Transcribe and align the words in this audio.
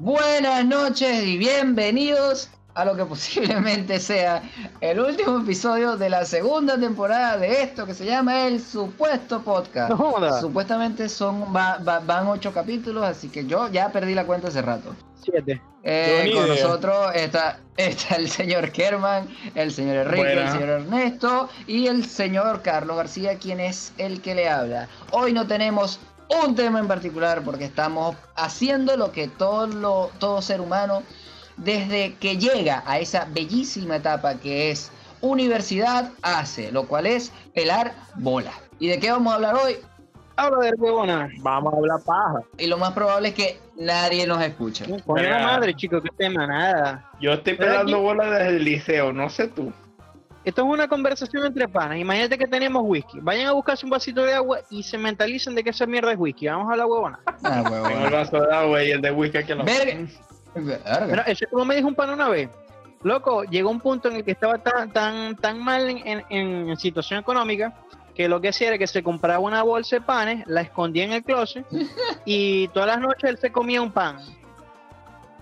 Buenas 0.00 0.64
noches 0.64 1.24
y 1.24 1.36
bienvenidos 1.36 2.48
a 2.74 2.86
lo 2.86 2.96
que 2.96 3.04
posiblemente 3.06 4.00
sea 4.00 4.42
el 4.80 4.98
último 4.98 5.40
episodio 5.40 5.98
de 5.98 6.08
la 6.08 6.24
segunda 6.24 6.78
temporada 6.80 7.36
de 7.36 7.62
esto 7.62 7.84
que 7.84 7.92
se 7.92 8.06
llama 8.06 8.46
El 8.46 8.62
Supuesto 8.62 9.42
Podcast. 9.42 9.90
No. 9.90 10.40
Supuestamente 10.40 11.06
son 11.10 11.54
va- 11.54 11.78
va- 11.86 11.98
van 12.00 12.26
ocho 12.28 12.50
capítulos, 12.54 13.04
así 13.04 13.28
que 13.28 13.44
yo 13.44 13.68
ya 13.68 13.92
perdí 13.92 14.14
la 14.14 14.24
cuenta 14.24 14.48
hace 14.48 14.62
rato. 14.62 14.94
Siete. 15.22 15.60
Eh, 15.82 16.30
con 16.34 16.44
idea. 16.46 16.64
nosotros 16.64 17.12
está, 17.14 17.58
está 17.76 18.16
el 18.16 18.30
señor 18.30 18.70
Kerman, 18.70 19.28
el 19.54 19.70
señor 19.72 19.96
Enrique, 19.96 20.22
Buena. 20.24 20.42
el 20.46 20.52
señor 20.52 20.68
Ernesto 20.68 21.48
y 21.66 21.86
el 21.88 22.06
señor 22.06 22.62
Carlos 22.62 22.96
García, 22.96 23.36
quien 23.38 23.60
es 23.60 23.92
el 23.98 24.22
que 24.22 24.34
le 24.34 24.48
habla. 24.48 24.88
Hoy 25.10 25.32
no 25.34 25.46
tenemos 25.46 25.98
un 26.30 26.54
tema 26.54 26.78
en 26.78 26.88
particular 26.88 27.42
porque 27.42 27.64
estamos 27.64 28.16
haciendo 28.36 28.96
lo 28.96 29.12
que 29.12 29.28
todo, 29.28 29.66
lo, 29.66 30.10
todo 30.18 30.42
ser 30.42 30.60
humano 30.60 31.02
desde 31.56 32.14
que 32.14 32.36
llega 32.36 32.82
a 32.86 32.98
esa 32.98 33.26
bellísima 33.30 33.96
etapa 33.96 34.34
que 34.34 34.70
es 34.70 34.90
universidad 35.20 36.10
hace, 36.22 36.72
lo 36.72 36.86
cual 36.86 37.06
es 37.06 37.32
pelar 37.54 37.92
bola. 38.14 38.52
¿Y 38.78 38.88
de 38.88 38.98
qué 38.98 39.10
vamos 39.10 39.32
a 39.32 39.36
hablar 39.36 39.56
hoy? 39.56 39.76
Habla 40.36 40.70
de 40.70 40.72
huevona. 40.78 41.28
Vamos 41.40 41.74
a 41.74 41.76
hablar 41.76 42.00
paja. 42.06 42.40
Y 42.56 42.66
lo 42.66 42.78
más 42.78 42.92
probable 42.92 43.28
es 43.28 43.34
que 43.34 43.60
nadie 43.76 44.26
nos 44.26 44.40
escuche. 44.42 44.86
Coño 45.04 45.22
la 45.22 45.40
madre, 45.40 45.74
chico, 45.74 46.00
qué 46.00 46.08
tema, 46.16 46.46
nada. 46.46 47.10
Yo 47.20 47.34
estoy 47.34 47.54
pelando 47.54 48.00
bola 48.00 48.30
desde 48.30 48.56
el 48.56 48.64
liceo, 48.64 49.12
no 49.12 49.28
sé 49.28 49.48
tú. 49.48 49.70
Esto 50.44 50.62
es 50.62 50.68
una 50.68 50.88
conversación 50.88 51.44
entre 51.44 51.68
panas. 51.68 51.98
Imagínate 51.98 52.38
que 52.38 52.46
tenemos 52.46 52.82
whisky. 52.86 53.18
Vayan 53.20 53.48
a 53.48 53.52
buscarse 53.52 53.84
un 53.84 53.90
vasito 53.90 54.22
de 54.22 54.32
agua 54.32 54.60
y 54.70 54.82
se 54.82 54.96
mentalicen 54.96 55.54
de 55.54 55.62
que 55.62 55.70
esa 55.70 55.84
mierda 55.86 56.12
es 56.12 56.18
whisky. 56.18 56.46
Vamos 56.48 56.68
a 56.68 56.72
hablar 56.72 56.86
huevona. 56.86 57.18
Ah, 57.44 57.62
huevón. 57.70 57.88
Tengo 57.92 58.04
el 58.06 58.12
vaso 58.12 58.40
de 58.40 58.54
agua 58.54 58.82
y 58.84 58.90
el 58.92 59.00
de 59.02 59.10
whisky 59.10 59.44
que 59.44 59.54
lo. 59.54 59.64
Verga. 59.64 60.06
Verga. 60.54 61.22
Eso 61.26 61.44
es 61.44 61.50
como 61.50 61.64
me 61.66 61.76
dijo 61.76 61.88
un 61.88 61.94
pan 61.94 62.10
una 62.10 62.28
vez. 62.28 62.48
Loco, 63.02 63.44
llegó 63.44 63.70
un 63.70 63.80
punto 63.80 64.08
en 64.08 64.16
el 64.16 64.24
que 64.24 64.32
estaba 64.32 64.58
tan, 64.58 64.92
tan, 64.92 65.36
tan 65.36 65.58
mal 65.62 65.88
en, 65.88 66.22
en- 66.30 66.68
en 66.68 66.76
situación 66.76 67.20
económica 67.20 67.72
que 68.14 68.28
lo 68.28 68.40
que 68.40 68.48
hacía 68.48 68.68
era 68.68 68.76
que 68.78 68.86
se 68.86 69.02
compraba 69.02 69.38
una 69.38 69.62
bolsa 69.62 69.96
de 69.96 70.02
panes, 70.02 70.44
la 70.46 70.60
escondía 70.62 71.04
en 71.04 71.12
el 71.12 71.22
closet 71.22 71.64
y 72.26 72.68
todas 72.68 72.88
las 72.88 73.00
noches 73.00 73.24
él 73.30 73.38
se 73.38 73.50
comía 73.52 73.80
un 73.80 73.90
pan. 73.92 74.18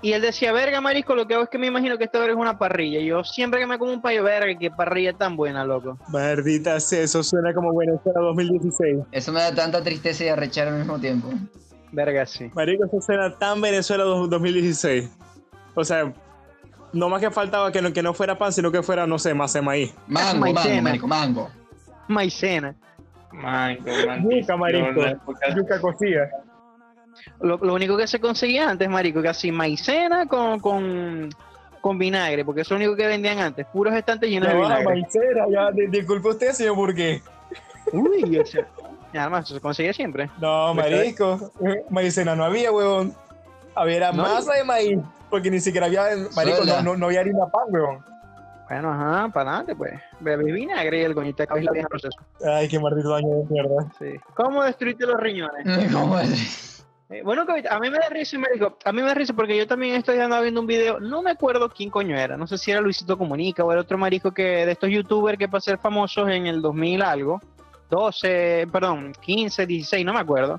Y 0.00 0.12
él 0.12 0.22
decía, 0.22 0.52
verga, 0.52 0.80
marisco, 0.80 1.14
lo 1.16 1.26
que 1.26 1.34
hago 1.34 1.42
es 1.44 1.48
que 1.50 1.58
me 1.58 1.66
imagino 1.66 1.98
que 1.98 2.04
esto 2.04 2.22
es 2.22 2.34
una 2.36 2.56
parrilla. 2.56 3.00
Y 3.00 3.06
yo 3.06 3.24
siempre 3.24 3.58
que 3.58 3.66
me 3.66 3.78
como 3.78 3.92
un 3.92 4.00
payo, 4.00 4.22
verga, 4.22 4.56
qué 4.58 4.70
parrilla 4.70 5.12
tan 5.12 5.36
buena, 5.36 5.64
loco. 5.64 5.98
Maldita 6.08 6.78
sea, 6.78 7.00
eso 7.02 7.22
suena 7.24 7.52
como 7.52 7.76
Venezuela 7.76 8.20
2016. 8.20 8.98
Eso 9.10 9.32
me 9.32 9.40
da 9.40 9.52
tanta 9.54 9.82
tristeza 9.82 10.24
y 10.24 10.28
arrechar 10.28 10.68
al 10.68 10.74
mismo 10.78 11.00
tiempo. 11.00 11.28
Verga, 11.90 12.26
sí. 12.26 12.48
Marico, 12.54 12.84
eso 12.84 13.00
suena 13.00 13.36
tan 13.38 13.60
Venezuela 13.60 14.04
do- 14.04 14.28
2016. 14.28 15.10
O 15.74 15.82
sea, 15.84 16.12
no 16.92 17.08
más 17.08 17.20
que 17.20 17.30
faltaba 17.32 17.72
que 17.72 17.82
no, 17.82 17.92
que 17.92 18.02
no 18.02 18.14
fuera 18.14 18.38
pan, 18.38 18.52
sino 18.52 18.70
que 18.70 18.82
fuera, 18.84 19.04
no 19.06 19.18
sé, 19.18 19.34
más 19.34 19.52
de 19.52 19.62
maíz. 19.62 19.92
Mango, 20.06 20.40
mango, 20.40 20.54
Maicena. 20.54 20.82
marico, 20.82 21.06
mango. 21.08 21.50
Maicena. 22.06 22.74
Manco, 23.32 23.84
Yuca, 24.30 24.56
marico. 24.56 25.00
Yuca 25.56 25.80
cocida. 25.80 26.28
Lo, 27.40 27.56
lo 27.58 27.74
único 27.74 27.96
que 27.96 28.06
se 28.06 28.20
conseguía 28.20 28.68
antes, 28.68 28.88
marico, 28.88 29.22
que 29.22 29.28
así 29.28 29.50
maicena 29.52 30.26
con, 30.26 30.60
con, 30.60 31.28
con 31.80 31.98
vinagre, 31.98 32.44
porque 32.44 32.62
eso 32.62 32.74
es 32.74 32.80
lo 32.80 32.86
único 32.86 32.96
que 33.00 33.06
vendían 33.06 33.38
antes, 33.38 33.66
puros 33.66 33.94
estantes 33.94 34.28
llenos 34.30 34.48
Ya 34.48 34.54
de 34.54 34.60
va, 34.60 34.66
vinagre. 34.68 34.84
maicera, 35.02 35.44
ya, 35.50 35.70
di- 35.70 35.86
disculpe 35.86 36.28
usted, 36.28 36.52
señor, 36.52 36.74
¿por 36.76 36.94
qué? 36.94 37.22
Uy, 37.92 38.42
y 39.12 39.16
además 39.16 39.44
eso 39.46 39.54
se 39.54 39.60
conseguía 39.60 39.92
siempre. 39.92 40.28
No, 40.38 40.74
marisco, 40.74 41.52
eh, 41.66 41.84
maicena 41.90 42.34
no 42.36 42.44
había, 42.44 42.70
huevón. 42.72 43.14
Había 43.74 43.96
era 43.96 44.12
No. 44.12 44.22
masa 44.22 44.52
de 44.54 44.64
maíz, 44.64 44.98
porque 45.30 45.50
ni 45.50 45.60
siquiera 45.60 45.86
había, 45.86 46.02
marico, 46.34 46.64
no, 46.64 46.82
no, 46.82 46.96
no 46.96 47.06
había 47.06 47.20
harina 47.20 47.46
pan, 47.46 47.62
huevón. 47.68 48.04
Bueno, 48.68 48.92
ajá, 48.92 49.30
para 49.32 49.48
adelante, 49.50 49.74
pues. 49.76 49.92
Bebé 50.20 50.52
vinagre 50.52 51.00
y 51.00 51.04
el 51.04 51.14
coñito 51.14 51.42
de 51.42 51.46
cabeza 51.46 51.70
bien 51.72 51.86
proceso. 51.86 52.18
Ay, 52.44 52.68
qué 52.68 52.78
maldito 52.78 53.08
daño 53.08 53.28
de 53.28 53.44
mierda. 53.48 53.86
Sí. 53.98 54.20
¿Cómo 54.34 54.62
destruiste 54.62 55.06
los 55.06 55.18
riñones? 55.18 55.64
¿Cómo 55.92 56.18
es? 56.18 56.77
Eh, 57.10 57.22
bueno, 57.22 57.46
a 57.70 57.80
mí 57.80 57.90
me 57.90 57.98
da 57.98 58.08
risa, 58.10 58.38
médico. 58.38 58.76
A 58.84 58.92
mí 58.92 59.00
me 59.00 59.08
da 59.08 59.14
risa 59.14 59.32
porque 59.32 59.56
yo 59.56 59.66
también 59.66 59.94
estoy 59.94 60.18
andando 60.18 60.42
viendo 60.42 60.60
un 60.60 60.66
video. 60.66 61.00
No 61.00 61.22
me 61.22 61.30
acuerdo 61.30 61.70
quién 61.70 61.90
coño 61.90 62.16
era. 62.16 62.36
No 62.36 62.46
sé 62.46 62.58
si 62.58 62.70
era 62.70 62.80
Luisito 62.80 63.16
Comunica 63.16 63.64
o 63.64 63.72
era 63.72 63.80
otro 63.80 63.96
marico 63.96 64.32
que 64.32 64.66
de 64.66 64.72
estos 64.72 64.90
youtubers 64.90 65.38
que 65.38 65.48
para 65.48 65.60
ser 65.60 65.78
famosos 65.78 66.28
en 66.28 66.46
el 66.46 66.60
2000 66.60 67.02
algo. 67.02 67.40
12, 67.90 68.66
perdón, 68.70 69.12
15, 69.20 69.66
16, 69.66 70.04
no 70.04 70.12
me 70.12 70.20
acuerdo. 70.20 70.58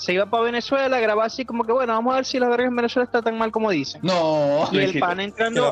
Se 0.00 0.14
iba 0.14 0.24
para 0.24 0.44
Venezuela 0.44 0.96
a 0.96 1.00
grabar 1.00 1.26
así 1.26 1.44
como 1.44 1.62
que, 1.62 1.72
bueno, 1.72 1.92
vamos 1.92 2.14
a 2.14 2.16
ver 2.16 2.24
si 2.24 2.38
la 2.38 2.48
verga 2.48 2.66
en 2.66 2.74
Venezuela 2.74 3.04
está 3.04 3.20
tan 3.20 3.36
mal 3.36 3.52
como 3.52 3.68
dicen. 3.68 4.00
No. 4.02 4.66
Y 4.72 4.78
el 4.78 4.98
pan 4.98 5.20
entrando, 5.20 5.70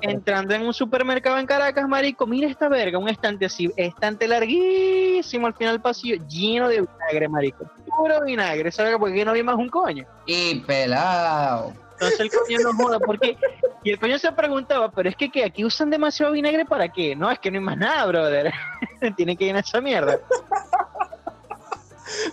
entrando 0.00 0.54
en 0.54 0.62
un 0.62 0.72
supermercado 0.72 1.36
en 1.36 1.44
Caracas, 1.44 1.86
marico, 1.86 2.26
mira 2.26 2.48
esta 2.48 2.70
verga, 2.70 2.98
un 2.98 3.10
estante 3.10 3.44
así, 3.44 3.70
estante 3.76 4.26
larguísimo 4.26 5.46
al 5.46 5.52
final 5.52 5.74
del 5.74 5.82
pasillo, 5.82 6.24
lleno 6.26 6.70
de 6.70 6.80
vinagre, 6.80 7.28
marico. 7.28 7.66
Puro 7.84 8.24
vinagre, 8.24 8.72
¿sabes? 8.72 8.96
Porque 8.98 9.22
no 9.26 9.32
había 9.32 9.44
más 9.44 9.56
un 9.56 9.68
coño. 9.68 10.06
Y 10.24 10.60
pelado. 10.60 11.74
Entonces 11.92 12.20
el 12.20 12.30
coño 12.30 12.58
no 12.60 12.82
joda, 12.82 12.98
porque 12.98 13.36
y 13.84 13.90
el 13.90 14.00
coño 14.00 14.18
se 14.18 14.32
preguntaba, 14.32 14.90
pero 14.90 15.10
es 15.10 15.16
que 15.16 15.30
¿qué? 15.30 15.44
aquí 15.44 15.66
usan 15.66 15.90
demasiado 15.90 16.32
vinagre 16.32 16.64
para 16.64 16.88
qué? 16.88 17.14
No, 17.14 17.30
es 17.30 17.38
que 17.38 17.50
no 17.50 17.58
hay 17.58 17.64
más 17.64 17.76
nada, 17.76 18.06
brother. 18.06 18.54
Tienen 19.16 19.36
que 19.36 19.44
llenar 19.44 19.64
esa 19.64 19.82
mierda. 19.82 20.18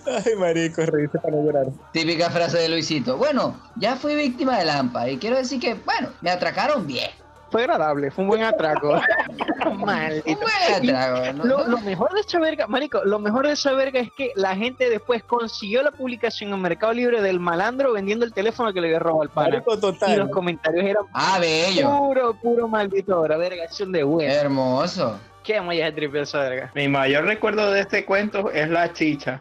Ay, 0.06 0.36
marico, 0.38 0.82
reíste 0.86 1.20
para 1.20 1.36
no 1.36 1.44
llorar. 1.44 1.66
Típica 1.92 2.30
frase 2.30 2.58
de 2.60 2.70
Luisito. 2.70 3.18
Bueno, 3.18 3.60
ya 3.76 3.96
fui 3.96 4.16
víctima 4.16 4.58
de 4.60 4.66
Lampa 4.66 5.10
y 5.10 5.18
quiero 5.18 5.38
decir 5.38 5.60
que, 5.60 5.74
bueno, 5.76 6.10
me 6.22 6.30
atracaron 6.30 6.86
bien. 6.86 7.10
Fue 7.52 7.62
agradable, 7.62 8.10
fue 8.10 8.24
un 8.24 8.30
buen 8.30 8.42
atraco. 8.44 9.00
Un 9.66 9.82
Maldito. 9.82 10.40
buen 10.42 10.92
atraco, 10.92 11.34
¿no? 11.34 11.46
Lo, 11.46 11.68
lo 11.68 11.80
mejor 11.82 12.12
de 12.14 12.22
esa 12.22 12.40
verga, 12.40 12.66
marico, 12.68 13.04
lo 13.06 13.20
mejor 13.20 13.46
de 13.46 13.54
esa 13.54 13.74
verga 13.74 14.00
es 14.00 14.10
que 14.18 14.32
la 14.36 14.56
gente 14.56 14.90
después 14.90 15.24
consiguió 15.24 15.84
la 15.84 15.92
publicación 15.92 16.52
en 16.52 16.62
Mercado 16.62 16.94
Libre 16.94 17.22
del 17.22 17.40
malandro 17.40 17.94
vendiendo 17.94 18.26
el 18.26 18.34
teléfono 18.34 18.74
que 18.74 18.82
le 18.82 18.88
había 18.88 19.00
robado 19.00 19.22
al 19.22 19.30
pana. 19.30 19.64
Marico, 19.68 19.96
Y 20.08 20.16
los 20.16 20.30
comentarios 20.30 20.84
eran 20.84 21.04
Ah, 21.14 21.38
bello. 21.40 21.90
puro, 21.98 22.34
puro 22.42 22.68
maldito, 22.68 23.14
ahora 23.16 23.38
verga, 23.38 23.68
son 23.70 23.92
de 23.92 24.04
huevo. 24.04 24.32
Hermoso. 24.32 25.20
Qué 25.44 25.62
triple 25.96 26.22
esa 26.22 26.40
verga. 26.40 26.72
Mi 26.74 26.88
mayor 26.88 27.26
recuerdo 27.26 27.70
de 27.72 27.82
este 27.82 28.04
cuento 28.06 28.50
es 28.50 28.68
la 28.70 28.92
chicha. 28.94 29.40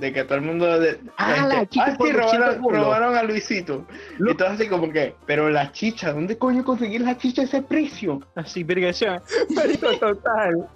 De 0.00 0.12
que 0.12 0.24
todo 0.24 0.36
el 0.36 0.42
mundo. 0.42 0.80
De, 0.80 0.98
Ah, 1.18 1.46
la 1.46 1.66
chicha 1.66 1.92
ah, 1.92 1.96
por 1.98 2.08
sí, 2.08 2.14
200 2.14 2.56
robaron, 2.72 3.16
a 3.16 3.22
Luisito. 3.22 3.86
Y 4.18 4.34
todo 4.34 4.48
así 4.48 4.66
como 4.68 4.90
que, 4.90 5.14
pero 5.26 5.50
la 5.50 5.70
chicha, 5.72 6.12
¿dónde 6.12 6.38
coño 6.38 6.64
conseguir 6.64 7.02
la 7.02 7.16
chicha 7.18 7.42
a 7.42 7.44
ese 7.44 7.62
precio? 7.62 8.20
Así, 8.34 8.64
verga. 8.64 8.90
Marico, 9.54 9.92
total. 9.98 10.66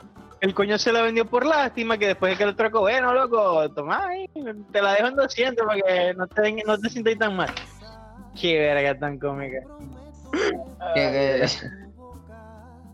El 0.40 0.52
coño 0.54 0.76
se 0.76 0.92
la 0.92 1.00
vendió 1.00 1.24
por 1.24 1.46
lástima, 1.46 1.96
que 1.96 2.08
después 2.08 2.32
de 2.32 2.36
que 2.38 2.44
lo 2.44 2.54
trocó, 2.54 2.80
bueno, 2.80 3.14
loco, 3.14 3.70
toma 3.70 4.06
ahí, 4.06 4.26
te 4.72 4.82
la 4.82 4.92
dejo 4.92 5.06
en 5.08 5.16
200 5.16 5.66
para 5.66 5.80
que 5.80 6.14
no 6.14 6.26
te, 6.26 6.62
no 6.66 6.78
te 6.78 6.90
sientas 6.90 7.16
tan 7.18 7.34
mal. 7.36 7.48
Qué 8.38 8.58
verga 8.58 8.98
tan 8.98 9.18
cómica. 9.18 9.60
Que- 10.94 11.00
que- 11.40 11.48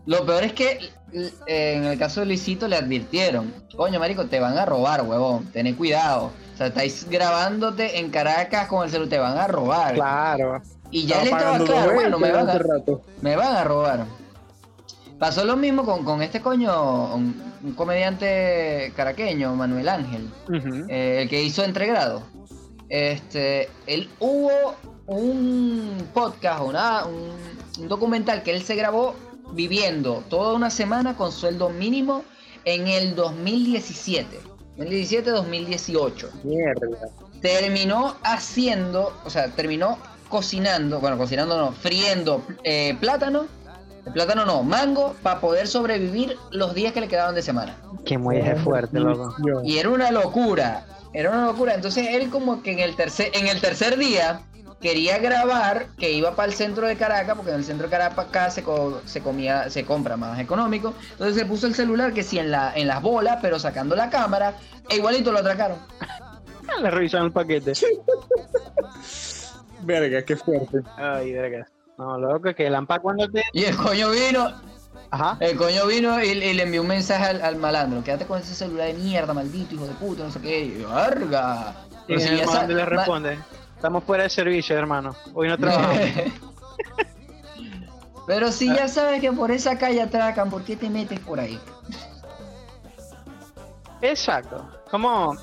Lo 0.05 0.25
peor 0.25 0.43
es 0.43 0.53
que 0.53 0.71
eh, 0.71 0.89
en 1.45 1.85
el 1.85 1.99
caso 1.99 2.21
de 2.21 2.27
Luisito 2.27 2.67
le 2.67 2.75
advirtieron, 2.75 3.53
coño 3.75 3.99
marico, 3.99 4.25
te 4.25 4.39
van 4.39 4.57
a 4.57 4.65
robar, 4.65 5.03
huevón, 5.03 5.45
ten 5.51 5.73
cuidado. 5.75 6.31
O 6.53 6.57
sea, 6.57 6.67
estáis 6.67 7.07
grabándote 7.09 7.99
en 7.99 8.09
Caracas 8.09 8.67
con 8.67 8.83
el 8.83 8.89
celular, 8.89 9.09
te 9.09 9.19
van 9.19 9.37
a 9.37 9.47
robar. 9.47 9.95
Claro. 9.95 10.61
Y 10.91 11.05
ya 11.05 11.21
él 11.21 11.29
estaba 11.29 11.57
claro, 11.57 11.93
bueno, 11.93 12.19
me 12.19 12.31
van 12.31 12.49
a, 12.49 12.59
me 13.21 13.35
van 13.35 13.55
a 13.55 13.63
robar. 13.63 14.05
Pasó 15.17 15.45
lo 15.45 15.55
mismo 15.55 15.85
con, 15.85 16.03
con 16.03 16.21
este 16.21 16.41
coño, 16.41 17.15
un, 17.15 17.53
un 17.63 17.73
comediante 17.73 18.91
caraqueño, 18.95 19.55
Manuel 19.55 19.87
Ángel, 19.87 20.29
eh, 20.89 21.19
el 21.21 21.29
que 21.29 21.43
hizo 21.43 21.63
Entregrado. 21.63 22.23
Este, 22.89 23.69
él 23.87 24.09
hubo 24.19 24.51
un 25.05 26.07
podcast, 26.13 26.61
una, 26.61 27.05
un, 27.05 27.29
un 27.79 27.87
documental 27.87 28.43
que 28.43 28.51
él 28.51 28.63
se 28.63 28.75
grabó 28.75 29.15
viviendo 29.53 30.23
toda 30.29 30.53
una 30.53 30.69
semana 30.69 31.15
con 31.15 31.31
sueldo 31.31 31.69
mínimo 31.69 32.23
en 32.65 32.87
el 32.87 33.15
2017. 33.15 34.39
2017-2018 34.77 36.43
Mierda. 36.43 37.09
terminó 37.41 38.15
haciendo, 38.23 39.13
o 39.25 39.29
sea, 39.29 39.49
terminó 39.49 39.97
cocinando, 40.29 40.99
bueno, 40.99 41.17
cocinando 41.17 41.57
no, 41.57 41.71
friendo 41.73 42.43
eh, 42.63 42.95
plátano, 42.99 43.45
plátano 44.13 44.45
no, 44.45 44.63
mango, 44.63 45.15
para 45.21 45.39
poder 45.41 45.67
sobrevivir 45.67 46.37
los 46.51 46.73
días 46.73 46.93
que 46.93 47.01
le 47.01 47.07
quedaban 47.07 47.35
de 47.35 47.41
semana. 47.41 47.75
Qué 48.05 48.17
muelle 48.17 48.55
fuerte, 48.55 48.99
loco. 48.99 49.35
Y 49.63 49.77
era 49.77 49.89
una 49.89 50.09
locura, 50.09 50.85
era 51.13 51.29
una 51.29 51.45
locura. 51.45 51.75
Entonces 51.75 52.07
él 52.09 52.29
como 52.29 52.63
que 52.63 52.71
en 52.71 52.79
el 52.79 52.95
tercer, 52.95 53.29
en 53.33 53.47
el 53.47 53.59
tercer 53.61 53.97
día 53.97 54.41
quería 54.81 55.19
grabar 55.19 55.85
que 55.97 56.11
iba 56.11 56.35
para 56.35 56.49
el 56.49 56.53
centro 56.55 56.87
de 56.87 56.95
Caracas, 56.97 57.35
porque 57.35 57.51
en 57.51 57.57
el 57.57 57.63
centro 57.63 57.87
de 57.87 57.91
Caracas 57.91 58.25
acá 58.27 58.49
se, 58.49 58.63
co- 58.63 59.01
se 59.05 59.21
comía, 59.21 59.69
se 59.69 59.85
compra 59.85 60.17
más 60.17 60.39
económico. 60.39 60.93
Entonces 61.11 61.35
se 61.35 61.45
puso 61.45 61.67
el 61.67 61.75
celular 61.75 62.13
que 62.13 62.23
sí 62.23 62.39
en 62.39 62.51
la, 62.51 62.73
en 62.75 62.87
las 62.87 63.01
bolas, 63.01 63.37
pero 63.41 63.59
sacando 63.59 63.95
la 63.95 64.09
cámara, 64.09 64.55
e 64.89 64.95
igualito 64.97 65.31
lo 65.31 65.39
atracaron. 65.39 65.77
Le 66.81 66.89
revisaron 66.89 67.27
el 67.27 67.33
paquete. 67.33 67.73
Verga, 69.83 70.23
qué 70.23 70.35
fuerte. 70.35 70.79
Ay, 70.97 71.33
verga. 71.33 71.67
No, 71.97 72.17
loco, 72.17 72.53
que 72.55 72.67
el 72.67 72.75
AMPA 72.75 72.99
cuando 72.99 73.27
te. 73.29 73.43
Y 73.53 73.63
el 73.65 73.75
coño 73.75 74.09
vino, 74.11 74.51
Ajá. 75.11 75.37
el 75.39 75.57
coño 75.57 75.85
vino 75.87 76.23
y, 76.23 76.29
y 76.29 76.53
le 76.53 76.63
envió 76.63 76.81
un 76.81 76.87
mensaje 76.87 77.23
al, 77.25 77.41
al 77.41 77.55
malandro. 77.57 78.03
Quédate 78.03 78.25
con 78.25 78.39
ese 78.39 78.55
celular 78.55 78.87
de 78.87 78.93
mierda, 78.93 79.33
maldito, 79.33 79.75
hijo 79.75 79.85
de 79.85 79.93
puta, 79.93 80.23
no 80.23 80.31
sé 80.31 80.39
qué. 80.39 80.61
Y 80.65 80.83
¡Verga! 80.83 81.75
Y 82.07 82.19
si 82.19 82.27
el 82.29 82.45
mando 82.45 82.73
le 82.73 82.83
ma- 82.83 82.89
responde. 82.89 83.39
Estamos 83.81 84.03
fuera 84.03 84.25
de 84.25 84.29
servicio, 84.29 84.77
hermano. 84.77 85.15
Hoy 85.33 85.47
no 85.47 85.57
trabajamos. 85.57 85.97
Pero 88.27 88.51
si 88.51 88.67
ya 88.71 88.87
sabes 88.87 89.19
que 89.21 89.31
por 89.31 89.49
esa 89.49 89.79
calle 89.79 90.03
atracan, 90.03 90.51
¿por 90.51 90.63
qué 90.63 90.75
te 90.75 90.87
metes 90.87 91.19
por 91.19 91.39
ahí? 91.39 91.59
Exacto. 94.03 94.69
Como, 94.91 95.35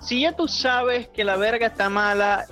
si 0.00 0.20
ya 0.20 0.30
tú 0.36 0.46
sabes 0.46 1.08
que 1.08 1.24
la 1.24 1.36
verga 1.36 1.66
está 1.66 1.90
mala, 1.90 2.46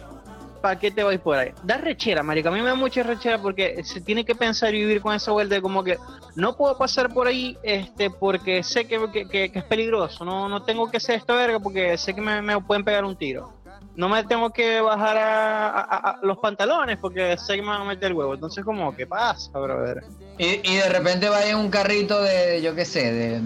¿para 0.61 0.81
qué 0.81 0.91
te 0.91 1.05
vais 1.05 1.21
por 1.21 1.39
ahí? 1.39 1.53
Da 1.63 1.77
rechera, 1.79 2.25
marico. 2.25 2.49
A 2.49 2.53
mí 2.53 2.61
me 2.61 2.67
da 2.67 2.75
mucha 2.75 3.05
rechera 3.05 3.41
porque 3.41 3.85
se 3.85 4.01
tiene 4.01 4.25
que 4.25 4.35
pensar 4.35 4.75
y 4.75 4.81
vivir 4.81 5.01
con 5.01 5.15
esa 5.15 5.31
vuelta 5.31 5.55
de 5.55 5.63
como 5.63 5.85
que 5.85 5.97
no 6.35 6.57
puedo 6.57 6.77
pasar 6.77 7.15
por 7.15 7.29
ahí 7.29 7.57
este 7.63 8.11
porque 8.11 8.65
sé 8.65 8.89
que, 8.89 8.99
que- 9.13 9.29
que- 9.29 9.53
que 9.53 9.59
es 9.61 9.65
peligroso. 9.65 10.25
No, 10.25 10.49
no 10.49 10.65
tengo 10.65 10.91
que 10.91 10.97
hacer 10.97 11.15
esta 11.15 11.35
verga 11.37 11.61
porque 11.61 11.97
sé 11.97 12.13
que 12.15 12.21
me, 12.21 12.43
me 12.43 12.61
pueden 12.61 12.85
pegar 12.85 13.05
un 13.05 13.15
tiro. 13.17 13.55
No 13.99 14.09
me 14.09 14.23
tengo 14.23 14.51
que 14.51 14.81
bajar 14.81 15.17
a, 15.19 15.69
a- 15.71 16.11
a 16.11 16.19
los 16.23 16.39
pantalones 16.39 16.99
porque 17.01 17.37
sé 17.37 17.57
que 17.57 17.63
me 17.63 17.69
van 17.69 17.81
a 17.81 17.85
meter 17.85 18.13
el 18.13 18.13
huevo. 18.13 18.33
Entonces, 18.35 18.65
como, 18.65 18.95
¿qué 18.95 19.09
pasa, 19.09 19.51
brother? 19.59 20.05
Y, 20.39 20.61
y 20.63 20.77
de 20.77 20.89
repente 20.89 21.29
va 21.29 21.45
en 21.45 21.57
un 21.57 21.69
carrito 21.69 22.23
de, 22.23 22.63
yo 22.63 22.77
qué 22.77 22.85
sé, 22.85 23.13
de, 23.13 23.41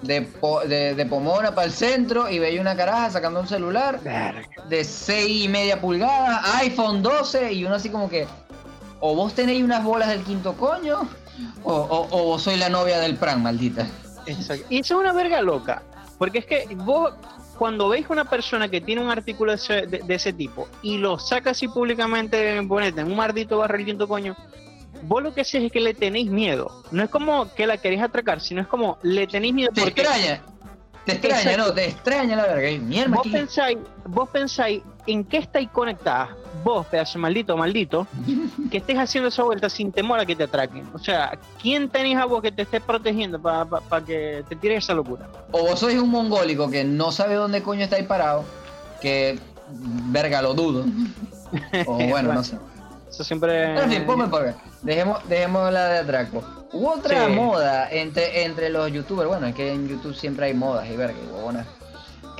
de, 0.00 0.22
po- 0.22 0.60
de, 0.62 0.94
de 0.94 1.04
Pomona 1.04 1.54
para 1.54 1.66
el 1.66 1.74
centro 1.74 2.30
y 2.30 2.38
veis 2.38 2.58
una 2.58 2.74
caraja 2.74 3.10
sacando 3.10 3.38
un 3.38 3.46
celular 3.46 4.00
Verga. 4.02 4.48
de 4.70 4.82
6 4.82 5.44
y 5.44 5.48
media 5.48 5.78
pulgadas, 5.78 6.40
iPhone 6.62 7.02
12 7.02 7.52
y 7.52 7.66
uno 7.66 7.74
así 7.74 7.90
como 7.90 8.08
que 8.08 8.26
o 9.00 9.14
vos 9.14 9.34
tenéis 9.34 9.62
unas 9.62 9.84
bolas 9.84 10.08
del 10.08 10.22
quinto 10.22 10.54
coño 10.54 11.00
o, 11.64 11.72
o, 11.74 12.08
o 12.10 12.24
vos 12.24 12.42
sois 12.42 12.58
la 12.58 12.70
novia 12.70 12.98
del 12.98 13.16
pran, 13.16 13.42
maldita. 13.42 13.86
Exacto. 14.24 14.64
Y 14.70 14.78
eso 14.80 14.94
es 14.94 15.00
una 15.00 15.12
verga 15.12 15.42
loca. 15.42 15.82
Porque 16.16 16.38
es 16.38 16.46
que 16.46 16.66
vos, 16.76 17.12
cuando 17.60 17.90
veis 17.90 18.06
una 18.08 18.24
persona 18.24 18.68
que 18.68 18.80
tiene 18.80 19.02
un 19.02 19.10
artículo 19.10 19.52
de 19.52 19.56
ese, 19.56 19.74
de- 19.86 19.98
de 19.98 20.14
ese 20.14 20.32
tipo 20.32 20.66
y 20.80 20.96
lo 20.96 21.18
saca 21.18 21.50
así 21.50 21.68
públicamente, 21.68 22.58
ponete 22.66 23.02
en 23.02 23.08
un 23.08 23.16
maldito 23.16 23.62
quinto 23.84 24.08
coño, 24.08 24.34
vos 25.02 25.22
lo 25.22 25.34
que 25.34 25.42
haces 25.42 25.64
es 25.64 25.70
que 25.70 25.78
le 25.78 25.92
tenéis 25.92 26.30
miedo. 26.30 26.82
No 26.90 27.02
es 27.02 27.10
como 27.10 27.52
que 27.54 27.66
la 27.66 27.76
queréis 27.76 28.00
atracar, 28.00 28.40
sino 28.40 28.62
es 28.62 28.66
como 28.66 28.96
le 29.02 29.26
tenéis 29.26 29.52
miedo 29.52 29.72
Te 29.74 29.82
porque 29.82 30.00
extraña, 30.00 30.42
te 31.04 31.12
extraña, 31.12 31.36
Exacto. 31.42 31.68
no, 31.68 31.74
te 31.74 31.84
extraña 31.84 32.36
la 32.36 32.46
verga. 32.46 32.78
Mierda, 32.82 33.14
vos 33.14 33.24
¿qué- 33.24 33.30
pensáis, 33.30 33.76
vos 34.06 34.30
pensáis 34.30 34.82
en 35.06 35.24
qué 35.24 35.38
estáis 35.38 35.68
conectadas, 35.70 36.30
vos, 36.64 36.86
pedazo 36.86 37.18
maldito 37.18 37.56
maldito, 37.56 38.06
que 38.70 38.78
estés 38.78 38.98
haciendo 38.98 39.28
esa 39.28 39.42
vuelta 39.42 39.68
sin 39.68 39.92
temor 39.92 40.20
a 40.20 40.26
que 40.26 40.36
te 40.36 40.44
atraquen. 40.44 40.84
O 40.92 40.98
sea, 40.98 41.38
¿quién 41.60 41.88
tenéis 41.88 42.16
a 42.18 42.24
vos 42.26 42.42
que 42.42 42.52
te 42.52 42.62
esté 42.62 42.80
protegiendo 42.80 43.40
para 43.40 44.04
que 44.04 44.44
te 44.48 44.56
tires 44.56 44.84
esa 44.84 44.94
locura? 44.94 45.26
O 45.52 45.62
vos 45.66 45.78
sois 45.78 45.98
un 45.98 46.10
mongólico 46.10 46.70
que 46.70 46.84
no 46.84 47.12
sabe 47.12 47.34
dónde 47.34 47.62
coño 47.62 47.82
estáis 47.84 48.06
parado, 48.06 48.44
que 49.00 49.38
verga 50.10 50.42
lo 50.42 50.54
dudo. 50.54 50.84
O 51.86 51.94
bueno, 52.08 52.32
no 52.32 52.44
sé. 52.44 52.56
Eso 53.08 53.24
siempre. 53.24 53.76
En 53.80 53.90
fin, 53.90 54.06
ponme 54.06 54.28
por. 54.28 54.54
Dejemos, 54.82 55.18
dejemos 55.28 55.72
la 55.72 55.88
de 55.88 55.98
atraco. 55.98 56.44
Hubo 56.72 56.92
otra 56.92 57.26
Sí. 57.26 57.32
moda 57.32 57.90
entre, 57.90 58.44
entre 58.44 58.68
los 58.70 58.92
youtubers. 58.92 59.28
Bueno, 59.28 59.48
es 59.48 59.54
que 59.56 59.72
en 59.72 59.88
YouTube 59.88 60.14
siempre 60.14 60.46
hay 60.46 60.54
modas 60.54 60.88
y 60.88 60.96
verga, 60.96 61.18
y 61.18 61.32
huevonas. 61.34 61.66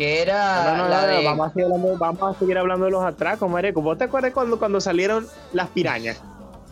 Que 0.00 0.22
era 0.22 0.64
No, 0.64 0.76
no, 0.78 0.82
no, 0.84 0.88
la 0.88 1.00
no, 1.02 1.06
de. 1.08 1.24
vamos, 1.26 1.46
a 1.46 1.52
seguir 1.52 1.64
hablando, 1.66 1.98
vamos 1.98 2.34
a 2.34 2.38
seguir 2.38 2.56
hablando 2.56 2.84
de 2.86 2.90
los 2.90 3.04
atracos, 3.04 3.50
marico. 3.50 3.82
¿Vos 3.82 3.98
te 3.98 4.04
acuerdas 4.04 4.32
cuando, 4.32 4.58
cuando 4.58 4.80
salieron 4.80 5.26
las 5.52 5.68
pirañas? 5.68 6.22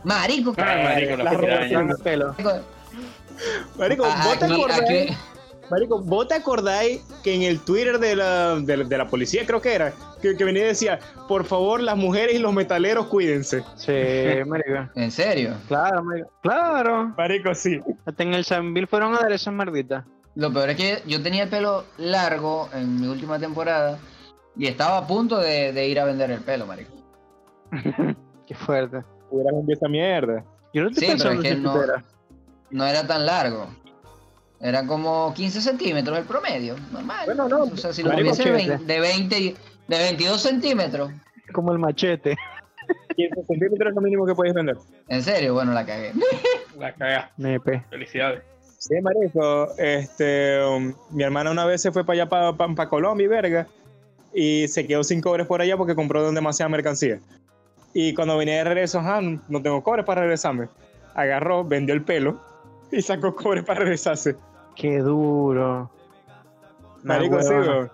Marico, 0.03 0.55
Ah, 0.57 0.77
marico, 0.85 1.17
la 1.17 1.25
Las 1.25 2.01
pelo. 2.01 2.35
Marico, 3.79 4.05
Ah, 4.07 4.23
¿vos 4.25 4.39
te 4.39 4.45
aquí- 4.47 4.55
acordás? 4.55 4.81
aquí- 4.81 5.09
Marico, 5.71 6.01
¿vos 6.01 6.27
te 6.27 6.35
acordáis 6.37 7.03
que 7.23 7.35
en 7.35 7.43
el 7.43 7.61
Twitter 7.61 7.99
de 7.99 8.17
la, 8.17 8.55
de, 8.57 8.79
la- 8.79 8.85
de 8.85 8.97
la 8.97 9.07
policía, 9.09 9.43
creo 9.47 9.61
que 9.61 9.75
era, 9.75 9.93
que, 10.23 10.35
que 10.35 10.45
venía 10.45 10.63
y 10.65 10.69
decía, 10.69 10.99
por 11.29 11.45
favor, 11.45 11.83
las 11.83 11.99
mujeres 11.99 12.35
y 12.35 12.39
los 12.39 12.55
metaleros 12.55 13.09
cuídense? 13.09 13.63
Sí, 13.77 13.93
marico. 14.47 14.89
¿En 14.95 15.11
serio? 15.11 15.53
Claro, 15.69 16.03
marico. 16.03 16.31
Claro. 16.41 17.13
Marico, 17.19 17.55
sí. 17.55 17.79
Hasta 18.07 18.23
en 18.23 18.33
el 18.33 18.45
Sanville 18.47 18.87
fueron 18.87 19.15
a 19.15 19.19
dar 19.19 19.33
esas 19.33 19.53
merditas. 19.53 20.05
Lo 20.39 20.53
peor 20.53 20.71
es 20.71 20.77
que 20.77 21.03
yo 21.05 21.21
tenía 21.21 21.43
el 21.43 21.49
pelo 21.49 21.85
largo 21.97 22.69
en 22.73 23.01
mi 23.01 23.09
última 23.09 23.41
temporada 23.41 23.99
y 24.57 24.69
estaba 24.69 24.99
a 24.99 25.05
punto 25.05 25.37
de, 25.39 25.73
de 25.73 25.89
ir 25.89 25.99
a 25.99 26.05
vender 26.05 26.31
el 26.31 26.43
pelo, 26.43 26.65
marico. 26.65 26.93
Qué 28.47 28.55
fuerte. 28.55 29.03
Hubieras 29.31 29.53
vendido 29.53 29.77
esa 29.77 29.89
mierda. 29.89 30.45
Yo 30.73 30.85
no 30.85 30.91
te 30.91 31.01
Sí, 31.01 31.07
pero 31.19 31.33
es 31.33 31.41
que 31.41 31.57
no-. 31.57 31.75
No 32.71 32.87
era 32.87 33.05
tan 33.05 33.27
largo. 33.27 33.67
Era 34.61 34.87
como 34.87 35.35
15 35.35 35.61
centímetros 35.61 36.17
el 36.17 36.25
promedio, 36.25 36.77
normal. 36.93 37.27
Bueno, 37.27 37.49
no, 37.49 37.65
O 37.65 37.77
sea, 37.77 37.93
si 37.93 38.05
lo 38.05 38.11
hubiese 38.15 38.45
de 38.79 39.01
20, 39.01 39.41
y- 39.41 39.57
de 39.89 39.99
22 39.99 40.41
centímetros. 40.41 41.11
Como 41.53 41.73
el 41.73 41.81
machete. 41.81 42.37
15 43.17 43.43
centímetros 43.45 43.89
es 43.89 43.95
lo 43.97 44.01
mínimo 44.03 44.25
que 44.25 44.37
puedes 44.37 44.55
vender. 44.55 44.77
En 45.09 45.21
serio, 45.21 45.55
bueno, 45.55 45.73
la 45.73 45.85
cagué. 45.85 46.13
La 46.79 46.95
cagaste. 46.95 47.33
Felicidades. 47.91 48.43
Sí, 48.79 48.95
marico. 49.03 49.69
Este, 49.77 50.65
um, 50.65 50.95
mi 51.11 51.25
hermana 51.25 51.51
una 51.51 51.65
vez 51.67 51.83
se 51.83 51.93
fue 51.93 52.05
para 52.05 52.23
allá, 52.23 52.55
para 52.57 52.89
Colombia 52.89 53.25
y 53.25 53.29
verga, 53.29 53.67
y 54.33 54.69
se 54.69 54.87
quedó 54.87 55.03
sin 55.05 55.21
cobres 55.21 55.47
por 55.47 55.61
allá 55.61 55.77
porque 55.77 55.95
compró 55.95 56.31
demasiada 56.31 56.69
mercancía. 56.69 57.19
Y 57.93 58.15
cuando 58.15 58.37
venía 58.37 58.59
de 58.59 58.65
regreso, 58.65 59.01
ah, 59.03 59.21
no 59.21 59.63
tengo 59.63 59.83
cobres 59.83 60.05
para 60.05 60.21
regresarme. 60.21 60.69
Agarró, 61.15 61.65
vendió 61.65 61.95
el 61.95 62.03
pelo 62.03 62.41
y 62.93 63.03
sacó 63.03 63.35
cobres 63.35 63.65
para 63.65 63.81
regresarse. 63.81 64.37
Qué 64.77 64.99
duro. 64.99 65.91
Marico, 67.03 67.43
sí, 67.43 67.49
huevona. 67.49 67.91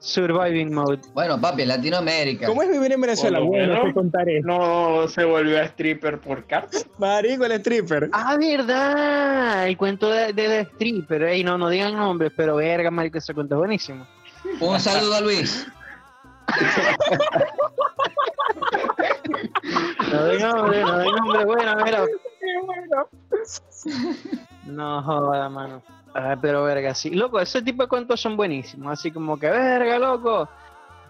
Surviving 0.00 0.72
mode. 0.72 1.00
Bueno, 1.12 1.38
papi, 1.38 1.66
Latinoamérica. 1.66 2.46
¿Cómo 2.46 2.62
es 2.62 2.70
vivir 2.70 2.90
en 2.92 3.00
Venezuela? 3.02 3.38
Bueno, 3.38 3.74
menos. 3.74 3.84
te 3.88 3.92
contaré. 3.94 4.40
No 4.40 5.06
se 5.08 5.24
volvió 5.24 5.58
a 5.60 5.64
stripper 5.64 6.18
por 6.20 6.44
carta. 6.46 6.78
Marico, 6.98 7.44
el 7.44 7.52
stripper. 7.52 8.08
Ah, 8.12 8.36
verdad. 8.38 9.68
El 9.68 9.76
cuento 9.76 10.08
de, 10.10 10.32
de, 10.32 10.48
de 10.48 10.60
stripper. 10.62 11.22
Ey, 11.24 11.44
no, 11.44 11.58
no 11.58 11.68
digan 11.68 11.94
nombres, 11.94 12.32
pero 12.34 12.56
verga, 12.56 12.90
marico, 12.90 13.18
ese 13.18 13.34
cuento 13.34 13.56
es 13.56 13.58
buenísimo. 13.58 14.06
Un 14.60 14.80
saludo 14.80 15.14
a 15.16 15.20
Luis. 15.20 15.66
No 20.12 20.26
digan 20.28 20.56
nombres, 20.56 20.82
no 20.82 20.98
digan 20.98 21.16
nombres, 21.16 21.44
bueno, 21.46 21.76
mira. 21.84 22.04
No 24.66 25.02
joda, 25.02 25.48
mano. 25.48 25.82
Ah, 26.14 26.36
pero 26.40 26.64
verga, 26.64 26.94
sí. 26.94 27.10
Loco, 27.10 27.40
ese 27.40 27.62
tipo 27.62 27.82
de 27.84 27.88
cuentos 27.88 28.20
son 28.20 28.36
buenísimos. 28.36 28.92
Así 28.92 29.10
como 29.10 29.38
que, 29.38 29.48
verga, 29.48 29.98
loco. 29.98 30.48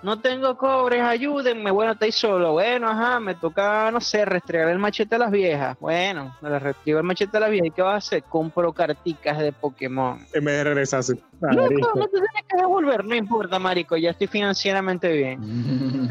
No 0.03 0.19
tengo 0.19 0.57
cobres, 0.57 1.03
ayúdenme. 1.03 1.71
Bueno, 1.71 1.93
estáis 1.93 2.15
solo. 2.15 2.53
Bueno, 2.53 2.89
ajá, 2.89 3.21
me 3.21 3.35
toca, 3.35 3.91
no 3.91 4.01
sé, 4.01 4.25
restregar 4.25 4.69
el 4.71 4.79
machete 4.79 5.17
a 5.17 5.19
las 5.19 5.31
viejas. 5.31 5.77
Bueno, 5.79 6.35
me 6.41 6.49
le 6.49 6.59
restriego 6.59 7.01
el 7.01 7.07
machete 7.07 7.37
a 7.37 7.41
las 7.41 7.51
viejas. 7.51 7.69
¿Y 7.69 7.71
qué 7.71 7.83
vas 7.83 7.95
a 7.95 7.99
hacer? 7.99 8.23
Compro 8.23 8.73
carticas 8.73 9.39
de 9.39 9.53
Pokémon. 9.53 10.27
En 10.33 10.45
vez 10.45 10.57
de 10.57 10.65
regresarse. 10.65 11.15
Loco, 11.41 11.63
Marico. 11.63 11.93
no 11.97 12.05
te 12.07 12.13
tienes 12.13 12.45
que 12.49 12.57
devolver, 12.57 13.05
no 13.05 13.15
importa, 13.15 13.59
marico. 13.59 13.97
Ya 13.97 14.11
estoy 14.11 14.27
financieramente 14.27 15.13
bien. 15.13 16.09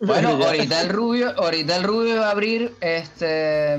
bueno, 0.00 0.28
ahorita 0.46 0.80
el 0.80 0.88
rubio, 0.88 1.34
ahorita 1.36 1.76
el 1.76 1.82
rubio 1.82 2.20
va 2.20 2.28
a 2.28 2.30
abrir 2.30 2.74
este 2.80 3.78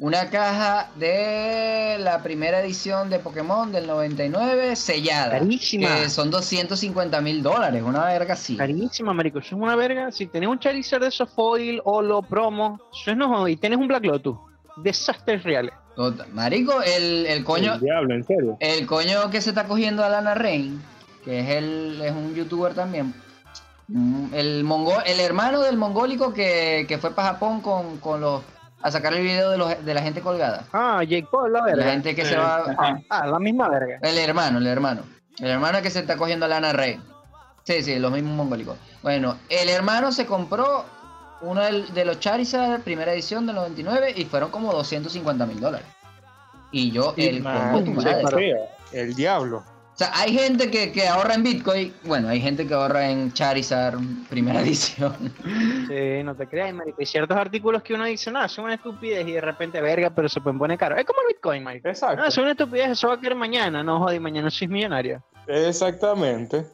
una 0.00 0.30
caja 0.30 0.90
de 0.96 1.96
la 2.00 2.22
primera 2.22 2.60
edición 2.60 3.10
de 3.10 3.18
Pokémon 3.18 3.70
del 3.70 3.86
99 3.86 4.74
sellada. 4.74 5.38
Carísima. 5.38 5.94
Que 5.96 6.08
son 6.08 6.30
250 6.30 7.20
mil 7.20 7.42
dólares, 7.42 7.82
una 7.84 8.06
verga 8.06 8.34
así. 8.34 8.56
Carísima, 8.56 9.12
marico. 9.12 9.38
Eso 9.40 9.54
es 9.56 9.62
una 9.62 9.76
verga. 9.76 10.10
Si 10.10 10.26
tenés 10.26 10.48
un 10.48 10.58
Charizard 10.58 11.02
de 11.02 11.08
esos 11.08 11.28
foil 11.30 11.80
o 11.84 12.00
lo 12.02 12.22
promo, 12.22 12.80
eso 12.92 13.10
es 13.10 13.16
no 13.16 13.46
y 13.46 13.56
tenés 13.56 13.78
un 13.78 13.88
Black 13.88 14.04
Lotus. 14.04 14.36
Desastres 14.76 15.42
reales. 15.42 15.74
Total. 15.94 16.28
Marico, 16.32 16.80
el, 16.82 17.26
el 17.26 17.44
coño, 17.44 17.74
El 17.74 17.80
diablo, 17.80 18.14
en 18.14 18.24
serio. 18.24 18.56
el 18.60 18.86
coño 18.86 19.28
que 19.30 19.40
se 19.42 19.50
está 19.50 19.64
cogiendo 19.64 20.02
a 20.02 20.08
Lana 20.08 20.34
Rain, 20.34 20.80
que 21.24 21.40
es 21.40 21.48
el, 21.50 22.00
es 22.02 22.12
un 22.12 22.34
youtuber 22.34 22.72
también. 22.72 23.12
Mm, 23.88 24.32
El 24.32 24.64
mongo- 24.64 25.02
el 25.04 25.20
hermano 25.20 25.60
del 25.60 25.76
mongólico 25.76 26.32
que, 26.32 26.86
que 26.88 26.96
fue 26.96 27.10
para 27.14 27.32
Japón 27.32 27.60
con, 27.60 27.98
con 27.98 28.20
los 28.22 28.42
a 28.82 28.90
sacar 28.90 29.12
el 29.14 29.22
video 29.22 29.50
de, 29.50 29.58
los, 29.58 29.84
de 29.84 29.94
la 29.94 30.02
gente 30.02 30.20
colgada. 30.20 30.64
Ah, 30.72 31.02
Jake 31.02 31.26
Paul, 31.30 31.52
la 31.52 31.62
verga. 31.62 31.84
La 31.84 31.92
gente 31.92 32.14
que 32.14 32.24
se 32.24 32.36
va. 32.36 32.64
ajá. 32.70 33.00
Ah, 33.10 33.26
la 33.26 33.38
misma 33.38 33.68
verga. 33.68 33.98
El 34.02 34.18
hermano, 34.18 34.58
el 34.58 34.66
hermano. 34.66 35.02
El 35.38 35.48
hermano 35.48 35.80
que 35.82 35.90
se 35.90 36.00
está 36.00 36.16
cogiendo 36.16 36.46
a 36.46 36.48
Lana 36.48 36.72
Rey. 36.72 37.00
Sí, 37.64 37.82
sí, 37.82 37.98
los 37.98 38.10
mismos 38.12 38.34
mongólicos. 38.34 38.76
Bueno, 39.02 39.36
el 39.48 39.68
hermano 39.68 40.12
se 40.12 40.26
compró 40.26 40.84
uno 41.42 41.62
del- 41.62 41.92
de 41.94 42.04
los 42.04 42.20
Charizard, 42.20 42.80
primera 42.82 43.12
edición 43.12 43.46
del 43.46 43.56
99, 43.56 44.12
y 44.16 44.24
fueron 44.24 44.50
como 44.50 44.72
250 44.72 45.46
mil 45.46 45.60
dólares. 45.60 45.86
Y 46.72 46.90
yo, 46.90 47.14
el 47.16 47.42
Man, 47.42 47.72
combo 47.72 47.94
tu 47.94 48.00
sí, 48.02 48.08
feo. 48.34 48.58
El 48.92 49.14
diablo. 49.14 49.64
Sea, 50.00 50.10
hay 50.14 50.32
gente 50.32 50.70
que, 50.70 50.92
que 50.92 51.06
ahorra 51.06 51.34
en 51.34 51.42
Bitcoin, 51.42 51.92
bueno, 52.04 52.28
hay 52.28 52.40
gente 52.40 52.66
que 52.66 52.72
ahorra 52.72 53.10
en 53.10 53.32
Charizard 53.32 53.98
primera 54.28 54.60
edición. 54.62 55.32
Sí, 55.88 56.22
no 56.24 56.34
te 56.34 56.46
creas, 56.46 56.72
marico. 56.72 56.96
Hay 57.00 57.06
ciertos 57.06 57.36
artículos 57.36 57.82
que 57.82 57.94
uno 57.94 58.06
dice, 58.06 58.30
no, 58.30 58.48
son 58.48 58.64
una 58.64 58.74
estupidez 58.74 59.26
y 59.28 59.32
de 59.32 59.40
repente, 59.40 59.80
verga, 59.80 60.10
pero 60.10 60.28
se 60.28 60.40
pueden 60.40 60.58
poner 60.58 60.78
caro. 60.78 60.96
Es 60.96 61.04
como 61.04 61.20
el 61.20 61.34
Bitcoin, 61.34 61.62
marico. 61.62 61.88
Exacto. 61.88 62.22
No, 62.22 62.26
es 62.26 62.38
una 62.38 62.52
estupidez, 62.52 62.90
eso 62.90 63.08
va 63.08 63.14
a 63.14 63.20
caer 63.20 63.34
mañana. 63.34 63.82
No, 63.82 63.98
joder, 63.98 64.20
mañana 64.20 64.50
soy 64.50 64.68
millonario. 64.68 65.22
Exactamente. 65.46 66.64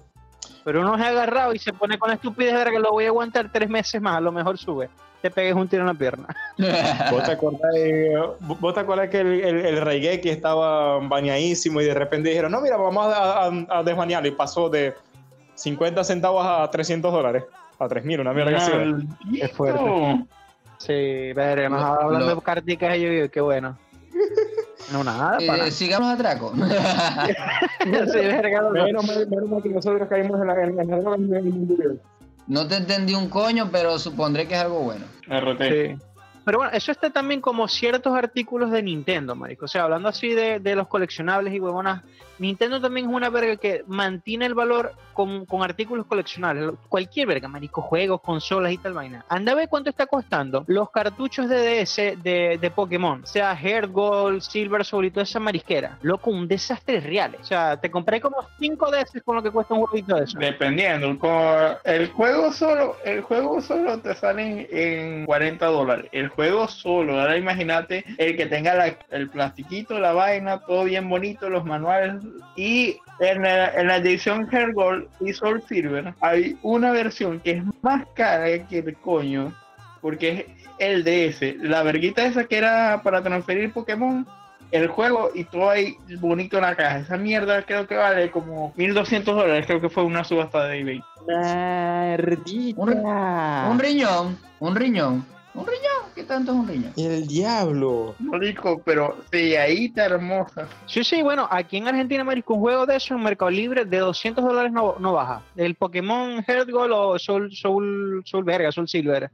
Pero 0.67 0.81
uno 0.81 0.97
se 0.99 1.05
ha 1.05 1.09
agarrado 1.11 1.55
y 1.55 1.61
se 1.61 1.73
pone 1.73 1.97
con 1.97 2.09
la 2.09 2.17
estupidez, 2.17 2.53
verga, 2.53 2.81
lo 2.81 2.91
voy 2.91 3.05
a 3.05 3.09
aguantar 3.11 3.49
tres 3.53 3.69
meses 3.71 4.03
más, 4.03 4.17
a 4.17 4.21
lo 4.21 4.33
mejor 4.33 4.59
sube. 4.59 4.89
Te 5.23 5.31
pegues 5.31 5.55
un 5.55 5.69
tiro 5.69 5.83
en 5.83 5.87
la 5.87 5.95
pierna. 5.95 6.27
¿Vos 7.13 7.23
te 7.23 7.31
acordás, 7.31 7.73
de- 7.73 8.29
vos 8.41 8.75
te 8.75 8.81
acordás 8.81 9.09
que 9.09 9.21
el, 9.21 9.45
el, 9.45 9.65
el 9.65 10.05
estaba 10.29 10.99
bañadísimo 10.99 11.81
y 11.81 11.85
de 11.85 11.95
repente 11.95 12.31
dijeron, 12.31 12.51
no, 12.51 12.61
mira, 12.61 12.77
vamos 12.77 13.07
a, 13.07 13.45
a, 13.45 13.51
a 13.79 13.83
desbañarlo 13.85 14.27
y 14.27 14.33
pasó 14.33 14.69
de 14.69 14.95
50 15.55 16.03
centavos 16.03 16.45
a 16.45 16.69
300 16.69 17.13
dólares. 17.13 17.45
A 17.79 17.87
3000, 17.87 18.21
una 18.23 18.33
mierda 18.33 18.57
así. 18.57 18.73
Es 19.41 19.53
fuerte. 19.53 20.27
Sí, 20.79 21.33
verga, 21.33 21.69
nos 21.69 21.81
hablando 21.81 22.27
lo- 22.27 22.35
de 22.35 22.43
carticas 22.43 22.97
y 22.97 23.03
yo 23.03 23.09
digo, 23.11 23.29
qué 23.29 23.41
bueno. 23.41 23.79
No, 24.93 25.03
nada, 25.05 25.39
Eh, 25.41 25.47
para. 25.47 25.71
sigamos 25.71 26.13
atraco. 26.13 26.53
sí, 26.55 28.19
verga, 28.19 28.63
no, 28.63 28.73
no. 28.73 28.85
Menos 28.85 29.07
mal, 29.07 29.29
menos 29.29 29.49
mal 29.49 29.63
que 29.63 29.69
nosotros 29.71 30.09
caímos 30.09 30.41
en 30.41 30.47
la, 30.47 30.63
en, 30.65 30.77
la 30.77 30.97
droga 30.99 31.17
no 32.49 32.69
te 32.69 32.77
entendí 32.77 33.15
un 33.15 33.29
coño, 33.29 33.69
pero 33.73 33.99
supondré 33.99 34.47
que 34.47 34.55
es 34.55 34.61
algo 34.61 34.81
bueno. 34.81 35.05
RT. 35.29 35.63
Sí. 35.63 36.03
Pero 36.45 36.59
bueno, 36.59 36.73
eso 36.73 36.93
está 36.93 37.11
también 37.11 37.41
como 37.41 37.67
ciertos 37.67 38.17
artículos 38.17 38.71
de 38.71 38.81
Nintendo, 38.81 39.35
marico. 39.35 39.65
O 39.65 39.69
sea, 39.69 39.83
hablando 39.83 40.09
así 40.09 40.29
de, 40.29 40.61
de 40.61 40.77
los 40.77 40.87
coleccionables 40.87 41.53
y 41.53 41.59
huevonas, 41.59 42.05
Nintendo 42.39 42.81
también 42.81 43.09
es 43.09 43.15
una 43.15 43.31
verga 43.31 43.57
que 43.57 43.85
mantiene 43.87 44.47
el 44.47 44.55
valor 44.55 44.93
con, 45.13 45.47
con 45.47 45.63
artículos 45.63 46.07
coleccionables. 46.07 46.73
Cualquier 46.89 47.27
verga, 47.27 47.49
marico, 47.49 47.81
juegos, 47.81 48.21
consolas 48.21 48.73
y 48.73 48.79
tal 48.79 48.93
vaina. 48.93 49.25
Anda 49.29 49.53
a 49.53 49.55
ver 49.55 49.69
cuánto 49.69 49.91
está 49.91 50.07
costando 50.07 50.65
los 50.67 50.91
cartuchos 50.91 51.49
de 51.49 51.83
DS 51.83 51.97
de, 52.23 52.59
de 52.61 52.71
Pokémon. 52.71 53.27
Sea 53.27 53.57
Heart 53.57 53.91
Gold, 53.91 54.41
Silver 54.43 54.85
Soul 54.85 55.07
y 55.07 55.11
toda 55.11 55.25
esa 55.25 55.41
marisquera. 55.41 55.99
Loco, 56.03 56.31
un 56.31 56.47
desastre 56.47 57.01
real. 57.01 57.37
O 57.41 57.45
sea, 57.45 57.79
te 57.79 57.91
compré 57.91 58.21
como 58.21 58.37
5 58.59 58.91
DS 58.91 59.23
con 59.25 59.37
lo 59.37 59.43
que 59.43 59.51
cuesta 59.51 59.75
un 59.75 59.87
jueguito 59.87 60.17
de 60.17 60.25
eso. 60.25 60.39
Dependiendo, 60.39 61.07
el 61.85 62.09
juego 62.09 62.53
solo, 62.53 62.97
el 63.05 63.23
juego 63.23 63.61
solo 63.61 63.99
te 64.01 64.15
salen 64.15 64.67
en 64.71 65.27
40 65.27 65.67
dólares. 65.67 66.09
El 66.13 66.29
juego 66.29 66.69
solo, 66.69 67.21
ahora 67.21 67.37
imagínate 67.37 68.05
el 68.19 68.37
que 68.37 68.47
tenga 68.47 68.97
el 69.11 69.31
plastiquito, 69.31 69.99
la 69.99 70.13
vaina, 70.13 70.61
todo 70.61 70.85
bien 70.85 71.09
bonito, 71.09 71.49
los 71.49 71.65
manuales. 71.65 72.15
Y 72.57 72.97
en 73.21 73.43
la, 73.43 73.69
en 73.69 73.87
la 73.89 73.97
edición 73.97 74.49
Hair 74.51 74.73
Gold 74.73 75.07
y 75.21 75.33
Soul 75.33 75.63
Silver 75.69 76.15
hay 76.21 76.59
una 76.63 76.93
versión 76.93 77.41
que 77.41 77.53
es 77.53 77.63
más 77.83 78.07
cara 78.15 78.67
que 78.67 78.79
el 78.79 78.97
coño, 78.97 79.53
porque 80.01 80.47
es 80.49 80.67
el 80.79 81.05
DS. 81.05 81.63
La 81.63 81.83
verguita 81.83 82.27
esa 82.27 82.45
que 82.45 82.59
era 82.59 83.01
para 83.03 83.23
transferir 83.23 83.73
Pokémon. 83.73 84.27
El 84.73 84.89
juego 84.89 85.31
y 85.33 85.45
todo 85.45 85.71
ahí 85.71 85.97
bonito 86.19 86.57
en 86.57 86.63
la 86.63 86.75
caja. 86.75 86.99
Esa 86.99 87.17
mierda 87.17 87.63
creo 87.63 87.87
que 87.87 87.95
vale 87.95 88.33
como 88.33 88.73
1200 88.77 89.37
dólares. 89.37 89.65
Creo 89.65 89.81
que 89.81 89.89
fue 89.89 90.03
una 90.03 90.25
subasta 90.25 90.65
de 90.65 90.81
eBay. 90.81 91.03
Un 93.71 93.79
riñón, 93.79 94.39
un 94.59 94.77
riñón, 94.77 95.25
un 95.57 95.67
riñón. 95.67 96.13
¿Qué 96.15 96.25
tanto 96.25 96.53
es 96.53 96.59
un 96.59 96.69
riñón? 96.69 96.93
El 96.97 97.27
diablo. 97.27 98.15
No 98.19 98.39
dijo, 98.39 98.81
pero 98.85 99.17
sí, 99.33 99.57
ahí 99.57 99.87
está 99.87 100.07
hermosa. 100.07 100.69
Sí, 100.87 101.03
sí, 101.03 101.23
bueno, 101.23 101.49
aquí 101.51 101.79
en 101.79 101.89
Argentina, 101.89 102.25
marico, 102.25 102.55
un 102.55 102.61
juego 102.61 102.87
de 102.87 102.97
eso 102.97 103.15
en 103.15 103.23
Mercado 103.23 103.51
Libre 103.51 103.85
de 103.85 103.99
200 103.99 104.45
dólares 104.45 104.73
no, 104.73 104.97
no 104.99 105.13
baja. 105.13 105.43
El 105.57 105.75
Pokémon 105.75 106.43
Heart 106.43 106.71
Gold 106.71 106.93
o 106.95 107.19
Soul, 107.19 107.53
Soul, 107.53 108.23
Soul 108.25 108.45
Verga, 108.45 108.71
Soul 108.71 108.89
Silver. 108.89 109.31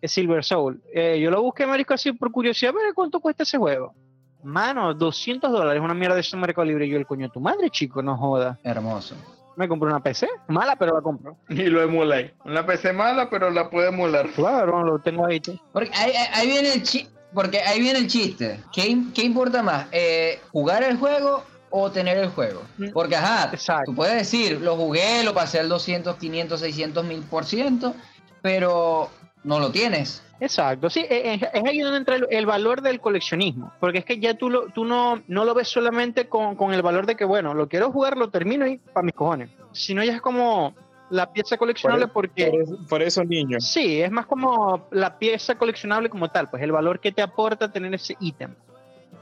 Es 0.00 0.12
Silver 0.12 0.44
Soul. 0.44 0.82
Eh, 0.92 1.20
yo 1.20 1.30
lo 1.30 1.42
busqué, 1.42 1.66
marico, 1.66 1.94
así 1.94 2.12
por 2.12 2.30
curiosidad, 2.30 2.72
ver 2.72 2.94
cuánto 2.94 3.20
cuesta 3.20 3.42
ese 3.42 3.58
juego. 3.58 3.94
Mano, 4.42 4.92
200 4.92 5.50
dólares, 5.50 5.82
una 5.82 5.94
mierda 5.94 6.14
de 6.14 6.20
eso 6.20 6.36
en 6.36 6.42
Mercado 6.42 6.66
Libre. 6.66 6.88
Yo, 6.88 6.98
el 6.98 7.06
coño 7.06 7.26
de 7.26 7.32
tu 7.32 7.40
madre, 7.40 7.70
chico, 7.70 8.02
no 8.02 8.16
joda. 8.16 8.58
Hermoso. 8.62 9.14
Me 9.56 9.68
compré 9.68 9.88
una 9.88 10.00
PC, 10.00 10.26
mala, 10.48 10.76
pero 10.76 10.94
la 10.94 11.00
compro. 11.02 11.36
Y 11.48 11.64
lo 11.66 11.82
emula 11.82 12.16
ahí. 12.16 12.30
Una 12.44 12.66
PC 12.66 12.92
mala, 12.92 13.30
pero 13.30 13.50
la 13.50 13.70
puede 13.70 13.88
emular. 13.88 14.28
Claro, 14.30 14.82
lo 14.82 14.98
tengo 14.98 15.26
ahí. 15.26 15.40
Porque 15.72 15.90
ahí, 15.94 16.46
viene 16.46 16.72
el 16.74 16.82
chi- 16.82 17.08
porque 17.32 17.60
ahí 17.60 17.80
viene 17.80 17.98
el 18.00 18.06
chiste. 18.06 18.60
¿Qué, 18.72 18.96
qué 19.14 19.22
importa 19.22 19.62
más? 19.62 19.86
Eh, 19.92 20.40
¿Jugar 20.52 20.82
el 20.84 20.96
juego 20.96 21.42
o 21.70 21.90
tener 21.90 22.16
el 22.18 22.28
juego? 22.30 22.62
Mm. 22.78 22.90
Porque, 22.92 23.16
ajá, 23.16 23.50
Exacto. 23.52 23.90
tú 23.90 23.94
puedes 23.96 24.14
decir, 24.16 24.60
lo 24.60 24.76
jugué, 24.76 25.22
lo 25.24 25.34
pasé 25.34 25.58
al 25.60 25.68
200, 25.68 26.16
500, 26.16 26.60
600 26.60 27.04
mil 27.04 27.22
por 27.22 27.44
ciento, 27.44 27.94
pero 28.42 29.10
no 29.44 29.60
lo 29.60 29.70
tienes. 29.70 30.22
Exacto, 30.40 30.90
sí, 30.90 31.00
eh, 31.08 31.34
es, 31.34 31.42
es 31.54 31.64
ahí 31.64 31.78
donde 31.78 31.98
entra 31.98 32.16
el, 32.16 32.26
el 32.30 32.44
valor 32.44 32.82
del 32.82 33.00
coleccionismo, 33.00 33.72
porque 33.78 33.98
es 33.98 34.04
que 34.04 34.18
ya 34.18 34.34
tú, 34.34 34.50
lo, 34.50 34.66
tú 34.70 34.84
no, 34.84 35.22
no 35.28 35.44
lo 35.44 35.54
ves 35.54 35.68
solamente 35.68 36.28
con, 36.28 36.56
con 36.56 36.74
el 36.74 36.82
valor 36.82 37.06
de 37.06 37.14
que, 37.14 37.24
bueno, 37.24 37.54
lo 37.54 37.68
quiero 37.68 37.92
jugar, 37.92 38.16
lo 38.16 38.30
termino 38.30 38.66
y 38.66 38.78
para 38.78 39.04
mis 39.04 39.14
cojones, 39.14 39.50
sino 39.72 40.02
ya 40.02 40.14
es 40.14 40.20
como 40.20 40.74
la 41.10 41.32
pieza 41.32 41.56
coleccionable 41.56 42.08
porque... 42.08 42.46
Por, 42.88 43.02
eso- 43.02 43.20
por 43.20 43.26
niños. 43.28 43.64
Sí, 43.64 44.00
es 44.02 44.10
más 44.10 44.26
como 44.26 44.88
la 44.90 45.18
pieza 45.18 45.54
coleccionable 45.56 46.08
como 46.10 46.28
tal, 46.28 46.50
pues 46.50 46.62
el 46.62 46.72
valor 46.72 46.98
que 46.98 47.12
te 47.12 47.22
aporta 47.22 47.70
tener 47.70 47.94
ese 47.94 48.16
ítem. 48.18 48.50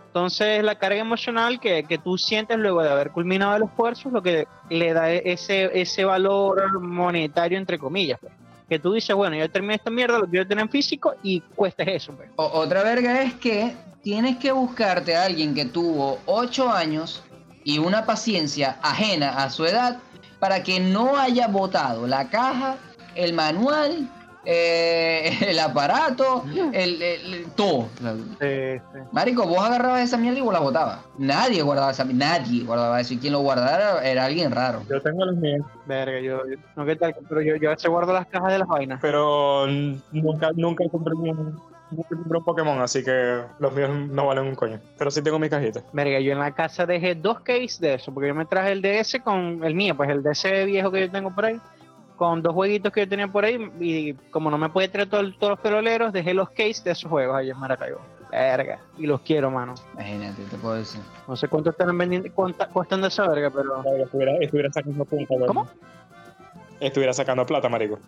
Entonces, 0.07 0.63
la 0.63 0.79
carga 0.79 1.01
emocional 1.01 1.59
que, 1.59 1.85
que 1.85 1.99
tú 1.99 2.19
sientes 2.19 2.59
luego 2.59 2.83
de 2.83 2.91
haber 2.91 3.11
culminado 3.13 3.57
el 3.57 3.63
esfuerzo 3.63 4.09
es 4.09 4.15
lo 4.15 4.23
que 4.23 4.47
le 4.69 4.93
da 4.93 5.11
ese, 5.11 5.71
ese 5.81 6.05
valor 6.05 6.81
monetario, 6.81 7.57
entre 7.59 7.79
comillas. 7.79 8.21
Que 8.73 8.79
tú 8.79 8.95
dices, 8.95 9.15
bueno, 9.15 9.37
yo 9.37 9.51
terminé 9.51 9.75
esta 9.75 9.91
mierda, 9.91 10.19
lo 10.19 10.27
quiero 10.27 10.49
tener 10.49 10.63
en 10.63 10.71
físico 10.71 11.15
y 11.23 11.41
cuesta 11.41 11.83
eso. 11.83 12.15
Pues. 12.17 12.31
Otra 12.37 12.83
verga 12.83 13.21
es 13.21 13.35
que 13.35 13.77
tienes 14.03 14.39
que 14.39 14.51
buscarte 14.51 15.15
a 15.15 15.27
alguien 15.27 15.55
que 15.55 15.67
tuvo 15.67 16.21
8 16.25 16.73
años 16.73 17.23
y 17.65 17.77
una 17.77 18.07
paciencia 18.07 18.79
ajena 18.81 19.45
a 19.45 19.51
su 19.51 19.67
edad 19.67 19.99
para 20.39 20.63
que 20.63 20.81
no 20.81 21.19
haya 21.19 21.49
botado 21.49 22.07
la 22.07 22.31
caja, 22.31 22.79
el 23.15 23.35
manual, 23.35 24.11
eh, 24.45 25.39
el 25.49 25.59
aparato, 25.59 26.45
el, 26.73 27.01
el- 27.03 27.35
el- 27.35 27.45
todo. 27.57 27.89
Marico, 29.13 29.47
vos 29.47 29.59
agarrabas 29.65 30.03
esa 30.03 30.17
mierda 30.17 30.39
y 30.39 30.43
vos 30.43 30.53
la 30.53 30.61
botabas. 30.61 31.01
Nadie 31.19 31.63
guardaba 31.63 31.91
esa 31.93 32.05
nadie 32.05 32.65
guardaba 32.65 33.01
eso. 33.01 33.15
Y 33.15 33.19
quien 33.19 33.33
lo 33.33 33.41
guardara 33.41 34.03
era 34.09 34.25
alguien 34.25 34.51
raro. 34.51 34.83
Yo 34.91 35.01
tengo 35.01 35.25
los 35.25 35.37
míos, 35.37 35.65
Verga, 35.87 36.21
yo, 36.21 36.41
yo- 36.49 36.57
no 36.77 36.85
qué 36.87 36.97
tal, 36.97 37.15
pero 37.29 37.41
yo, 37.43 37.57
yo 37.57 37.69
a 37.71 37.75
veces 37.75 37.91
guardo 37.91 38.13
las 38.13 38.27
cajas 38.27 38.53
de 38.53 38.59
las 38.59 38.69
vainas. 38.69 38.99
pero 39.01 39.67
nunca, 39.67 40.51
nunca 40.55 40.85
compré 40.91 41.15
compré 41.15 42.39
un 42.39 42.45
Pokémon, 42.45 42.81
así 42.81 43.05
que 43.05 43.43
los 43.59 43.73
míos 43.75 43.91
no 44.11 44.27
valen 44.27 44.47
un 44.47 44.55
coño. 44.55 44.81
Pero 44.97 45.11
sí 45.11 45.21
tengo 45.23 45.39
mis 45.39 45.51
cajitas. 45.51 45.85
Verga, 45.93 46.19
yo 46.21 46.33
en 46.33 46.39
la 46.39 46.53
casa 46.53 46.87
dejé 46.87 47.15
dos 47.15 47.41
cases 47.41 47.81
de 47.81 47.95
eso, 47.95 48.13
porque 48.15 48.29
yo 48.29 48.35
me 48.35 48.47
traje 48.47 48.73
el 48.73 48.81
DS 48.81 49.21
con 49.21 49.63
el 49.63 49.75
mío, 49.75 49.95
pues 49.97 50.09
el 50.09 50.23
DS 50.23 50.65
viejo 50.65 50.91
que 50.91 51.01
yo 51.03 51.11
tengo 51.11 51.35
por 51.35 51.45
ahí, 51.45 51.61
con 52.17 52.43
dos 52.43 52.53
jueguitos 52.55 52.93
que 52.93 53.01
yo 53.01 53.09
tenía 53.09 53.29
por 53.29 53.45
ahí, 53.45 53.71
y 53.81 54.15
como 54.31 54.51
no 54.51 54.59
me 54.59 54.69
puede 54.69 54.89
traer 54.89 55.09
todo 55.09 55.21
el- 55.21 55.37
todos 55.37 55.53
los 55.53 55.61
peroleros, 55.61 56.13
dejé 56.13 56.35
los 56.35 56.51
cases 56.51 56.85
de 56.85 56.93
esos 56.93 57.11
juegos 57.11 57.37
ahí 57.37 57.51
en 57.51 57.59
Maracaibo. 57.59 58.01
Verga, 58.31 58.79
y 58.97 59.07
los 59.07 59.21
quiero, 59.21 59.51
mano. 59.51 59.75
Imagínate, 59.93 60.43
te 60.45 60.57
puedo 60.57 60.75
decir. 60.77 61.01
No 61.29 61.37
sé 61.37 61.49
cuánto 61.49 61.69
están 61.71 61.97
vendiendo, 61.99 62.31
cuánta- 62.35 62.67
costando 62.69 63.07
esa 63.09 63.27
verga, 63.29 63.51
pero... 63.51 63.83
Verga, 63.83 64.05
Estuviera, 64.05 64.33
estuviera 64.41 64.73
sacando 64.73 65.05
plata. 65.05 65.47
¿Cómo? 65.47 65.69
Estuviera 66.81 67.13
sacando 67.13 67.45
plata, 67.45 67.69
marico. 67.69 67.99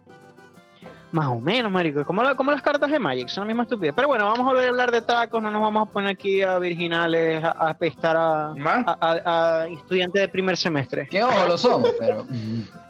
Más 1.13 1.27
o 1.27 1.39
menos, 1.39 1.71
marico. 1.71 2.05
Como, 2.05 2.23
la- 2.23 2.35
como 2.35 2.51
las 2.51 2.61
cartas 2.63 2.91
de 2.91 2.99
Magic, 2.99 3.29
son 3.29 3.43
la 3.43 3.47
misma 3.49 3.63
estupidez. 3.65 3.93
Pero 3.95 4.09
bueno, 4.09 4.25
vamos 4.25 4.41
a 4.41 4.51
volver 4.51 4.65
a 4.67 4.69
hablar 4.71 4.91
de 4.91 5.01
tacos, 5.03 5.41
no 5.43 5.51
nos 5.51 5.61
vamos 5.63 5.89
a 5.89 5.93
poner 5.93 6.11
aquí 6.11 6.43
a 6.43 6.59
virginales, 6.59 7.45
a, 7.45 7.51
a 7.51 7.69
apestar 7.71 8.17
a, 8.17 8.55
Más. 8.57 8.85
a, 8.87 8.97
a- 9.01 9.61
a 9.63 9.69
estudiantes 9.69 10.23
de 10.23 10.29
primer 10.29 10.57
semestre. 10.57 11.07
Que 11.07 11.23
ojo, 11.23 11.47
lo 11.47 11.57
somos, 11.59 11.91
pero. 12.01 12.25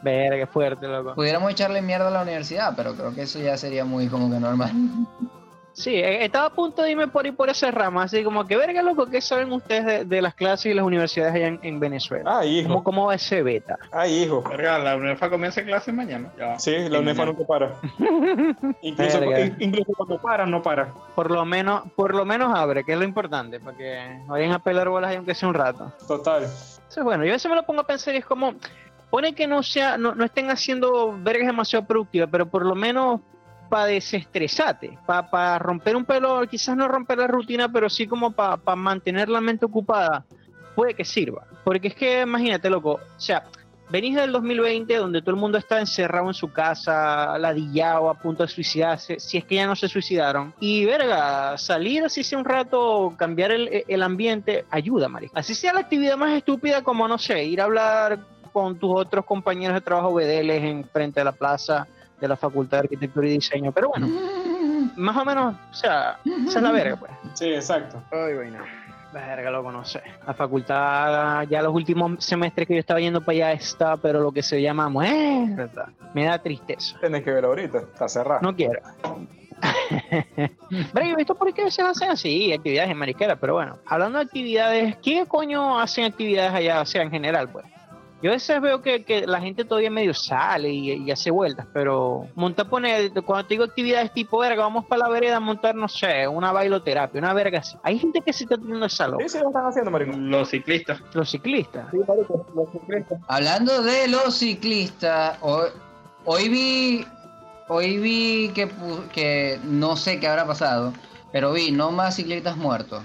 Verga, 0.04 0.37
qué 0.37 0.46
fuerte, 0.46 0.87
loco. 0.87 1.14
Pudiéramos 1.14 1.50
echarle 1.50 1.80
mierda 1.82 2.08
a 2.08 2.11
la 2.11 2.23
universidad, 2.23 2.75
pero 2.76 2.94
creo 2.94 3.14
que 3.14 3.23
eso 3.23 3.38
ya 3.40 3.56
sería 3.56 3.84
muy 3.84 4.06
como 4.08 4.30
que 4.30 4.38
normal. 4.38 4.70
Sí, 5.75 5.96
eh, 5.96 6.25
estaba 6.25 6.46
a 6.46 6.50
punto 6.50 6.82
de 6.82 6.92
irme 6.92 7.08
por 7.08 7.25
ahí 7.25 7.32
por 7.32 7.49
esa 7.50 7.68
rama, 7.73 8.04
así 8.04 8.23
como 8.23 8.46
que 8.46 8.56
verga, 8.56 8.80
loco, 8.80 9.06
¿qué 9.06 9.20
saben 9.20 9.50
ustedes 9.50 9.84
de, 9.84 10.04
de 10.04 10.23
las 10.23 10.34
clases 10.34 10.66
y 10.66 10.75
las 10.75 10.84
universidades 10.84 11.34
allá 11.34 11.49
en, 11.49 11.58
en 11.62 11.80
Venezuela? 11.80 12.38
Ay, 12.38 12.62
¿Cómo, 12.62 12.75
hijo. 12.76 12.84
¿Cómo 12.84 13.06
va 13.06 13.16
ese 13.16 13.42
beta? 13.42 13.76
Ay, 13.90 14.23
hijo. 14.23 14.40
Verga, 14.42 14.78
la 14.78 14.94
UNEFA 14.94 15.28
comienza 15.28 15.64
clase 15.64 15.92
mañana. 15.92 16.32
Ya. 16.38 16.56
Sí, 16.61 16.88
la 16.88 17.00
UNEFA 17.00 17.25
mañana. 17.25 17.38
nunca 17.38 17.46
para. 17.49 17.75
Incluso, 18.82 19.20
incluso 19.58 19.92
cuando 19.96 20.23
para, 20.23 20.46
no 20.46 20.62
para. 20.62 20.92
Por 21.16 21.32
lo 21.32 21.44
menos, 21.44 21.82
por 21.96 22.14
lo 22.14 22.25
menos 22.25 22.56
abre, 22.56 22.84
que 22.84 22.92
es 22.92 22.99
lo 22.99 23.04
importante, 23.04 23.58
para 23.58 23.76
que 23.76 24.20
vayan 24.28 24.52
a 24.52 24.61
pelar 24.61 24.88
bolas 24.88 25.11
ahí 25.11 25.16
aunque 25.16 25.34
sea 25.34 25.49
un 25.49 25.54
rato. 25.54 25.92
Total. 26.06 26.44
Entonces, 26.44 27.02
bueno, 27.02 27.25
yo 27.25 27.30
a 27.30 27.34
veces 27.34 27.50
me 27.50 27.56
lo 27.56 27.64
pongo 27.64 27.80
a 27.80 27.87
pensar 27.87 28.14
y 28.14 28.18
es 28.18 28.25
como, 28.25 28.54
pone 29.14 29.33
que 29.33 29.47
no 29.47 29.62
sea, 29.62 29.97
no, 29.97 30.12
no 30.12 30.25
estén 30.25 30.50
haciendo 30.50 31.16
vergas 31.23 31.47
demasiado 31.47 31.87
productivas, 31.87 32.28
pero 32.33 32.50
por 32.50 32.66
lo 32.66 32.75
menos 32.75 33.21
para 33.68 33.85
desestresarte, 33.85 34.99
para 35.06 35.56
romper 35.61 35.94
un 35.94 36.04
pelo, 36.04 36.44
quizás 36.49 36.76
no 36.76 36.88
romper 36.88 37.18
la 37.18 37.28
rutina, 37.28 37.71
pero 37.71 37.88
sí 37.88 38.09
como 38.09 38.33
para 38.33 38.75
mantener 38.75 39.28
la 39.28 39.40
mente 39.40 39.66
ocupada. 39.66 40.25
puede 40.75 40.94
que 40.94 41.04
sirva. 41.04 41.47
Porque 41.62 41.87
es 41.87 41.94
que, 41.94 42.23
imagínate, 42.23 42.68
loco, 42.68 42.94
o 42.94 43.21
sea, 43.21 43.44
venís 43.88 44.16
del 44.16 44.33
2020 44.33 44.97
donde 44.97 45.21
todo 45.21 45.30
el 45.30 45.40
mundo 45.40 45.59
está 45.59 45.78
encerrado 45.78 46.26
en 46.26 46.35
su 46.35 46.50
casa, 46.50 47.38
ladillado, 47.38 48.11
a 48.11 48.14
punto 48.14 48.42
de 48.42 48.49
suicidarse, 48.49 49.21
si 49.21 49.38
es 49.38 49.44
que 49.44 49.54
ya 49.54 49.66
no 49.68 49.76
se 49.76 49.87
suicidaron. 49.87 50.52
Y 50.59 50.87
verga, 50.87 51.56
salir 51.56 52.02
así 52.02 52.25
sea 52.25 52.37
un 52.37 52.44
rato, 52.44 53.14
cambiar 53.16 53.52
el, 53.52 53.85
el 53.87 54.02
ambiente, 54.02 54.64
ayuda, 54.71 55.09
marico. 55.09 55.38
Así 55.38 55.54
sea 55.54 55.73
la 55.73 55.80
actividad 55.83 56.16
más 56.16 56.33
estúpida 56.33 56.83
como, 56.83 57.06
no 57.06 57.16
sé, 57.16 57.44
ir 57.44 57.61
a 57.61 57.64
hablar 57.64 58.33
con 58.54 58.78
tus 58.78 58.92
otros 58.94 59.25
compañeros 59.25 59.75
de 59.75 59.80
trabajo 59.80 60.14
BDLs 60.14 60.62
en 60.62 60.84
frente 60.84 61.20
a 61.20 61.25
la 61.25 61.32
plaza 61.32 61.88
de 62.20 62.28
la 62.28 62.37
Facultad 62.37 62.78
de 62.78 62.82
Arquitectura 62.84 63.26
y 63.26 63.30
Diseño. 63.32 63.73
Pero 63.73 63.88
bueno, 63.88 64.06
más 64.96 65.16
o 65.16 65.25
menos, 65.25 65.56
o 65.73 65.75
sea, 65.75 66.20
esa 66.46 66.58
es 66.58 66.62
la 66.62 66.70
verga, 66.70 66.96
pues. 66.96 67.11
Sí, 67.34 67.52
exacto. 67.52 68.00
Ay, 68.12 68.34
vaina. 68.34 68.64
Verga, 69.12 69.50
loco, 69.50 69.73
no 69.73 69.84
sé. 69.84 70.02
La 70.25 70.34
facultad, 70.34 71.42
ya 71.49 71.62
los 71.62 71.75
últimos 71.75 72.25
semestres 72.25 72.68
que 72.68 72.75
yo 72.75 72.80
estaba 72.80 73.00
yendo 73.00 73.20
para 73.20 73.37
allá 73.37 73.52
está, 73.52 73.96
pero 73.96 74.20
lo 74.20 74.30
que 74.30 74.42
se 74.42 74.62
llama 74.62 74.88
muerta. 74.88 75.90
Me 76.14 76.25
da 76.25 76.38
tristeza. 76.38 76.96
Tienes 77.00 77.25
que 77.25 77.32
ver 77.32 77.44
ahorita, 77.44 77.78
está 77.78 78.08
cerrado. 78.08 78.40
No 78.40 78.54
quiero. 78.54 78.80
Pero 80.92 81.06
yo 81.06 81.12
he 81.12 81.16
visto 81.16 81.34
por 81.34 81.52
qué 81.52 81.70
se 81.70 81.82
hacen 81.82 82.11
así, 82.11 82.52
actividades 82.52 82.90
en 82.90 82.99
mariquera, 82.99 83.37
pero 83.37 83.54
bueno, 83.54 83.78
hablando 83.87 84.18
de 84.18 84.25
actividades, 84.25 84.96
¿qué 84.99 85.25
coño 85.26 85.78
hacen 85.78 86.04
actividades 86.04 86.52
allá, 86.52 86.80
o 86.80 86.87
sea, 86.87 87.02
en 87.02 87.11
general, 87.11 87.49
pues? 87.49 87.64
Yo 88.24 88.30
a 88.30 88.34
veces 88.36 88.58
veo 88.62 88.80
que, 88.80 89.04
que 89.04 89.26
la 89.26 89.38
gente 89.38 89.66
todavía 89.66 89.90
medio 89.90 90.14
sale 90.14 90.70
y, 90.70 90.92
y 90.92 91.10
hace 91.10 91.30
vueltas, 91.30 91.66
pero 91.74 92.26
montar, 92.34 92.70
poner, 92.70 93.12
cuando 93.22 93.46
te 93.46 93.52
digo 93.52 93.64
actividades 93.64 94.14
tipo 94.14 94.38
verga, 94.38 94.62
vamos 94.62 94.86
para 94.86 95.02
la 95.02 95.08
vereda 95.10 95.36
a 95.36 95.40
montar, 95.40 95.74
no 95.74 95.88
sé, 95.88 96.26
una 96.26 96.50
bailoterapia, 96.50 97.18
una 97.18 97.34
verga 97.34 97.58
así. 97.58 97.76
Hay 97.82 97.98
gente 97.98 98.22
que 98.22 98.32
se 98.32 98.44
está 98.44 98.56
teniendo 98.56 98.86
esa 98.86 99.08
loca. 99.08 99.28
Sí, 99.28 99.38
lo 99.40 99.48
están 99.48 99.66
haciendo, 99.66 99.90
marico. 99.90 100.16
Los 100.16 100.48
ciclistas. 100.48 101.02
Los 101.12 101.28
ciclistas. 101.28 101.86
Sí, 101.90 101.98
marico, 102.08 102.46
los 102.54 102.70
ciclistas. 102.72 103.20
Hablando 103.28 103.82
de 103.82 104.08
los 104.08 104.34
ciclistas, 104.34 105.36
hoy, 105.42 105.68
hoy 106.24 106.48
vi, 106.48 107.06
hoy 107.68 107.98
vi 107.98 108.48
que, 108.54 108.68
pu- 108.68 109.06
que 109.08 109.60
no 109.64 109.96
sé 109.98 110.18
qué 110.18 110.28
habrá 110.28 110.46
pasado, 110.46 110.94
pero 111.30 111.52
vi 111.52 111.72
no 111.72 111.90
más 111.90 112.16
ciclistas 112.16 112.56
muertos. 112.56 113.02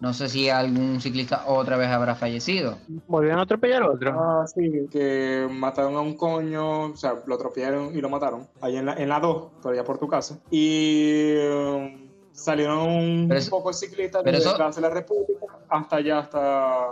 No 0.00 0.12
sé 0.12 0.28
si 0.28 0.50
algún 0.50 1.00
ciclista 1.00 1.44
otra 1.46 1.76
vez 1.76 1.88
habrá 1.88 2.14
fallecido. 2.14 2.76
Volvieron 3.06 3.38
a 3.38 3.42
atropellar 3.44 3.82
a 3.84 3.90
otro. 3.90 4.10
Ah, 4.18 4.44
sí, 4.46 4.86
que 4.90 5.46
mataron 5.50 5.94
a 5.96 6.00
un 6.00 6.14
coño, 6.16 6.90
o 6.90 6.96
sea, 6.96 7.14
lo 7.26 7.34
atropellaron 7.36 7.96
y 7.96 8.00
lo 8.00 8.10
mataron. 8.10 8.46
Ahí 8.60 8.76
en 8.76 8.86
la, 8.86 8.94
en 8.94 9.08
la 9.08 9.20
2, 9.20 9.52
por 9.62 9.72
allá 9.72 9.84
por 9.84 9.98
tu 9.98 10.06
casa. 10.08 10.38
Y 10.50 11.36
um, 11.46 12.08
salieron 12.32 12.78
un 12.80 13.26
Pero 13.28 13.38
eso- 13.40 13.50
poco 13.50 13.68
de 13.68 13.74
ciclistas 13.74 14.22
pero 14.24 14.36
desde 14.36 14.48
eso- 14.50 14.56
Plaza 14.58 14.80
de 14.80 14.88
la 14.88 14.92
República 14.94 15.46
hasta 15.70 15.96
allá, 15.96 16.18
hasta, 16.18 16.86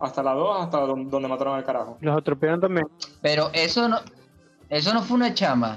hasta 0.00 0.22
la 0.22 0.32
2, 0.32 0.62
hasta 0.64 0.78
don- 0.80 1.08
donde 1.08 1.28
mataron 1.28 1.54
al 1.56 1.64
carajo. 1.64 1.98
Los 2.00 2.16
atropellaron 2.18 2.60
también. 2.60 2.88
Pero 3.20 3.50
eso 3.52 3.88
no, 3.88 3.98
eso 4.68 4.92
no 4.94 5.02
fue 5.02 5.16
una 5.16 5.32
chama. 5.34 5.76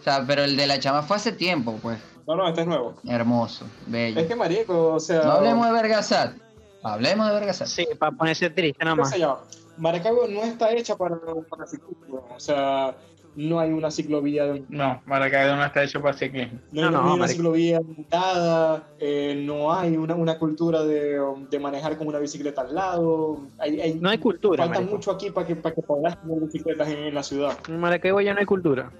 O 0.00 0.02
sea, 0.04 0.22
pero 0.26 0.44
el 0.44 0.56
de 0.56 0.66
la 0.66 0.78
chama 0.78 1.02
fue 1.02 1.16
hace 1.16 1.32
tiempo, 1.32 1.76
pues. 1.82 1.98
No, 2.26 2.36
no, 2.36 2.48
este 2.48 2.62
es 2.62 2.66
nuevo. 2.66 2.94
Hermoso, 3.06 3.66
bello. 3.86 4.20
Es 4.20 4.26
que 4.26 4.34
marico, 4.36 4.94
o 4.94 5.00
sea... 5.00 5.22
No 5.24 5.32
hablemos 5.32 5.66
de 5.66 5.72
Vergasat. 5.72 6.36
Hablemos 6.82 7.28
de 7.28 7.34
Vergasat. 7.34 7.66
Sí, 7.68 7.86
para 7.98 8.12
ponerse 8.12 8.50
triste 8.50 8.84
nada 8.84 8.94
¿Qué 8.96 9.00
más. 9.02 9.10
se 9.10 9.18
llama? 9.18 9.38
Maracaibo 9.76 10.26
no 10.28 10.42
está 10.44 10.70
hecha 10.72 10.96
para, 10.96 11.16
para 11.50 11.66
ciclismo, 11.66 12.28
o 12.34 12.38
sea, 12.38 12.94
no 13.34 13.58
hay 13.58 13.72
una 13.72 13.90
ciclovía 13.90 14.44
de 14.44 14.62
No, 14.68 15.02
Maracaibo 15.04 15.56
no 15.56 15.64
está 15.64 15.82
hecho 15.82 16.00
para 16.00 16.16
ciclismo. 16.16 16.60
No, 16.70 16.82
No, 16.82 16.86
hay 16.86 16.92
no, 16.92 17.00
una 17.00 17.10
marico. 17.16 17.26
ciclovía 17.28 17.80
montada, 17.80 18.84
eh, 19.00 19.34
no 19.44 19.72
hay 19.72 19.96
una, 19.96 20.14
una 20.14 20.38
cultura 20.38 20.84
de, 20.84 21.20
de 21.50 21.58
manejar 21.58 21.98
con 21.98 22.06
una 22.06 22.20
bicicleta 22.20 22.60
al 22.60 22.72
lado. 22.74 23.40
Hay, 23.58 23.80
hay- 23.80 23.94
No 23.94 24.10
hay 24.10 24.18
cultura, 24.18 24.62
Falta 24.64 24.78
marico. 24.78 24.96
mucho 24.96 25.10
aquí 25.10 25.30
para 25.30 25.46
que, 25.46 25.56
para 25.56 25.74
que 25.74 25.82
puedas 25.82 26.20
tener 26.22 26.38
bicicletas 26.38 26.88
en, 26.88 26.98
en 26.98 27.14
la 27.14 27.22
ciudad. 27.24 27.58
En 27.68 27.80
Maracaibo 27.80 28.20
ya 28.20 28.32
no 28.32 28.38
hay 28.40 28.46
cultura. 28.46 28.90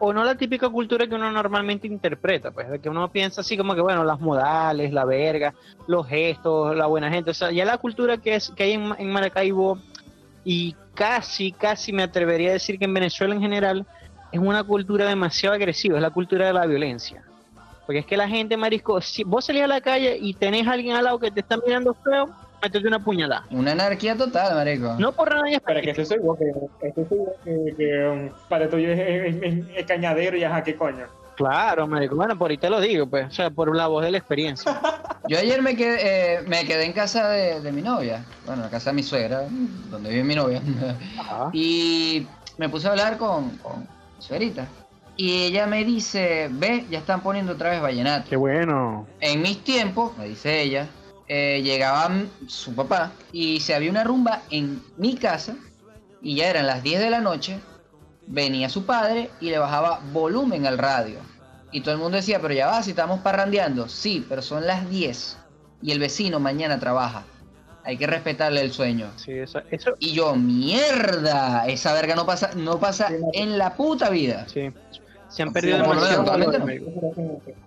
O 0.00 0.12
no 0.12 0.24
la 0.24 0.34
típica 0.34 0.68
cultura 0.68 1.06
que 1.06 1.14
uno 1.14 1.30
normalmente 1.30 1.86
interpreta, 1.86 2.50
pues, 2.50 2.68
de 2.70 2.78
que 2.80 2.88
uno 2.88 3.12
piensa 3.12 3.42
así 3.42 3.56
como 3.56 3.74
que, 3.74 3.82
bueno, 3.82 4.02
las 4.02 4.18
modales, 4.18 4.92
la 4.92 5.04
verga, 5.04 5.54
los 5.86 6.06
gestos, 6.08 6.74
la 6.74 6.86
buena 6.86 7.10
gente. 7.10 7.30
O 7.30 7.34
sea, 7.34 7.52
ya 7.52 7.64
la 7.64 7.78
cultura 7.78 8.16
que, 8.16 8.34
es, 8.34 8.50
que 8.50 8.62
hay 8.62 8.72
en, 8.72 8.94
en 8.98 9.10
Maracaibo, 9.12 9.78
y 10.44 10.74
casi, 10.94 11.52
casi 11.52 11.92
me 11.92 12.02
atrevería 12.02 12.50
a 12.50 12.52
decir 12.54 12.78
que 12.78 12.84
en 12.84 12.94
Venezuela 12.94 13.34
en 13.34 13.40
general, 13.40 13.86
es 14.32 14.40
una 14.40 14.64
cultura 14.64 15.06
demasiado 15.06 15.54
agresiva, 15.54 15.96
es 15.96 16.02
la 16.02 16.10
cultura 16.10 16.46
de 16.46 16.52
la 16.52 16.66
violencia. 16.66 17.22
Porque 17.86 18.00
es 18.00 18.06
que 18.06 18.16
la 18.16 18.28
gente, 18.28 18.56
marisco, 18.56 19.00
si 19.00 19.24
vos 19.24 19.44
salís 19.44 19.62
a 19.62 19.66
la 19.66 19.80
calle 19.80 20.16
y 20.20 20.34
tenés 20.34 20.66
a 20.66 20.72
alguien 20.72 20.94
al 20.94 21.04
lado 21.04 21.18
que 21.18 21.30
te 21.30 21.40
está 21.40 21.56
mirando 21.64 21.94
feo, 21.94 22.30
métete 22.62 22.86
una 22.86 22.98
puñalada. 22.98 23.46
Una 23.50 23.72
anarquía 23.72 24.16
total, 24.16 24.54
marico. 24.54 24.94
No 24.98 25.12
por 25.12 25.30
nada 25.34 25.48
en 25.50 25.60
Para 25.60 25.80
que 25.80 25.90
esto 25.90 26.04
soy 26.04 26.18
que, 26.18 26.22
soy 26.22 26.94
yo, 27.10 27.34
que, 27.44 27.76
que, 27.76 28.06
um, 28.08 28.30
para 28.48 28.68
tuyo 28.68 28.90
es, 28.92 28.98
es- 28.98 29.42
es- 29.42 29.64
es 29.76 29.86
cañadero 29.86 30.36
y 30.36 30.44
ajá, 30.44 30.62
qué 30.62 30.76
coño. 30.76 31.06
Claro, 31.36 31.86
marico. 31.86 32.16
Bueno, 32.16 32.36
por 32.36 32.50
ahí 32.50 32.58
te 32.58 32.68
lo 32.68 32.80
digo, 32.80 33.06
pues, 33.06 33.26
o 33.28 33.30
sea, 33.30 33.50
por 33.50 33.74
la 33.74 33.86
voz 33.86 34.04
de 34.04 34.10
la 34.10 34.18
experiencia. 34.18 34.78
Yo 35.28 35.38
ayer 35.38 35.62
me 35.62 35.74
quedé, 35.76 35.98
eh, 36.36 36.42
me 36.46 36.64
quedé 36.66 36.84
en 36.84 36.92
casa 36.92 37.28
de, 37.30 37.60
de 37.60 37.72
mi 37.72 37.80
novia. 37.82 38.24
Bueno, 38.44 38.60
en 38.60 38.64
la 38.66 38.70
casa 38.70 38.90
de 38.90 38.96
mi 38.96 39.02
suegra, 39.02 39.44
donde 39.90 40.10
vive 40.10 40.24
mi 40.24 40.34
novia. 40.34 40.60
Ajá. 41.18 41.50
y 41.52 42.26
me 42.58 42.68
puse 42.68 42.88
a 42.88 42.90
hablar 42.90 43.16
con, 43.16 43.50
con 43.58 43.80
mi 43.80 43.86
suegrita. 44.22 44.66
Y 45.16 45.44
ella 45.44 45.66
me 45.66 45.84
dice, 45.84 46.48
ve, 46.50 46.86
ya 46.90 46.98
están 46.98 47.20
poniendo 47.22 47.52
otra 47.52 47.70
vez 47.70 47.80
vallenato. 47.82 48.28
Qué 48.28 48.36
bueno. 48.36 49.06
En 49.20 49.42
mis 49.42 49.62
tiempos, 49.62 50.16
me 50.18 50.26
dice 50.26 50.62
ella, 50.62 50.86
eh, 51.32 51.60
llegaba 51.62 52.06
m- 52.06 52.26
su 52.48 52.74
papá 52.74 53.12
y 53.30 53.60
se 53.60 53.72
había 53.76 53.88
una 53.88 54.02
rumba 54.02 54.42
en 54.50 54.82
mi 54.96 55.14
casa 55.14 55.54
y 56.20 56.34
ya 56.34 56.48
eran 56.50 56.66
las 56.66 56.82
10 56.82 56.98
de 57.00 57.08
la 57.08 57.20
noche, 57.20 57.60
venía 58.26 58.68
su 58.68 58.84
padre 58.84 59.30
y 59.40 59.50
le 59.50 59.58
bajaba 59.58 60.00
volumen 60.12 60.66
al 60.66 60.76
radio. 60.76 61.18
Y 61.70 61.82
todo 61.82 61.94
el 61.94 62.00
mundo 62.00 62.16
decía, 62.16 62.40
pero 62.40 62.52
ya 62.52 62.66
va, 62.66 62.82
si 62.82 62.90
estamos 62.90 63.20
parrandeando. 63.20 63.88
Sí, 63.88 64.26
pero 64.28 64.42
son 64.42 64.66
las 64.66 64.90
10 64.90 65.38
y 65.80 65.92
el 65.92 66.00
vecino 66.00 66.40
mañana 66.40 66.80
trabaja. 66.80 67.22
Hay 67.84 67.96
que 67.96 68.08
respetarle 68.08 68.60
el 68.62 68.72
sueño. 68.72 69.06
Sí, 69.14 69.30
eso, 69.32 69.60
eso 69.70 69.92
Y 70.00 70.12
yo, 70.12 70.34
mierda, 70.34 71.64
esa 71.68 71.92
verga 71.92 72.16
no 72.16 72.26
pasa, 72.26 72.50
no 72.56 72.80
pasa 72.80 73.08
en 73.32 73.56
la 73.56 73.74
puta 73.74 74.10
vida. 74.10 74.46
sí. 74.52 74.70
Se 75.30 75.42
han 75.42 75.52
perdido 75.52 75.76
Sí, 75.78 75.82
demasiado 75.82 76.24
valor. 76.24 76.62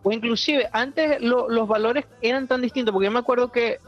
O 0.03 0.11
inclusive, 0.11 0.69
antes 0.71 1.21
lo- 1.21 1.49
los 1.49 1.67
valores 1.67 2.05
eran 2.21 2.47
tan 2.47 2.61
distintos, 2.61 2.91
porque 2.93 3.05
yo 3.05 3.11
me 3.11 3.19
acuerdo 3.19 3.51
que, 3.51 3.79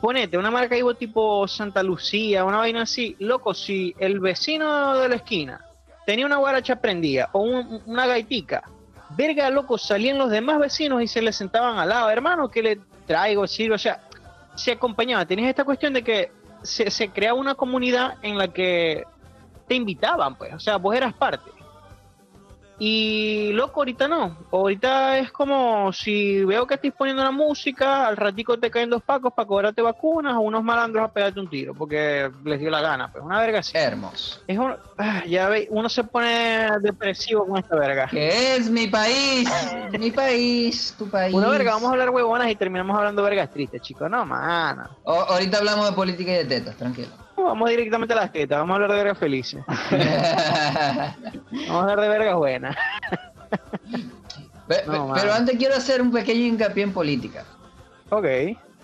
ponete, 0.00 0.38
una 0.38 0.50
Maracaibo 0.50 0.94
tipo 0.94 1.46
Santa 1.48 1.82
Lucía, 1.82 2.44
una 2.44 2.58
vaina 2.58 2.82
así, 2.82 3.16
loco, 3.18 3.54
si 3.54 3.94
el 3.98 4.20
vecino 4.20 4.94
de 4.98 5.08
la 5.08 5.16
esquina 5.16 5.60
tenía 6.06 6.26
una 6.26 6.36
guaracha 6.36 6.76
prendida 6.76 7.28
o 7.32 7.40
un- 7.40 7.82
una 7.86 8.06
gaitica, 8.06 8.62
verga, 9.16 9.50
loco, 9.50 9.78
salían 9.78 10.18
los 10.18 10.30
demás 10.30 10.58
vecinos 10.58 11.02
y 11.02 11.06
se 11.08 11.22
le 11.22 11.32
sentaban 11.32 11.78
al 11.78 11.88
lado, 11.88 12.08
hermano, 12.10 12.48
que 12.48 12.62
le 12.62 12.80
traigo, 13.06 13.46
sirvo, 13.46 13.74
o 13.74 13.78
sea, 13.78 14.00
se 14.54 14.72
acompañaba. 14.72 15.26
Tenías 15.26 15.48
esta 15.50 15.64
cuestión 15.64 15.92
de 15.92 16.02
que 16.02 16.30
se, 16.62 16.90
se 16.90 17.08
creaba 17.10 17.38
una 17.38 17.54
comunidad 17.54 18.14
en 18.22 18.38
la 18.38 18.48
que 18.48 19.04
te 19.68 19.74
invitaban, 19.74 20.36
pues, 20.36 20.52
o 20.54 20.60
sea, 20.60 20.76
vos 20.78 20.94
eras 20.94 21.12
parte. 21.14 21.50
Y 22.84 23.52
loco, 23.52 23.82
ahorita 23.82 24.08
no. 24.08 24.36
Ahorita 24.50 25.16
es 25.18 25.30
como 25.30 25.92
si 25.92 26.44
veo 26.44 26.66
que 26.66 26.74
estés 26.74 26.92
poniendo 26.92 27.22
una 27.22 27.30
música, 27.30 28.08
al 28.08 28.16
ratico 28.16 28.58
te 28.58 28.72
caen 28.72 28.90
dos 28.90 29.04
pacos 29.04 29.32
para 29.36 29.46
cobrarte 29.46 29.80
vacunas 29.82 30.34
o 30.34 30.40
unos 30.40 30.64
malandros 30.64 31.04
a 31.04 31.12
pegarte 31.12 31.38
un 31.38 31.48
tiro, 31.48 31.76
porque 31.76 32.28
les 32.44 32.58
dio 32.58 32.70
la 32.70 32.80
gana, 32.80 33.08
pues 33.12 33.22
una 33.24 33.38
verga 33.38 33.60
así. 33.60 33.70
Hermoso. 33.78 34.40
Es 34.48 34.58
un- 34.58 34.74
ah, 34.98 35.22
ya 35.28 35.48
ve, 35.48 35.68
uno 35.70 35.88
se 35.88 36.02
pone 36.02 36.70
depresivo 36.80 37.46
con 37.46 37.56
esta 37.58 37.76
verga. 37.76 38.08
Que 38.08 38.56
es 38.56 38.68
mi 38.68 38.88
país, 38.88 39.48
mi 39.96 40.10
país, 40.10 40.92
tu 40.98 41.08
país. 41.08 41.32
Una 41.36 41.50
verga, 41.50 41.74
vamos 41.74 41.88
a 41.88 41.92
hablar 41.92 42.10
huevonas 42.10 42.50
y 42.50 42.56
terminamos 42.56 42.98
hablando 42.98 43.22
vergas 43.22 43.48
tristes, 43.52 43.80
chicos. 43.80 44.10
No, 44.10 44.26
mano. 44.26 44.88
O- 45.04 45.12
ahorita 45.28 45.58
hablamos 45.58 45.88
de 45.88 45.94
política 45.94 46.32
y 46.32 46.34
de 46.34 46.44
tetas, 46.46 46.76
tranquilo. 46.76 47.10
Vamos 47.36 47.68
directamente 47.70 48.14
a 48.14 48.16
las 48.16 48.32
tetas, 48.32 48.58
vamos 48.58 48.72
a 48.72 48.74
hablar 48.76 48.90
de 48.92 48.96
vergas 48.96 49.18
felices. 49.18 49.62
Vamos 49.68 49.90
a 51.70 51.80
hablar 51.80 52.00
de 52.00 52.08
vergas 52.08 52.36
buenas. 52.36 52.76
No, 54.86 55.12
pero 55.14 55.32
antes 55.34 55.56
quiero 55.58 55.74
hacer 55.74 56.00
un 56.00 56.10
pequeño 56.12 56.46
hincapié 56.46 56.84
en 56.84 56.92
política. 56.92 57.44
Ok. 58.10 58.24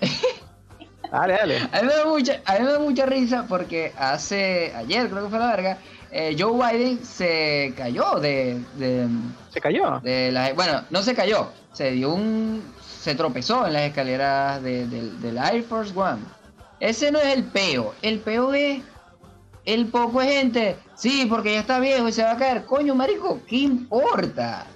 Dale, 1.11 1.35
dale. 1.39 1.57
A 1.73 1.81
mí 1.81 1.87
me 1.89 1.95
da 1.95 2.05
mucha, 2.05 2.41
a 2.45 2.59
mí 2.59 2.65
me 2.67 2.73
da 2.73 2.79
mucha 2.79 3.07
risa 3.07 3.47
porque 3.49 3.95
hace, 3.99 4.75
ayer 4.77 5.09
creo 5.09 5.25
que 5.25 5.31
fue 5.31 5.39
la 5.39 5.47
verga, 5.47 5.79
eh, 6.11 6.37
Joe 6.39 6.53
Biden 6.53 7.03
se 7.03 7.73
cayó 7.75 8.21
de, 8.21 8.61
de, 8.75 9.09
Se 9.49 9.59
cayó. 9.59 10.01
de 10.01 10.31
la- 10.33 10.53
bueno, 10.53 10.83
no 10.91 11.03
se 11.03 11.15
cayó, 11.15 11.51
se 11.73 11.93
dio 11.93 12.13
un, 12.13 12.63
se 12.83 13.15
tropezó 13.15 13.67
en 13.67 13.73
las 13.73 13.83
escaleras 13.85 14.63
de- 14.63 14.87
del- 14.87 15.19
del 15.23 15.39
Air 15.39 15.63
Force 15.63 15.99
One. 15.99 16.21
Ese 16.81 17.11
no 17.11 17.19
es 17.19 17.35
el 17.37 17.45
peo, 17.45 17.95
el 18.03 18.21
peo 18.21 18.53
es 18.55 18.83
el 19.65 19.87
poco 19.89 20.21
gente, 20.21 20.77
sí, 20.95 21.27
porque 21.29 21.55
ya 21.55 21.61
está 21.61 21.81
viejo 21.81 22.09
y 22.09 22.13
se 22.13 22.23
va 22.23 22.33
a 22.33 22.37
caer, 22.37 22.65
coño 22.65 22.95
marico, 22.95 23.41
¿qué 23.47 23.57
importa? 23.57 24.67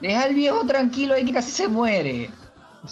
Deja 0.00 0.24
al 0.24 0.34
viejo 0.34 0.66
tranquilo 0.66 1.14
ahí 1.14 1.24
que 1.24 1.32
casi 1.32 1.50
se 1.50 1.68
muere. 1.68 2.30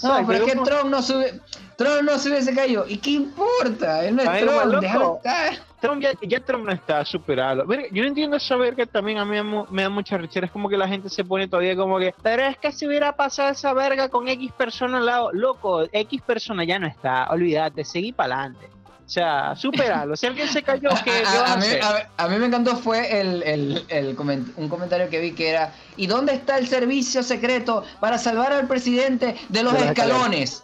No, 0.02 0.26
pero 0.26 0.44
es 0.44 0.50
que 0.50 0.58
como- 0.58 0.64
Trump 0.66 0.90
no 0.90 1.02
sube. 1.02 1.40
Trump 1.76 2.02
no 2.02 2.18
se 2.18 2.28
hubiese 2.30 2.54
caído. 2.54 2.84
¿Y 2.88 2.98
qué 2.98 3.10
importa? 3.10 4.04
Él 4.04 4.16
no 4.16 4.22
es 4.22 4.40
Trump, 4.40 4.64
loco. 4.66 4.80
déjalo 4.80 5.16
estar. 5.16 5.54
Trump 5.80 6.00
ya, 6.02 6.12
ya 6.22 6.40
Trump 6.40 6.64
no 6.64 6.72
está 6.72 7.04
superado. 7.04 7.66
Verga, 7.66 7.88
Yo 7.90 8.02
no 8.02 8.08
entiendo 8.08 8.36
esa 8.36 8.56
verga 8.56 8.86
también 8.86 9.18
a 9.18 9.24
mí 9.24 9.36
me 9.70 9.82
da 9.82 9.88
mucha 9.88 10.16
rechera. 10.16 10.46
Es 10.46 10.52
como 10.52 10.68
que 10.68 10.76
la 10.76 10.86
gente 10.86 11.08
se 11.08 11.24
pone 11.24 11.48
todavía 11.48 11.74
como 11.74 11.98
que, 11.98 12.14
pero 12.22 12.44
es 12.44 12.56
que 12.56 12.70
si 12.70 12.86
hubiera 12.86 13.16
pasado 13.16 13.50
esa 13.50 13.72
verga 13.72 14.08
con 14.08 14.28
X 14.28 14.52
persona 14.52 14.98
al 14.98 15.06
lado, 15.06 15.30
loco, 15.32 15.82
X 15.90 16.22
persona 16.22 16.62
ya 16.64 16.78
no 16.78 16.86
está, 16.86 17.26
olvídate, 17.30 17.84
seguí 17.84 18.12
para 18.12 18.34
adelante. 18.36 18.68
O 19.12 19.14
sea, 19.14 19.54
superalo. 19.54 20.16
Si 20.16 20.24
alguien 20.26 20.48
se 20.48 20.62
cayó, 20.62 20.88
¿qué, 21.04 21.22
A, 21.26 21.50
a 21.50 21.52
a 21.52 21.56
mí, 21.58 21.66
hacer? 21.66 21.82
a 21.84 21.92
mí- 21.92 22.00
a 22.16 22.28
mí 22.28 22.36
me 22.38 22.46
encantó 22.46 22.76
fue 22.78 23.20
el, 23.20 23.42
el- 23.42 23.84
el 23.90 24.16
coment- 24.16 24.54
un 24.56 24.70
comentario 24.70 25.10
que 25.10 25.20
vi 25.20 25.32
que 25.32 25.50
era 25.50 25.74
¿Y 25.98 26.06
dónde 26.06 26.32
está 26.32 26.56
el 26.56 26.66
servicio 26.66 27.22
secreto 27.22 27.84
para 28.00 28.16
salvar 28.16 28.54
al 28.54 28.66
presidente 28.66 29.36
de 29.50 29.62
los 29.64 29.74
De 29.74 29.80
los 29.80 29.88
escalones? 29.88 30.62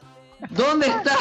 ¿Dónde 0.49 0.87
está? 0.87 1.15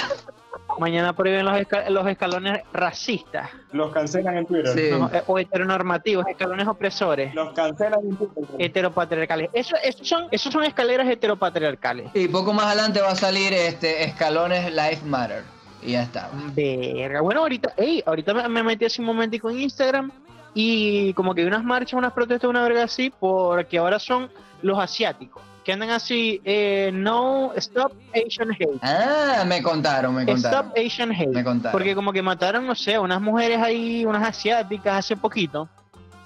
Mañana 0.80 1.12
prohíben 1.12 1.44
los, 1.44 1.56
esca- 1.58 1.90
los 1.90 2.08
escalones 2.08 2.62
racistas 2.72 3.50
Los 3.74 3.92
cancelan 3.92 4.38
en 4.38 4.46
Twitter. 4.46 4.74
Sí. 4.74 4.90
no, 4.98 5.10
eh, 5.14 5.22
o 5.28 5.38
heteronormativos, 5.38 6.26
escalones 6.28 6.66
opresores, 6.66 7.36
Los 7.36 7.52
cancelan 7.54 8.00
en 8.10 8.16
Twitter. 8.16 8.46
heteropatriarcales. 8.58 9.50
Eso, 9.52 9.76
eso 9.84 10.06
son, 10.06 10.28
esos 10.32 10.54
son 10.54 10.64
escaleras 10.64 11.06
heteropatriarcales. 11.10 12.10
Y 12.14 12.30
poco 12.30 12.54
más 12.54 12.68
adelante 12.68 13.02
va 13.02 13.10
a 13.12 13.16
salir 13.16 13.52
este 13.52 14.06
escalones 14.06 14.72
Life 14.72 15.04
Matter. 15.04 15.44
Y 15.82 15.92
ya 15.92 16.04
está. 16.04 16.30
Verga. 16.56 17.22
Bueno, 17.22 17.42
ahorita, 17.42 17.74
ey, 17.78 18.04
ahorita 18.06 18.34
me, 18.34 18.48
me 18.50 18.64
metí 18.64 18.86
hace 18.86 19.02
un 19.02 19.08
momentico 19.08 19.50
en 19.50 19.62
Instagram 19.62 20.12
y 20.60 21.14
como 21.14 21.36
que 21.36 21.42
hay 21.42 21.48
unas 21.48 21.64
marchas, 21.64 21.94
unas 21.94 22.14
protestas, 22.14 22.50
una 22.50 22.64
verga 22.64 22.84
así, 22.84 23.14
porque 23.20 23.78
ahora 23.78 24.00
son 24.00 24.30
los 24.64 24.80
asiáticos, 24.80 25.44
que 25.64 25.72
andan 25.72 25.92
así, 25.92 26.42
eh, 26.46 26.90
no, 26.92 27.54
stop 27.58 27.94
Asian 28.10 28.52
hate. 28.52 28.80
Ah, 28.82 29.44
me 29.46 29.62
contaron, 29.62 30.16
me 30.16 30.26
contaron. 30.26 30.66
Stop 30.66 30.74
Asian 30.76 31.12
hate. 31.12 31.28
Me 31.28 31.44
contaron. 31.44 31.72
Porque 31.72 31.94
como 31.94 32.12
que 32.12 32.24
mataron, 32.24 32.66
no 32.66 32.74
sé, 32.74 32.98
unas 32.98 33.22
mujeres 33.22 33.60
ahí, 33.62 34.04
unas 34.04 34.28
asiáticas 34.28 34.98
hace 34.98 35.16
poquito, 35.16 35.70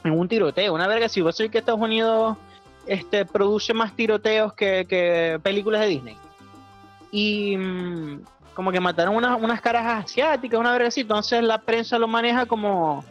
en 0.06 0.18
un 0.18 0.30
tiroteo, 0.30 0.74
una 0.74 0.88
verga 0.88 1.08
así. 1.08 1.20
Vos 1.20 1.36
sabés 1.36 1.52
que 1.52 1.58
Estados 1.58 1.82
Unidos 1.82 2.38
este, 2.88 3.26
produce 3.26 3.74
más 3.74 3.94
tiroteos 3.98 4.54
que, 4.54 4.86
que 4.88 5.40
películas 5.44 5.82
de 5.82 5.88
Disney. 5.88 6.18
Y 7.12 7.58
mm, 7.58 8.22
como 8.54 8.72
que 8.72 8.80
mataron 8.80 9.16
unas, 9.16 9.40
unas 9.42 9.62
caras 9.62 10.04
asiáticas, 10.06 10.60
una 10.60 10.72
verga 10.74 10.88
así. 10.90 11.02
Entonces 11.02 11.44
la 11.44 11.60
prensa 11.60 11.98
lo 12.00 12.08
maneja 12.08 12.46
como 12.46 13.04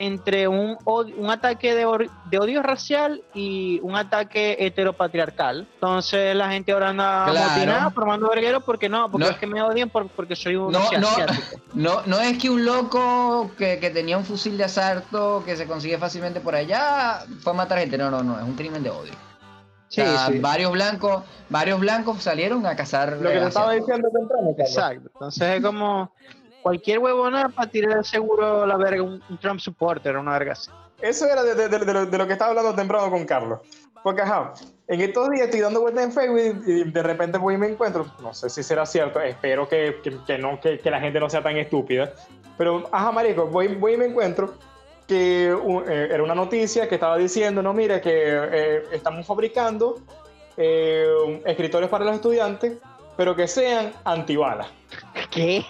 entre 0.00 0.46
un, 0.46 0.78
un 0.84 1.28
ataque 1.30 1.74
de, 1.74 1.84
or- 1.84 2.08
de 2.26 2.38
odio 2.38 2.62
racial 2.62 3.20
y 3.34 3.80
un 3.82 3.96
ataque 3.96 4.56
heteropatriarcal. 4.60 5.66
Entonces 5.74 6.36
la 6.36 6.50
gente 6.50 6.70
ahora 6.70 6.90
anda 6.90 7.26
Claro. 7.28 7.90
formando 7.90 8.28
vergueros 8.28 8.62
porque 8.64 8.88
no, 8.88 9.10
porque 9.10 9.26
No. 9.26 9.32
es 9.32 9.38
que 9.38 9.46
me 9.48 9.60
odian 9.60 9.90
por- 9.90 10.08
porque 10.10 10.36
soy 10.36 10.54
un 10.54 10.70
No, 10.70 10.80
no, 11.00 11.08
no, 11.74 12.02
no 12.06 12.20
es 12.20 12.38
que 12.38 12.48
un 12.48 12.64
loco 12.64 13.50
que, 13.58 13.80
que 13.80 13.90
tenía 13.90 14.16
un 14.16 14.24
fusil 14.24 14.56
de 14.56 14.64
asalto 14.64 15.42
que 15.44 15.56
se 15.56 15.66
consigue 15.66 15.98
fácilmente 15.98 16.40
por 16.40 16.54
allá 16.54 17.24
fue 17.40 17.52
a 17.52 17.56
matar 17.56 17.78
gente. 17.80 17.98
No, 17.98 18.08
no, 18.08 18.22
no, 18.22 18.36
es 18.38 18.44
un 18.44 18.54
crimen 18.54 18.84
de 18.84 18.90
odio. 18.90 19.12
O 19.88 19.90
Sí, 19.90 20.02
sea, 20.02 20.26
sí. 20.26 20.38
varios 20.38 20.70
blancos, 20.72 21.24
varios 21.48 21.80
blancos 21.80 22.22
salieron 22.22 22.66
a 22.66 22.76
cazar. 22.76 23.16
Lo 23.20 23.30
que 23.30 23.38
te 23.38 23.46
estaba 23.46 23.72
diciendo 23.72 24.10
temprano, 24.10 24.50
Carlos. 24.56 24.68
Exacto. 24.76 25.10
Entonces 25.14 25.42
es 25.56 25.62
como 25.62 26.12
cualquier 26.62 26.98
huevona 26.98 27.48
para 27.48 27.70
tirar 27.70 28.04
seguro 28.04 28.66
la 28.66 28.76
verga, 28.76 29.02
un, 29.02 29.22
un 29.28 29.38
Trump 29.38 29.60
supporter, 29.60 30.16
una 30.18 30.32
verga 30.32 30.52
así. 30.52 30.70
Eso 31.00 31.26
era 31.26 31.42
de, 31.42 31.54
de- 31.54 31.68
de- 31.68 31.78
de 31.78 31.92
lo, 31.94 32.04
de 32.06 32.18
lo 32.18 32.26
que 32.26 32.34
estaba 32.34 32.50
hablando 32.50 32.74
temprano 32.74 33.10
con 33.10 33.24
Carlos. 33.24 33.60
Porque, 34.02 34.20
ajá, 34.22 34.52
en 34.88 35.00
estos 35.00 35.30
días 35.30 35.46
estoy 35.46 35.60
dando 35.60 35.80
vueltas 35.80 36.04
en 36.04 36.12
Facebook 36.12 36.62
y, 36.66 36.70
y 36.70 36.84
de 36.84 37.02
repente 37.02 37.38
voy 37.38 37.54
y 37.54 37.58
me 37.58 37.68
encuentro, 37.68 38.06
no 38.22 38.34
sé 38.34 38.50
si 38.50 38.62
será 38.62 38.84
cierto, 38.84 39.20
espero 39.20 39.68
que, 39.68 40.00
que- 40.02 40.18
que 40.26 40.36
no, 40.38 40.60
que, 40.60 40.78
que 40.78 40.90
la 40.90 41.00
gente 41.00 41.18
no 41.18 41.30
sea 41.30 41.42
tan 41.42 41.56
estúpida, 41.56 42.12
pero, 42.58 42.88
ajá, 42.92 43.10
marico, 43.10 43.46
voy, 43.46 43.68
voy 43.76 43.94
y 43.94 43.96
me 43.96 44.06
encuentro 44.06 44.54
que 45.08 45.48
eh, 45.48 46.08
era 46.12 46.22
una 46.22 46.34
noticia 46.34 46.88
que 46.88 46.96
estaba 46.96 47.16
diciendo, 47.16 47.62
no, 47.62 47.72
mira, 47.72 48.00
que 48.00 48.12
eh, 48.14 48.82
estamos 48.92 49.26
fabricando 49.26 49.96
eh, 50.56 51.42
escritores 51.46 51.88
para 51.88 52.04
los 52.04 52.14
estudiantes, 52.14 52.78
pero 53.16 53.34
que 53.34 53.48
sean 53.48 53.92
antibalas. 54.04 54.68
¿Qué? 55.30 55.64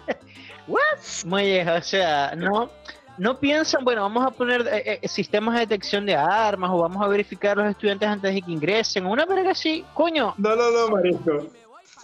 What? 0.68 0.98
Muy 1.24 1.60
o 1.60 1.82
sea, 1.82 2.34
no, 2.36 2.70
no 3.18 3.38
piensan, 3.38 3.84
bueno, 3.84 4.02
vamos 4.02 4.26
a 4.26 4.30
poner 4.30 4.66
eh, 4.70 5.00
eh, 5.02 5.08
sistemas 5.08 5.54
de 5.54 5.60
detección 5.60 6.04
de 6.04 6.14
armas 6.14 6.70
o 6.72 6.78
vamos 6.78 7.02
a 7.02 7.08
verificar 7.08 7.58
a 7.58 7.62
los 7.62 7.70
estudiantes 7.70 8.08
antes 8.08 8.34
de 8.34 8.42
que 8.42 8.52
ingresen, 8.52 9.06
una 9.06 9.24
verga 9.24 9.52
así, 9.52 9.84
coño, 9.94 10.34
No, 10.36 10.54
no, 10.54 10.70
no, 10.70 10.88
marico. 10.88 11.46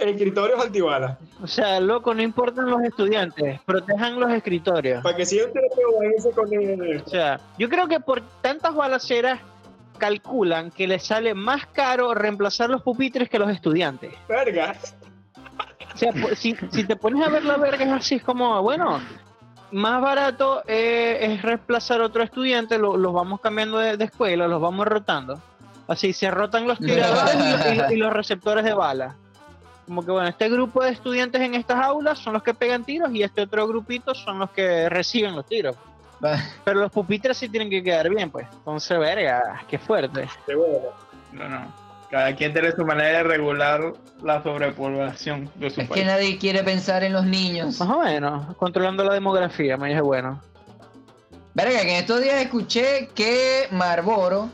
Escritorios 0.09 0.65
antibalas. 0.65 1.19
o 1.43 1.47
sea, 1.47 1.81
loco, 1.81 2.15
no 2.15 2.23
importan 2.23 2.67
los 2.71 2.83
estudiantes, 2.83 3.61
protejan 3.65 4.19
los 4.21 4.31
escritorios. 4.31 5.03
Para 5.03 5.17
que 5.17 5.27
si 5.27 5.39
yo 5.39 5.51
te 5.51 5.61
lo 5.63 5.69
pego, 5.75 5.99
váyanse 5.99 6.31
con 6.33 6.53
el- 6.53 7.03
O 7.05 7.09
sea, 7.09 7.41
yo 7.59 7.69
creo 7.69 7.89
que 7.89 8.01
por 8.01 8.21
tantas 8.41 8.75
balaceras 8.75 9.41
calculan 9.99 10.71
que 10.71 10.89
les 10.89 11.05
sale 11.05 11.35
más 11.35 11.67
caro 11.67 12.15
reemplazar 12.15 12.71
los 12.71 12.83
pupitres 12.83 13.29
que 13.29 13.39
los 13.39 13.51
estudiantes. 13.51 14.13
Verga. 14.29 14.75
O 15.95 15.97
sea, 15.97 16.13
pues, 16.13 16.39
si, 16.39 16.57
si 16.71 16.85
te 16.85 16.97
pones 16.97 17.25
a 17.27 17.31
ver 17.31 17.45
la 17.45 17.57
verga 17.57 17.85
es 17.85 17.93
así, 17.93 18.15
es 18.17 18.23
como, 18.23 18.61
bueno, 18.63 19.01
más 19.71 20.01
barato 20.03 20.63
eh, 20.67 21.19
es 21.21 21.43
reemplazar 21.43 22.01
a 22.01 22.07
otro 22.07 22.23
estudiante, 22.23 22.79
lo- 22.79 22.97
los 22.97 23.13
vamos 23.13 23.41
cambiando 23.41 23.79
de, 23.79 23.97
de 23.97 24.05
escuela, 24.05 24.49
los 24.49 24.61
vamos 24.61 24.87
rotando. 24.87 25.41
Así 25.89 26.13
se 26.13 26.31
rotan 26.31 26.67
los 26.67 26.79
tiradores 26.81 27.35
y, 27.37 27.93
y- 27.93 27.95
y 27.95 27.97
los 27.97 28.13
receptores 28.13 28.65
de 28.65 28.73
balas. 28.75 29.15
Como 29.93 30.07
que 30.07 30.11
bueno, 30.11 30.27
este 30.27 30.49
grupo 30.49 30.83
de 30.83 30.89
estudiantes 30.89 31.39
en 31.43 31.55
estas 31.55 31.77
aulas 31.85 32.19
son 32.19 32.33
los 32.33 32.43
que 32.43 32.55
pegan 32.55 32.83
tiros 32.83 33.13
y 33.13 33.23
este 33.23 33.43
otro 33.43 33.69
grupito 33.69 34.15
son 34.15 34.39
los 34.39 34.49
que 34.53 34.89
reciben 34.89 35.37
los 35.37 35.45
tiros. 35.45 35.77
Pero 36.65 36.81
los 36.81 36.91
pupitres 36.91 37.37
sí 37.37 37.47
tienen 37.51 37.69
que 37.69 37.83
quedar 37.83 38.09
bien, 38.09 38.31
pues. 38.31 38.47
Entonces, 38.55 38.99
verga, 38.99 39.63
qué 39.69 39.79
fuerte. 39.79 40.27
No, 41.31 41.47
no. 41.47 41.75
Cada 42.11 42.35
quien 42.35 42.55
tiene 42.55 42.73
su 42.73 42.87
manera 42.87 43.19
de 43.19 43.25
regular 43.25 43.93
la 44.23 44.43
sobrepoblación 44.43 45.51
de 45.57 45.69
su 45.69 45.83
Es 45.83 45.89
que 45.89 45.95
país. 45.95 46.07
nadie 46.07 46.39
quiere 46.39 46.65
pensar 46.65 47.05
en 47.05 47.13
los 47.13 47.27
niños. 47.27 47.79
Más 47.79 47.91
o 47.91 48.01
menos, 48.01 48.57
controlando 48.57 49.05
la 49.05 49.13
demografía, 49.13 49.77
me 49.77 49.89
dije, 49.89 50.01
bueno. 50.01 50.41
Verga, 51.53 51.83
que 51.83 51.99
en 51.99 52.01
estos 52.01 52.23
días 52.23 52.41
escuché 52.41 53.11
que 53.15 53.69
Marlboro 53.73 54.49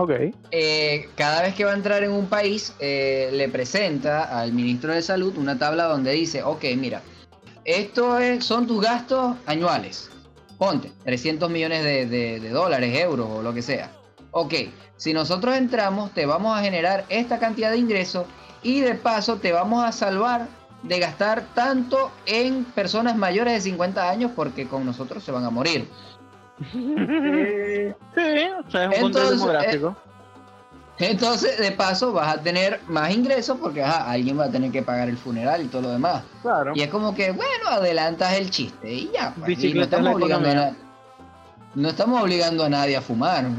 Ok. 0.00 0.12
eh, 0.52 1.08
cada 1.16 1.42
vez 1.42 1.54
que 1.56 1.64
va 1.64 1.72
a 1.72 1.74
entrar 1.74 2.04
en 2.04 2.12
un 2.12 2.26
país, 2.26 2.72
eh, 2.78 3.30
le 3.32 3.48
presenta 3.48 4.40
al 4.40 4.52
ministro 4.52 4.92
de 4.92 5.02
Salud 5.02 5.36
una 5.36 5.58
tabla 5.58 5.84
donde 5.84 6.12
dice, 6.12 6.42
ok, 6.44 6.64
mira, 6.76 7.02
esto 7.64 8.18
es- 8.18 8.44
son 8.44 8.66
tus 8.68 8.80
gastos 8.80 9.36
anuales. 9.46 10.08
Ponte, 10.56 10.92
300 11.04 11.50
millones 11.50 11.82
de- 11.82 12.06
de 12.06 12.50
dólares, 12.50 12.96
euros 12.98 13.28
o 13.28 13.42
lo 13.42 13.52
que 13.52 13.62
sea. 13.62 13.90
Ok, 14.30 14.54
si 14.96 15.12
nosotros 15.12 15.56
entramos, 15.56 16.12
te 16.12 16.26
vamos 16.26 16.56
a 16.56 16.62
generar 16.62 17.04
esta 17.08 17.38
cantidad 17.38 17.70
de 17.72 17.78
ingresos 17.78 18.24
y 18.62 18.80
de 18.80 18.94
paso 18.94 19.36
te 19.38 19.52
vamos 19.52 19.84
a 19.84 19.90
salvar 19.92 20.46
de 20.84 20.98
gastar 21.00 21.42
tanto 21.54 22.12
en 22.24 22.64
personas 22.64 23.16
mayores 23.16 23.52
de 23.54 23.60
50 23.60 24.08
años 24.08 24.30
porque 24.36 24.68
con 24.68 24.86
nosotros 24.86 25.24
se 25.24 25.32
van 25.32 25.44
a 25.44 25.50
morir. 25.50 25.88
Eh, 26.74 27.94
Sí, 28.14 28.50
o 28.66 28.70
sea, 28.70 28.84
es 28.90 28.98
un 29.00 29.06
Entonces, 29.06 29.30
demográfico. 29.40 29.96
Entonces, 31.00 31.58
de 31.58 31.70
paso, 31.72 32.12
vas 32.12 32.34
a 32.36 32.40
tener 32.42 32.80
más 32.88 33.12
ingresos 33.12 33.56
porque 33.60 33.82
ajá, 33.84 34.10
alguien 34.10 34.36
va 34.38 34.46
a 34.46 34.50
tener 34.50 34.72
que 34.72 34.82
pagar 34.82 35.08
el 35.08 35.16
funeral 35.16 35.62
y 35.62 35.68
todo 35.68 35.82
lo 35.82 35.90
demás. 35.90 36.24
claro. 36.42 36.72
Y 36.74 36.82
es 36.82 36.88
como 36.88 37.14
que, 37.14 37.30
bueno, 37.30 37.68
adelantas 37.70 38.34
el 38.34 38.50
chiste 38.50 38.92
y 38.92 39.10
ya. 39.12 39.32
pues, 39.38 39.62
y 39.62 39.72
no, 39.74 39.82
estamos 39.82 40.14
obligando 40.14 40.48
a 40.50 40.72
no 41.74 41.88
estamos 41.88 42.20
obligando 42.22 42.64
a 42.64 42.68
nadie 42.68 42.96
a 42.96 43.00
fumar. 43.00 43.44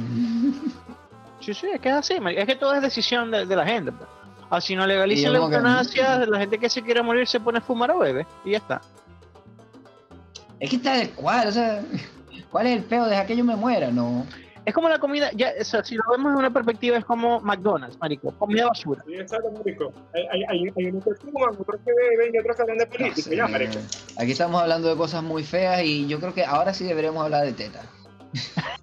Sí, 1.41 1.53
sí, 1.53 1.67
es 1.73 1.79
que 1.79 1.87
es 1.87 1.95
así, 1.95 2.15
es 2.35 2.45
que 2.45 2.55
todo 2.57 2.73
es 2.75 2.81
decisión 2.81 3.31
de, 3.31 3.45
de 3.45 3.55
la 3.55 3.65
gente. 3.65 3.93
pues. 3.93 4.07
Así 4.49 4.75
no 4.75 4.83
Y 4.83 4.87
legalicen 4.89 5.31
la 5.31 5.39
como 5.39 5.49
que- 5.49 5.55
eutanasia, 5.55 6.17
la 6.25 6.37
gente 6.37 6.59
que 6.59 6.69
se 6.69 6.81
quiere 6.81 7.01
morir 7.01 7.25
se 7.25 7.39
pone 7.39 7.59
a 7.59 7.61
fumar 7.61 7.91
o 7.91 7.99
bebe 7.99 8.27
y 8.43 8.51
ya 8.51 8.57
está. 8.57 8.81
Es 10.59 10.69
que 10.69 10.75
está 10.75 11.07
cual, 11.15 11.47
o 11.47 11.51
sea, 11.53 11.81
¿cuál 12.51 12.67
es 12.67 12.77
el 12.77 12.83
feo? 12.83 13.05
Deja 13.05 13.25
que 13.25 13.35
yo 13.35 13.43
me 13.43 13.55
muera, 13.55 13.91
no. 13.91 14.25
Es 14.65 14.73
como 14.73 14.89
la 14.89 14.99
comida, 14.99 15.31
ya, 15.33 15.51
o 15.59 15.63
sea, 15.63 15.83
si 15.83 15.95
lo 15.95 16.03
vemos 16.11 16.31
en 16.31 16.37
una 16.37 16.51
perspectiva, 16.53 16.97
es 16.97 17.05
como 17.05 17.39
McDonald's, 17.39 17.97
marico, 17.99 18.31
comida 18.37 18.67
basura. 18.67 19.03
Sí, 19.07 19.15
exacto, 19.15 19.49
marico. 19.51 19.91
Hay, 20.13 20.23
hay, 20.31 20.43
hay, 20.47 20.67
hay 20.77 20.85
unos 20.91 21.03
que 21.05 21.15
fuman, 21.15 21.55
otros 21.57 21.81
que 21.83 21.91
beben 21.93 22.35
y 22.35 22.39
otros 22.39 22.55
que 22.55 22.61
hablan 22.61 22.77
de 22.77 22.85
No 22.85 22.91
política. 22.91 23.21
sé. 23.29 23.35
Ya, 23.35 23.47
marico. 23.47 23.79
Aquí 24.17 24.31
estamos 24.33 24.61
hablando 24.61 24.89
de 24.89 24.95
cosas 24.95 25.23
muy 25.23 25.43
feas 25.43 25.81
y 25.83 26.07
yo 26.07 26.19
creo 26.19 26.33
que 26.33 26.43
ahora 26.43 26.73
sí 26.73 26.83
deberíamos 26.83 27.23
hablar 27.23 27.45
de 27.45 27.53
teta. 27.53 27.81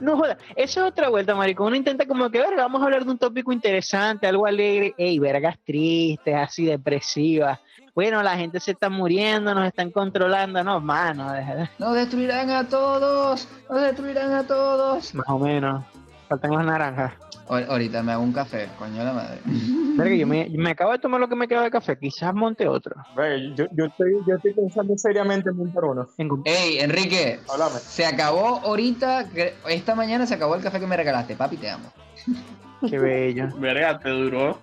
No 0.00 0.16
joda, 0.16 0.38
eso 0.54 0.80
es 0.84 0.92
otra 0.92 1.08
vuelta, 1.08 1.34
marico. 1.34 1.64
Uno 1.64 1.74
intenta 1.74 2.06
como 2.06 2.30
que, 2.30 2.38
verga, 2.38 2.62
vamos 2.62 2.80
a 2.80 2.84
hablar 2.84 3.04
de 3.04 3.10
un 3.10 3.18
tópico 3.18 3.52
interesante, 3.52 4.26
algo 4.26 4.46
alegre. 4.46 4.94
Ey, 4.96 5.18
vergas 5.18 5.58
tristes, 5.64 6.34
así 6.34 6.64
depresivas. 6.64 7.58
Bueno, 8.00 8.22
la 8.22 8.34
gente 8.34 8.58
se 8.60 8.70
está 8.70 8.88
muriendo, 8.88 9.54
nos 9.54 9.66
están 9.66 9.90
controlando. 9.90 10.64
No, 10.64 10.80
mano, 10.80 11.34
Nos 11.78 11.94
destruirán 11.94 12.48
a 12.48 12.66
todos, 12.66 13.46
nos 13.68 13.82
destruirán 13.82 14.32
a 14.32 14.42
todos. 14.46 15.14
más 15.14 15.28
o 15.28 15.38
menos. 15.38 15.84
Faltan 16.26 16.50
las 16.52 16.64
naranjas. 16.64 17.12
Ahor- 17.46 17.66
Ahorita 17.68 18.02
me 18.02 18.12
hago 18.12 18.22
un 18.22 18.32
café, 18.32 18.70
coño 18.78 19.00
de 19.00 19.04
la 19.04 19.12
madre. 19.12 19.40
Verga, 19.98 20.14
yo 20.16 20.26
me, 20.26 20.48
me 20.48 20.70
acabo 20.70 20.92
de 20.92 20.98
tomar 20.98 21.20
lo 21.20 21.28
que 21.28 21.36
me 21.36 21.46
queda 21.46 21.60
de 21.62 21.70
café, 21.70 21.98
quizás 21.98 22.32
monte 22.32 22.66
otro. 22.66 22.94
Ve, 23.14 23.52
Yo, 23.54 23.66
yo, 23.72 23.84
estoy, 23.84 24.12
yo 24.26 24.36
estoy 24.36 24.54
pensando 24.54 24.96
seriamente 24.96 25.50
en 25.50 25.56
montar 25.58 25.84
uno. 25.84 26.08
Ey, 26.46 26.78
Enrique, 26.78 27.38
Háblame. 27.52 27.80
se 27.80 28.06
acabó 28.06 28.60
ahorita, 28.64 29.26
esta 29.68 29.94
mañana 29.94 30.24
se 30.24 30.32
acabó 30.32 30.54
el 30.54 30.62
café 30.62 30.80
que 30.80 30.86
me 30.86 30.96
regalaste, 30.96 31.36
papi, 31.36 31.58
te 31.58 31.68
amo. 31.68 31.92
Qué 32.88 32.98
bello. 32.98 33.48
Verga, 33.58 33.98
te 33.98 34.10
duró. 34.10 34.58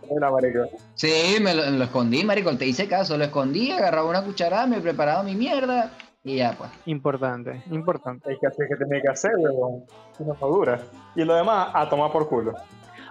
Sí, 0.95 1.38
me 1.41 1.53
lo, 1.53 1.69
lo 1.69 1.84
escondí, 1.84 2.23
marico, 2.23 2.56
te 2.58 2.65
hice 2.65 2.88
caso, 2.88 3.17
lo 3.17 3.25
escondí, 3.25 3.71
agarraba 3.71 4.10
una 4.10 4.23
cucharada, 4.23 4.65
me 4.65 4.80
preparaba 4.82 5.23
mi 5.23 5.36
mierda 5.36 5.91
y 6.23 6.38
ya 6.38 6.53
pues. 6.58 6.69
Importante, 6.86 7.63
importante. 7.71 8.30
Hay 8.30 8.38
que 8.39 8.47
hacer 8.47 8.67
que 8.67 8.75
tenía 8.75 9.01
que 9.01 9.10
hacer, 9.10 9.32
weón. 9.38 9.84
Si 10.17 10.23
no, 10.23 10.36
no 10.39 10.47
dura. 10.47 10.80
Y 11.15 11.23
lo 11.23 11.36
demás, 11.36 11.69
a 11.73 11.88
tomar 11.89 12.12
por 12.12 12.27
culo. 12.27 12.53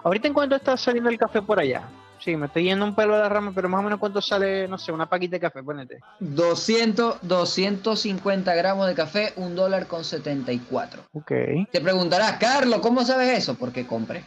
Ahorita 0.02 0.28
en 0.28 0.34
cuánto 0.34 0.56
está 0.56 0.76
saliendo 0.76 1.10
el 1.10 1.18
café 1.18 1.42
por 1.42 1.58
allá. 1.58 1.82
Sí, 2.18 2.36
me 2.36 2.46
estoy 2.46 2.64
yendo 2.64 2.84
un 2.84 2.94
pelo 2.94 3.14
de 3.14 3.20
la 3.20 3.28
rama, 3.28 3.52
pero 3.54 3.68
más 3.68 3.80
o 3.80 3.82
menos 3.82 3.98
cuánto 3.98 4.20
sale, 4.20 4.66
no 4.68 4.78
sé, 4.78 4.90
una 4.90 5.06
paquita 5.06 5.36
de 5.36 5.40
café, 5.40 5.62
ponete. 5.62 6.00
200, 6.20 7.18
250 7.22 8.54
gramos 8.54 8.86
de 8.86 8.94
café, 8.94 9.32
un 9.36 9.54
dólar 9.54 9.86
con 9.86 10.04
74. 10.04 11.02
Ok. 11.12 11.32
Te 11.70 11.80
preguntarás, 11.80 12.32
Carlos, 12.38 12.80
¿cómo 12.80 13.02
sabes 13.04 13.38
eso? 13.38 13.54
Porque 13.54 13.86
compré. 13.86 14.24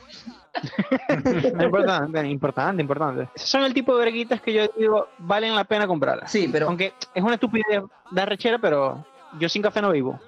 importante, 1.64 2.28
importante, 2.28 2.82
importante. 2.82 3.30
Esos 3.36 3.50
son 3.50 3.64
el 3.64 3.74
tipo 3.74 3.94
de 3.98 4.06
verguitas 4.06 4.42
que 4.42 4.54
yo 4.54 4.68
digo, 4.78 5.08
valen 5.20 5.56
la 5.56 5.64
pena 5.64 5.88
comprarlas. 5.88 6.32
Sí, 6.32 6.50
pero 6.52 6.68
Aunque 6.68 6.94
es 7.14 7.24
una 7.24 7.36
estupidez 7.36 7.84
de 8.12 8.26
rechera, 8.26 8.58
pero 8.60 9.04
yo 9.40 9.48
sin 9.50 9.62
café 9.62 9.82
no 9.82 9.92
vivo. 9.92 10.20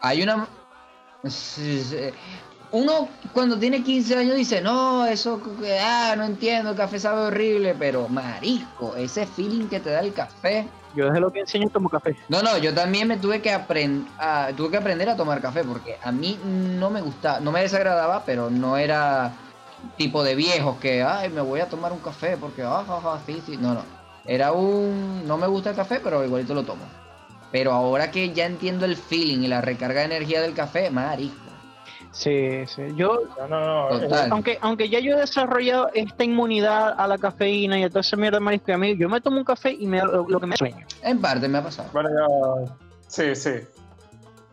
hay 0.00 0.22
una... 0.22 0.46
Uno 2.70 3.08
cuando 3.32 3.56
tiene 3.56 3.84
15 3.84 4.16
años 4.18 4.34
dice, 4.36 4.60
no, 4.60 5.06
eso, 5.06 5.40
que- 5.60 5.78
ah, 5.78 6.14
no 6.16 6.24
entiendo, 6.24 6.70
el 6.70 6.76
café 6.76 6.98
sabe 6.98 7.20
horrible, 7.26 7.74
pero 7.78 8.08
marisco, 8.08 8.96
ese 8.96 9.26
feeling 9.26 9.68
que 9.68 9.78
te 9.78 9.90
da 9.90 10.00
el 10.00 10.12
café. 10.12 10.66
Yo 10.96 11.06
desde 11.06 11.20
lo 11.20 11.30
que 11.32 11.40
enseño 11.40 11.68
tomo 11.68 11.88
café. 11.88 12.16
No, 12.28 12.42
no, 12.42 12.58
yo 12.58 12.74
también 12.74 13.06
me 13.06 13.16
tuve 13.16 13.40
que 13.40 13.52
aprender, 13.52 14.08
tuve 14.56 14.70
que 14.72 14.76
aprender 14.76 15.08
a 15.08 15.16
tomar 15.16 15.40
café 15.40 15.62
porque 15.62 15.98
a 16.02 16.10
mí 16.10 16.36
no 16.44 16.90
me 16.90 17.00
gustaba, 17.00 17.38
no 17.40 17.52
me 17.52 17.60
desagradaba, 17.60 18.24
pero 18.24 18.50
no 18.50 18.76
era 18.76 19.32
tipo 19.96 20.22
de 20.22 20.34
viejos 20.34 20.78
que, 20.78 21.02
ay, 21.02 21.30
me 21.30 21.40
voy 21.40 21.60
a 21.60 21.68
tomar 21.68 21.92
un 21.92 21.98
café 21.98 22.36
porque, 22.36 22.62
ah, 22.62 22.84
ja, 22.86 23.00
ja, 23.00 23.20
sí, 23.26 23.42
sí. 23.44 23.56
No, 23.56 23.74
no. 23.74 23.82
Era 24.26 24.52
un, 24.52 25.26
no 25.26 25.36
me 25.36 25.46
gusta 25.46 25.70
el 25.70 25.76
café, 25.76 26.00
pero 26.02 26.24
igualito 26.24 26.54
lo 26.54 26.62
tomo. 26.62 26.84
Pero 27.52 27.72
ahora 27.72 28.10
que 28.10 28.32
ya 28.32 28.46
entiendo 28.46 28.84
el 28.84 28.96
feeling 28.96 29.40
y 29.40 29.48
la 29.48 29.60
recarga 29.60 30.00
de 30.00 30.06
energía 30.06 30.40
del 30.40 30.54
café, 30.54 30.90
marisco. 30.90 31.38
Sí, 32.10 32.64
sí. 32.66 32.82
Yo, 32.94 33.22
No, 33.38 33.48
no, 33.48 33.90
no. 33.90 34.00
Total. 34.00 34.30
aunque, 34.30 34.58
aunque 34.60 34.88
ya 34.88 35.00
yo 35.00 35.16
he 35.16 35.20
desarrollado 35.20 35.90
esta 35.94 36.24
inmunidad 36.24 36.94
a 36.96 37.08
la 37.08 37.18
cafeína 37.18 37.78
y 37.78 37.82
a 37.82 37.88
toda 37.88 38.02
esa 38.02 38.16
mierda 38.16 38.38
de 38.38 38.44
marisco, 38.44 38.70
y 38.70 38.74
a 38.74 38.78
mí, 38.78 38.96
yo 38.96 39.08
me 39.08 39.20
tomo 39.20 39.38
un 39.38 39.44
café 39.44 39.72
y 39.72 39.86
me 39.86 40.00
lo, 40.00 40.28
lo 40.28 40.40
que 40.40 40.46
me 40.46 40.56
sueño. 40.56 40.86
En 41.02 41.20
parte 41.20 41.48
me 41.48 41.58
ha 41.58 41.62
pasado. 41.62 41.88
Bueno, 41.92 42.08
ya. 42.10 42.72
Sí, 43.08 43.34
sí. 43.34 43.50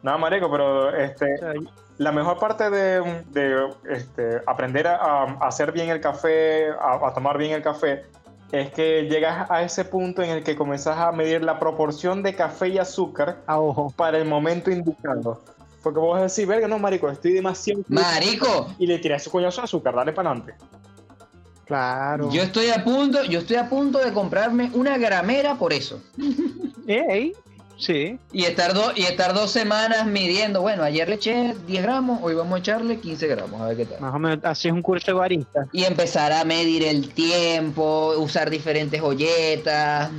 Nada, 0.02 0.18
marico, 0.18 0.50
pero 0.50 0.96
este, 0.96 1.36
O 1.36 1.38
sea, 1.38 1.54
la 2.02 2.12
mejor 2.12 2.40
parte 2.40 2.72
de, 2.72 3.24
de, 3.30 3.70
este, 3.88 4.42
aprender 4.48 4.88
a, 4.88 4.96
a 4.96 5.48
hacer 5.48 5.72
bien 5.72 5.90
el 5.90 6.02
café, 6.02 6.72
a, 6.72 7.08
a 7.08 7.14
tomar 7.14 7.38
bien 7.38 7.52
el 7.52 7.62
café, 7.62 8.06
es 8.52 8.72
que 8.72 9.04
llegas 9.04 9.50
a 9.52 9.62
ese 9.62 9.86
punto 9.86 10.24
en 10.24 10.32
el 10.32 10.44
que 10.44 10.56
comienzas 10.56 10.98
a 10.98 11.12
medir 11.12 11.44
la 11.44 11.60
proporción 11.60 12.24
de 12.24 12.34
café 12.34 12.70
y 12.70 12.80
azúcar 12.80 13.44
a 13.46 13.60
ojo. 13.60 13.94
para 13.96 14.18
el 14.18 14.26
momento 14.28 14.72
indicado. 14.72 15.44
Porque 15.84 16.00
vos 16.00 16.20
decir, 16.20 16.48
verga, 16.48 16.68
no, 16.68 16.80
marico, 16.80 17.08
estoy 17.08 17.34
demasiado... 17.34 17.84
Marico, 17.88 18.68
Y 18.80 18.88
le 18.88 18.98
tiras 18.98 19.24
su 19.24 19.30
coñazo 19.30 19.62
de 19.62 19.66
azúcar, 19.66 19.94
dale 19.94 20.12
para 20.12 20.32
adelante. 20.32 20.56
Claro. 21.66 22.30
yo 22.32 22.42
estoy 22.42 22.70
a 22.70 22.84
punto, 22.84 23.24
yo 23.26 23.40
estoy 23.40 23.58
a 23.58 23.70
punto 23.70 24.00
de 24.00 24.12
comprarme 24.12 24.72
una 24.74 24.98
gramera 24.98 25.56
por 25.56 25.72
eso. 25.72 26.02
Ey, 26.88 27.34
sí. 27.82 28.18
Y 28.32 28.44
estar, 28.46 28.74
do- 28.74 28.94
y 28.96 29.02
estar 29.04 29.34
dos 29.34 29.52
semanas 29.52 30.06
midiendo. 30.08 30.62
Bueno, 30.62 30.84
ayer 30.84 31.10
le 31.10 31.16
eché 31.16 31.54
10 31.68 31.84
gramos, 31.84 32.20
hoy 32.22 32.36
vamos 32.36 32.56
a 32.56 32.60
echarle 32.60 32.98
15 33.00 33.28
gramos, 33.28 33.60
a 33.60 33.68
ver 33.68 33.78
qué 33.78 33.86
tal. 33.86 34.00
Más 34.00 34.14
o 34.16 34.20
menos 34.20 34.40
así 34.44 34.68
es 34.70 34.74
un 34.74 34.82
curso 34.82 35.08
de 35.08 35.14
barista. 35.14 35.68
Y 35.74 35.84
empezar 35.84 36.32
a 36.32 36.46
medir 36.46 36.84
el 36.84 37.10
tiempo, 37.14 38.14
usar 38.18 38.50
diferentes 38.50 39.02
olletas. 39.02 40.10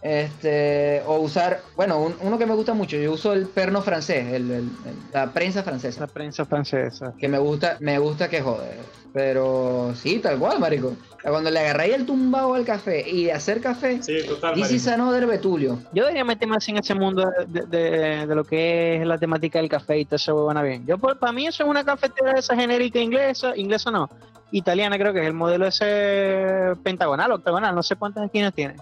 Este, 0.00 1.02
o 1.06 1.16
usar, 1.18 1.60
bueno, 1.74 1.98
un- 2.00 2.14
uno 2.20 2.38
que 2.38 2.46
me 2.46 2.54
gusta 2.54 2.72
mucho, 2.72 2.96
yo 2.96 3.12
uso 3.12 3.32
el 3.32 3.46
perno 3.48 3.82
francés, 3.82 4.26
el- 4.32 4.48
el- 4.50 4.52
el- 4.52 4.70
la 5.12 5.32
prensa 5.32 5.64
francesa. 5.64 6.00
La 6.02 6.06
prensa 6.06 6.44
francesa. 6.44 7.12
Que 7.18 7.26
me 7.28 7.38
gusta, 7.38 7.76
me 7.80 7.98
gusta 7.98 8.28
que 8.30 8.40
jode. 8.40 8.78
Pero 9.18 9.90
sí, 9.96 10.20
tal 10.20 10.38
cual, 10.38 10.60
marico. 10.60 10.94
Cuando 11.24 11.50
le 11.50 11.58
agarré 11.58 11.92
el 11.92 12.06
tumbado 12.06 12.54
al 12.54 12.64
café 12.64 13.04
y 13.10 13.24
de 13.24 13.32
hacer 13.32 13.60
café, 13.60 14.00
Sí, 14.00 14.20
total, 14.28 14.54
this 14.54 14.70
is 14.70 14.86
another 14.86 15.26
Betulio. 15.26 15.76
Yo 15.92 16.04
debería 16.04 16.24
meterme 16.24 16.54
así 16.54 16.70
en 16.70 16.76
ese 16.76 16.94
mundo 16.94 17.28
de, 17.48 17.62
de- 17.66 18.26
de 18.28 18.34
lo 18.36 18.44
que 18.44 18.98
es 19.00 19.04
la 19.06 19.18
temática 19.18 19.58
del 19.58 19.68
café 19.68 19.98
y 19.98 20.04
todo 20.04 20.14
eso 20.14 20.44
buena 20.44 20.62
bien. 20.62 20.86
Yo 20.86 20.98
por- 20.98 21.18
para 21.18 21.32
mí 21.32 21.48
eso 21.48 21.64
es 21.64 21.68
una 21.68 21.82
cafetera 21.84 22.34
de 22.34 22.38
esa 22.38 22.54
genérica 22.54 23.00
inglesa, 23.00 23.56
inglesa 23.56 23.90
no, 23.90 24.08
italiana 24.52 24.96
creo 24.96 25.12
que 25.12 25.18
es 25.22 25.26
el 25.26 25.34
modelo 25.34 25.66
ese 25.66 26.74
pentagonal, 26.84 27.32
octagonal, 27.32 27.74
no 27.74 27.82
sé 27.82 27.96
cuántas 27.96 28.24
esquinas 28.24 28.54
tiene. 28.54 28.76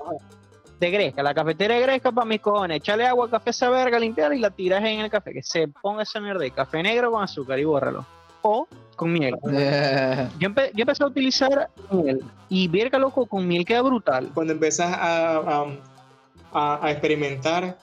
De 0.79 0.90
Gresca, 0.90 1.22
la 1.22 1.33
cafetera 1.33 1.77
de 1.77 1.81
Gresca 1.81 2.12
para 2.12 2.27
mis 2.27 2.40
cojones, 2.42 2.77
echale 2.77 3.07
agua, 3.07 3.31
café 3.31 3.49
esa 3.49 3.70
verga, 3.70 3.99
limpiar 3.99 4.35
y 4.35 4.38
la 4.38 4.51
tiras 4.51 4.85
en 4.85 5.01
el 5.01 5.11
café, 5.11 5.33
que 5.33 5.42
se 5.42 5.66
ponga 5.68 6.03
esa 6.03 6.20
mierda 6.20 6.40
de 6.40 6.51
café 6.51 6.83
negro 6.83 7.11
con 7.11 7.22
azúcar 7.25 7.59
y 7.59 7.64
bórralo. 7.64 8.05
O 8.47 8.69
con 8.95 9.13
miel. 9.13 9.35
Yo, 10.39 10.49
empe- 10.49 10.71
yo 10.75 10.83
empecé 10.83 11.03
a 11.03 11.07
utilizar 11.07 11.69
miel 11.91 12.23
y 12.49 12.69
verga 12.69 12.99
loco, 12.99 13.27
con 13.27 13.47
miel 13.47 13.65
queda 13.65 13.83
brutal. 13.83 14.31
Cuando 14.33 14.53
empezás 14.53 14.93
a, 14.95 15.37
a- 15.39 15.67
a- 16.53 16.79
a 16.87 16.91
experimentar 16.91 17.77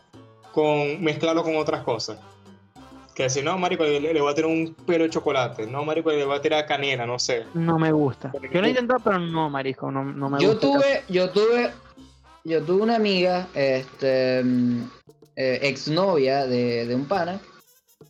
con 0.53 1.03
mezclarlo 1.03 1.43
con 1.43 1.55
otras 1.57 1.81
cosas. 1.83 2.17
Que 3.13 3.29
si 3.29 3.43
no, 3.43 3.55
marico, 3.59 3.83
le, 3.83 3.99
le 3.99 4.21
voy 4.21 4.31
a 4.31 4.35
tirar 4.35 4.49
un 4.49 4.73
pelo 4.87 5.03
de 5.03 5.09
chocolate. 5.11 5.67
No, 5.67 5.83
marico, 5.85 6.09
le 6.09 6.25
voy 6.25 6.35
a 6.35 6.41
tirar 6.41 6.65
canela, 6.65 7.05
no 7.05 7.19
sé. 7.19 7.43
No 7.53 7.77
me 7.77 7.91
gusta. 7.91 8.31
Yo 8.51 8.61
lo 8.61 8.65
he 8.65 8.69
intentado, 8.69 8.99
pero 9.03 9.19
no, 9.19 9.49
marisco, 9.51 9.91
no, 9.91 10.03
no 10.03 10.29
me 10.31 10.39
yo 10.41 10.53
gusta. 10.53 10.61
tuve, 10.67 11.03
yo 11.09 11.29
tuve, 11.29 11.71
yo 12.43 12.63
tuve 12.63 12.81
una 12.81 12.95
amiga, 12.95 13.47
este, 13.53 14.41
mm, 14.43 14.81
eh, 15.35 15.59
exnovia 15.61 16.47
de, 16.47 16.87
de 16.87 16.95
un 16.95 17.05
pana. 17.05 17.39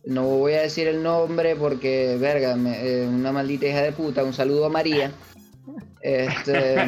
No 0.06 0.24
voy 0.24 0.52
a 0.54 0.62
decir 0.62 0.86
el 0.86 1.02
nombre 1.02 1.56
porque, 1.56 2.16
verga, 2.20 2.56
me- 2.56 2.86
eh, 2.86 3.06
una 3.06 3.32
maldita 3.32 3.66
hija 3.66 3.82
de 3.82 3.92
puta. 3.92 4.22
Un 4.24 4.34
saludo 4.34 4.66
a 4.66 4.68
María. 4.68 5.12
Este, 6.02 6.76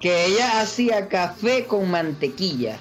que 0.00 0.26
ella 0.26 0.60
hacía 0.60 1.08
café 1.08 1.66
con 1.66 1.90
mantequilla. 1.90 2.78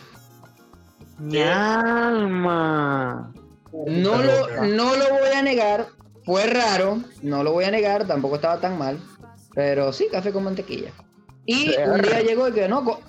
Mi 1.17 1.41
alma. 1.41 3.34
No 3.71 4.21
lo, 4.21 4.47
no 4.67 4.95
lo 4.95 5.10
voy 5.10 5.32
a 5.36 5.41
negar, 5.41 5.88
fue 6.25 6.45
raro, 6.47 6.99
no 7.21 7.43
lo 7.43 7.51
voy 7.51 7.65
a 7.65 7.71
negar, 7.71 8.08
tampoco 8.08 8.36
estaba 8.36 8.60
tan 8.60 8.77
mal, 8.77 8.99
pero 9.53 9.93
sí, 9.93 10.08
café 10.12 10.32
con 10.32 10.43
mantequilla. 10.43 10.91
Y 11.45 11.75
un 11.86 12.01
día 12.01 12.21
llegó 12.21 12.47
y 12.47 12.51
que 12.53 12.67
no, 12.67 12.84
co- 12.84 13.01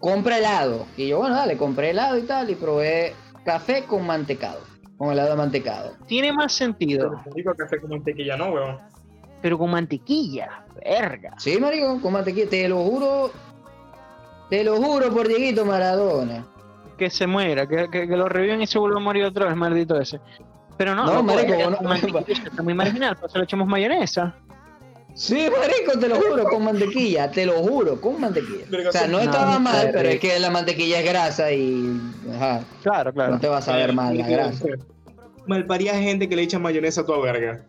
compra 0.00 0.38
helado. 0.38 0.86
Y 0.96 1.08
yo, 1.08 1.18
bueno, 1.18 1.36
dale, 1.36 1.56
compré 1.56 1.90
helado 1.90 2.18
y 2.18 2.22
tal, 2.22 2.50
y 2.50 2.54
probé 2.56 3.14
café 3.48 3.84
con 3.84 4.06
mantecado, 4.06 4.60
con 4.98 5.10
helado 5.10 5.30
de 5.30 5.36
mantecado. 5.36 5.92
Tiene 6.06 6.32
más 6.32 6.52
sentido, 6.52 7.22
Digo 7.34 7.54
café 7.54 7.80
con 7.80 7.90
mantequilla, 7.90 8.36
no, 8.36 8.50
weón. 8.50 8.78
pero 9.40 9.56
con 9.58 9.70
mantequilla. 9.70 10.64
Verga. 10.84 11.32
Sí, 11.38 11.58
marico, 11.58 11.98
con 12.00 12.12
mantequilla, 12.12 12.48
te 12.50 12.68
lo 12.68 12.76
juro, 12.82 13.30
te 14.50 14.62
lo 14.64 14.76
juro 14.76 15.10
por 15.12 15.26
Dieguito 15.28 15.64
Maradona. 15.64 16.44
Que 16.98 17.08
se 17.10 17.26
muera, 17.26 17.66
que, 17.66 17.88
que, 17.90 18.06
que 18.08 18.16
lo 18.16 18.28
reviven 18.28 18.60
y 18.60 18.66
se 18.66 18.78
vuelva 18.78 18.98
a 18.98 19.02
morir 19.02 19.24
otra 19.24 19.46
vez, 19.46 19.56
maldito 19.56 19.98
ese. 19.98 20.20
Pero 20.76 20.94
no, 20.94 21.06
No, 21.06 21.22
marico, 21.22 21.70
no- 21.70 21.88
mantequilla 21.88 22.44
está 22.44 22.62
muy 22.62 22.74
marginal, 22.74 23.16
pues 23.18 23.32
se 23.32 23.38
le 23.38 23.44
echamos 23.44 23.66
mayonesa. 23.66 24.34
Sí, 25.18 25.48
marico, 25.50 25.98
te 25.98 26.08
lo 26.08 26.14
juro, 26.20 26.44
con 26.44 26.64
mantequilla, 26.64 27.28
te 27.28 27.44
lo 27.44 27.54
juro, 27.54 28.00
con 28.00 28.20
mantequilla. 28.20 28.88
O 28.88 28.92
sea, 28.92 29.08
no 29.08 29.18
estaba 29.18 29.54
no, 29.54 29.60
mal, 29.60 29.90
pero 29.92 30.08
es 30.10 30.20
que 30.20 30.38
la 30.38 30.48
mantequilla 30.48 31.00
es 31.00 31.04
grasa 31.10 31.50
y... 31.50 32.00
Ajá, 32.34 32.60
Claro, 32.82 33.12
claro. 33.12 33.32
no 33.32 33.40
te 33.40 33.48
va 33.48 33.58
a 33.58 33.62
saber 33.62 33.92
mal 33.92 34.16
la 34.16 34.28
grasa. 34.28 34.64
Malparía 35.48 35.94
gente 35.94 36.28
que 36.28 36.36
le 36.36 36.42
echa 36.42 36.60
mayonesa 36.60 37.00
a 37.00 37.06
tu 37.06 37.20
verga. 37.20 37.64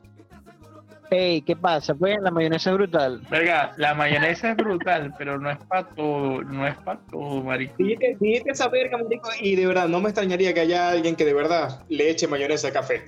Ey, 1.09 1.41
¿qué 1.41 1.55
pasa? 1.55 1.95
Pues 1.95 2.17
la 2.21 2.29
mayonesa 2.29 2.69
es 2.69 2.75
brutal. 2.75 3.19
Verga, 3.31 3.73
la 3.77 3.95
mayonesa 3.95 4.51
es 4.51 4.57
brutal, 4.57 5.11
pero 5.17 5.39
no 5.39 5.49
es 5.49 5.57
para 5.67 5.87
todo, 5.87 6.43
no 6.43 6.67
es 6.67 6.75
para 6.77 6.99
todo, 7.09 7.41
marico. 7.41 7.73
Dijiste 7.79 8.51
esa 8.51 8.67
verga, 8.67 8.99
marico, 8.99 9.27
y 9.41 9.55
de 9.55 9.65
verdad, 9.65 9.87
no 9.87 9.99
me 10.01 10.09
extrañaría 10.09 10.53
que 10.53 10.59
haya 10.59 10.89
alguien 10.89 11.15
que 11.15 11.25
de 11.25 11.33
verdad 11.33 11.81
le 11.89 12.11
eche 12.11 12.27
mayonesa 12.27 12.67
al 12.67 12.73
café. 12.73 13.05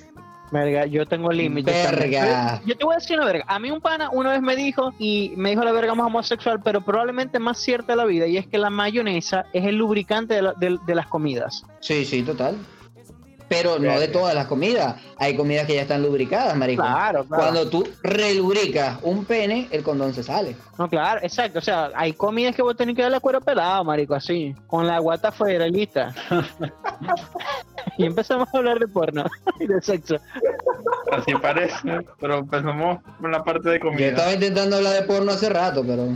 Verga, 0.52 0.86
yo 0.86 1.06
tengo 1.08 1.32
límites. 1.32 1.74
Verga. 1.92 2.62
Yo 2.66 2.76
te 2.78 2.84
voy 2.84 2.94
a 2.94 2.98
decir 2.98 3.16
una 3.18 3.26
verga. 3.26 3.46
A 3.48 3.58
mí 3.58 3.72
un 3.72 3.80
pana 3.80 4.10
una 4.12 4.32
vez 4.32 4.42
me 4.42 4.56
dijo, 4.56 4.94
y 5.00 5.34
me 5.38 5.52
dijo 5.52 5.64
la 5.64 5.72
verga 5.72 5.96
más 5.96 6.08
homosexual, 6.08 6.60
pero 6.64 6.82
probablemente 6.82 7.40
más 7.40 7.58
cierta 7.58 7.94
de 7.94 7.98
la 7.98 8.06
vida, 8.06 8.28
y 8.28 8.38
es 8.38 8.48
que 8.48 8.58
la 8.58 8.70
mayonesa 8.70 9.46
es 9.54 9.66
el 9.66 9.76
lubricante 9.78 10.34
de, 10.34 10.42
la- 10.42 10.54
de- 10.54 10.78
de 10.86 10.96
las 10.96 11.08
comidas. 11.08 11.66
Sí, 11.80 12.04
sí, 12.06 12.22
total. 12.24 12.58
Pero 13.52 13.80
no 13.80 14.00
de 14.00 14.08
todas 14.08 14.34
las 14.34 14.48
comidas. 14.48 14.96
Hay 15.18 15.36
comidas 15.36 15.68
que 15.68 15.76
ya 15.76 15.82
están 15.82 16.02
lubricadas, 16.02 16.56
marico. 16.56 16.84
Claro, 16.84 17.26
claro. 17.26 17.44
Cuando 17.44 17.70
tú 17.70 17.86
relubricas 18.02 18.98
un 19.04 19.26
pene, 19.26 19.68
el 19.72 19.84
condón 19.84 20.14
se 20.14 20.24
sale. 20.24 20.56
No, 20.78 20.90
claro, 20.90 21.20
exacto. 21.22 21.60
O 21.60 21.62
sea, 21.62 21.92
hay 21.94 22.14
comidas 22.14 22.56
que 22.56 22.62
vos 22.62 22.78
tenés 22.78 22.96
que 22.96 23.02
dar 23.02 23.12
la 23.12 23.20
cuero 23.20 23.42
pelado, 23.42 23.84
marico, 23.84 24.16
así. 24.16 24.56
Con 24.68 24.88
la 24.88 25.00
guata 25.00 25.28
afuera 25.28 25.68
y 25.68 25.72
lista. 25.72 26.16
y 27.98 28.06
empezamos 28.06 28.48
a 28.54 28.58
hablar 28.58 28.80
de 28.80 28.88
porno 28.88 29.26
y 29.60 29.68
de 29.68 29.82
sexo. 29.82 30.16
Así 31.12 31.34
parece, 31.36 31.76
pero 32.22 32.38
empezamos 32.38 33.00
con 33.20 33.32
la 33.34 33.44
parte 33.44 33.70
de 33.70 33.80
Yo 33.80 33.86
comida. 33.86 34.08
estaba 34.08 34.32
intentando 34.32 34.78
hablar 34.78 34.94
de 34.94 35.02
porno 35.02 35.34
hace 35.34 35.50
rato, 35.50 35.84
pero 35.86 36.08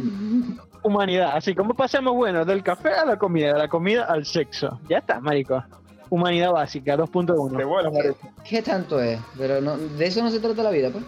Humanidad. 0.84 1.32
Así 1.34 1.54
como 1.54 1.74
pasamos, 1.74 2.14
bueno, 2.14 2.46
del 2.46 2.64
café 2.64 2.92
a 2.94 3.04
la 3.04 3.18
comida, 3.18 3.52
de 3.52 3.60
la 3.60 3.68
comida 3.68 4.06
al 4.06 4.26
sexo. 4.26 4.80
Ya 4.88 5.00
está, 5.00 5.20
marico. 5.20 5.62
Humanidad 6.10 6.52
básica, 6.52 6.96
De 6.98 7.04
2.1. 7.04 7.66
bolas, 7.66 7.92
marico. 7.94 8.18
¿qué 8.48 8.62
tanto 8.62 9.02
es? 9.02 9.20
Pero 9.38 9.62
no, 9.62 9.78
de 9.78 10.06
eso 10.06 10.22
no 10.24 10.30
se 10.32 10.40
trata 10.40 10.64
la 10.64 10.70
vida, 10.72 10.90
pues. 10.92 11.04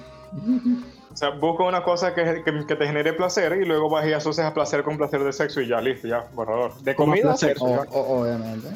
O 1.14 1.16
sea, 1.18 1.30
busca 1.32 1.64
una 1.64 1.84
cosa 1.84 2.14
que, 2.14 2.44
que, 2.44 2.66
que 2.68 2.76
te 2.76 2.86
genere 2.86 3.14
placer 3.14 3.54
y 3.62 3.66
luego 3.66 3.90
vas 3.90 4.06
y 4.06 4.14
asocias 4.14 4.52
placer 4.54 4.84
con 4.84 4.98
placer 4.98 5.24
de 5.24 5.34
sexo 5.34 5.62
y 5.62 5.68
ya, 5.68 5.82
listo, 5.82 6.08
ya, 6.08 6.28
borrador. 6.34 6.76
De 6.82 6.96
comida 6.96 7.34
a 7.34 7.38
sexo. 7.38 7.66
O- 7.66 7.82
o- 7.90 8.22
obviamente. 8.22 8.68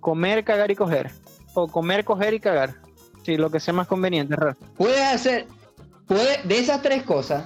Comer, 0.00 0.44
cagar 0.44 0.70
y 0.70 0.76
coger. 0.76 1.10
O 1.54 1.68
comer, 1.68 2.04
coger 2.04 2.34
y 2.34 2.40
cagar. 2.40 2.74
Sí, 3.24 3.36
lo 3.36 3.50
que 3.50 3.60
sea 3.60 3.74
más 3.74 3.88
conveniente, 3.88 4.36
raro. 4.36 4.56
Puedes 4.76 5.02
hacer, 5.02 5.46
puede, 6.06 6.40
de 6.44 6.58
esas 6.58 6.80
tres 6.80 7.02
cosas, 7.02 7.44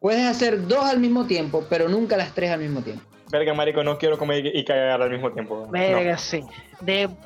puedes 0.00 0.26
hacer 0.26 0.66
dos 0.66 0.84
al 0.84 0.98
mismo 0.98 1.24
tiempo, 1.26 1.64
pero 1.70 1.88
nunca 1.88 2.16
las 2.16 2.34
tres 2.34 2.50
al 2.50 2.60
mismo 2.60 2.80
tiempo. 2.82 3.04
Verga, 3.34 3.52
marico, 3.52 3.82
no 3.82 3.98
quiero 3.98 4.16
comer 4.16 4.46
y, 4.46 4.60
y 4.60 4.64
cagar 4.64 5.02
al 5.02 5.10
mismo 5.10 5.32
tiempo. 5.32 5.66
Verga, 5.68 6.16
sí. 6.16 6.44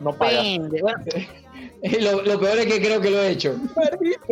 No 0.01 0.14
paga. 0.14 0.42
Depende. 0.42 0.81
Bueno, 0.81 1.05
lo, 2.01 2.23
lo 2.23 2.40
peor 2.40 2.59
es 2.61 2.66
que 2.66 2.81
creo 2.81 2.99
que 2.99 3.11
lo 3.11 3.23
he 3.23 3.29
hecho. 3.33 3.57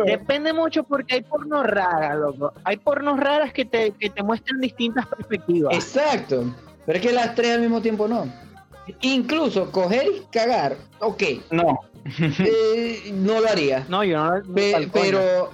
depende 0.03 0.53
mucho 0.53 0.83
porque 0.83 1.13
hay 1.15 1.21
porno 1.21 1.61
rara, 1.61 2.15
loco. 2.15 2.51
Hay 2.63 2.77
pornos 2.77 3.19
raras 3.19 3.53
que 3.53 3.63
te, 3.63 3.91
que 3.91 4.09
te 4.09 4.23
muestran 4.23 4.59
distintas 4.59 5.05
perspectivas. 5.05 5.75
Exacto. 5.75 6.45
Pero 6.87 6.97
es 6.97 7.05
que 7.05 7.11
las 7.13 7.35
tres 7.35 7.51
al 7.51 7.61
mismo 7.61 7.79
tiempo 7.79 8.07
no. 8.07 8.25
Incluso 9.01 9.71
coger 9.71 10.07
y 10.07 10.21
cagar, 10.31 10.77
ok, 10.99 11.23
No, 11.51 11.79
eh, 12.39 13.11
no 13.13 13.39
lo 13.39 13.47
haría. 13.49 13.85
No, 13.87 14.03
yo 14.03 14.17
no. 14.17 14.39
no 14.39 14.53
Pe- 14.55 14.71
pa'l 14.71 14.89
coño. 14.89 15.03
pero 15.03 15.49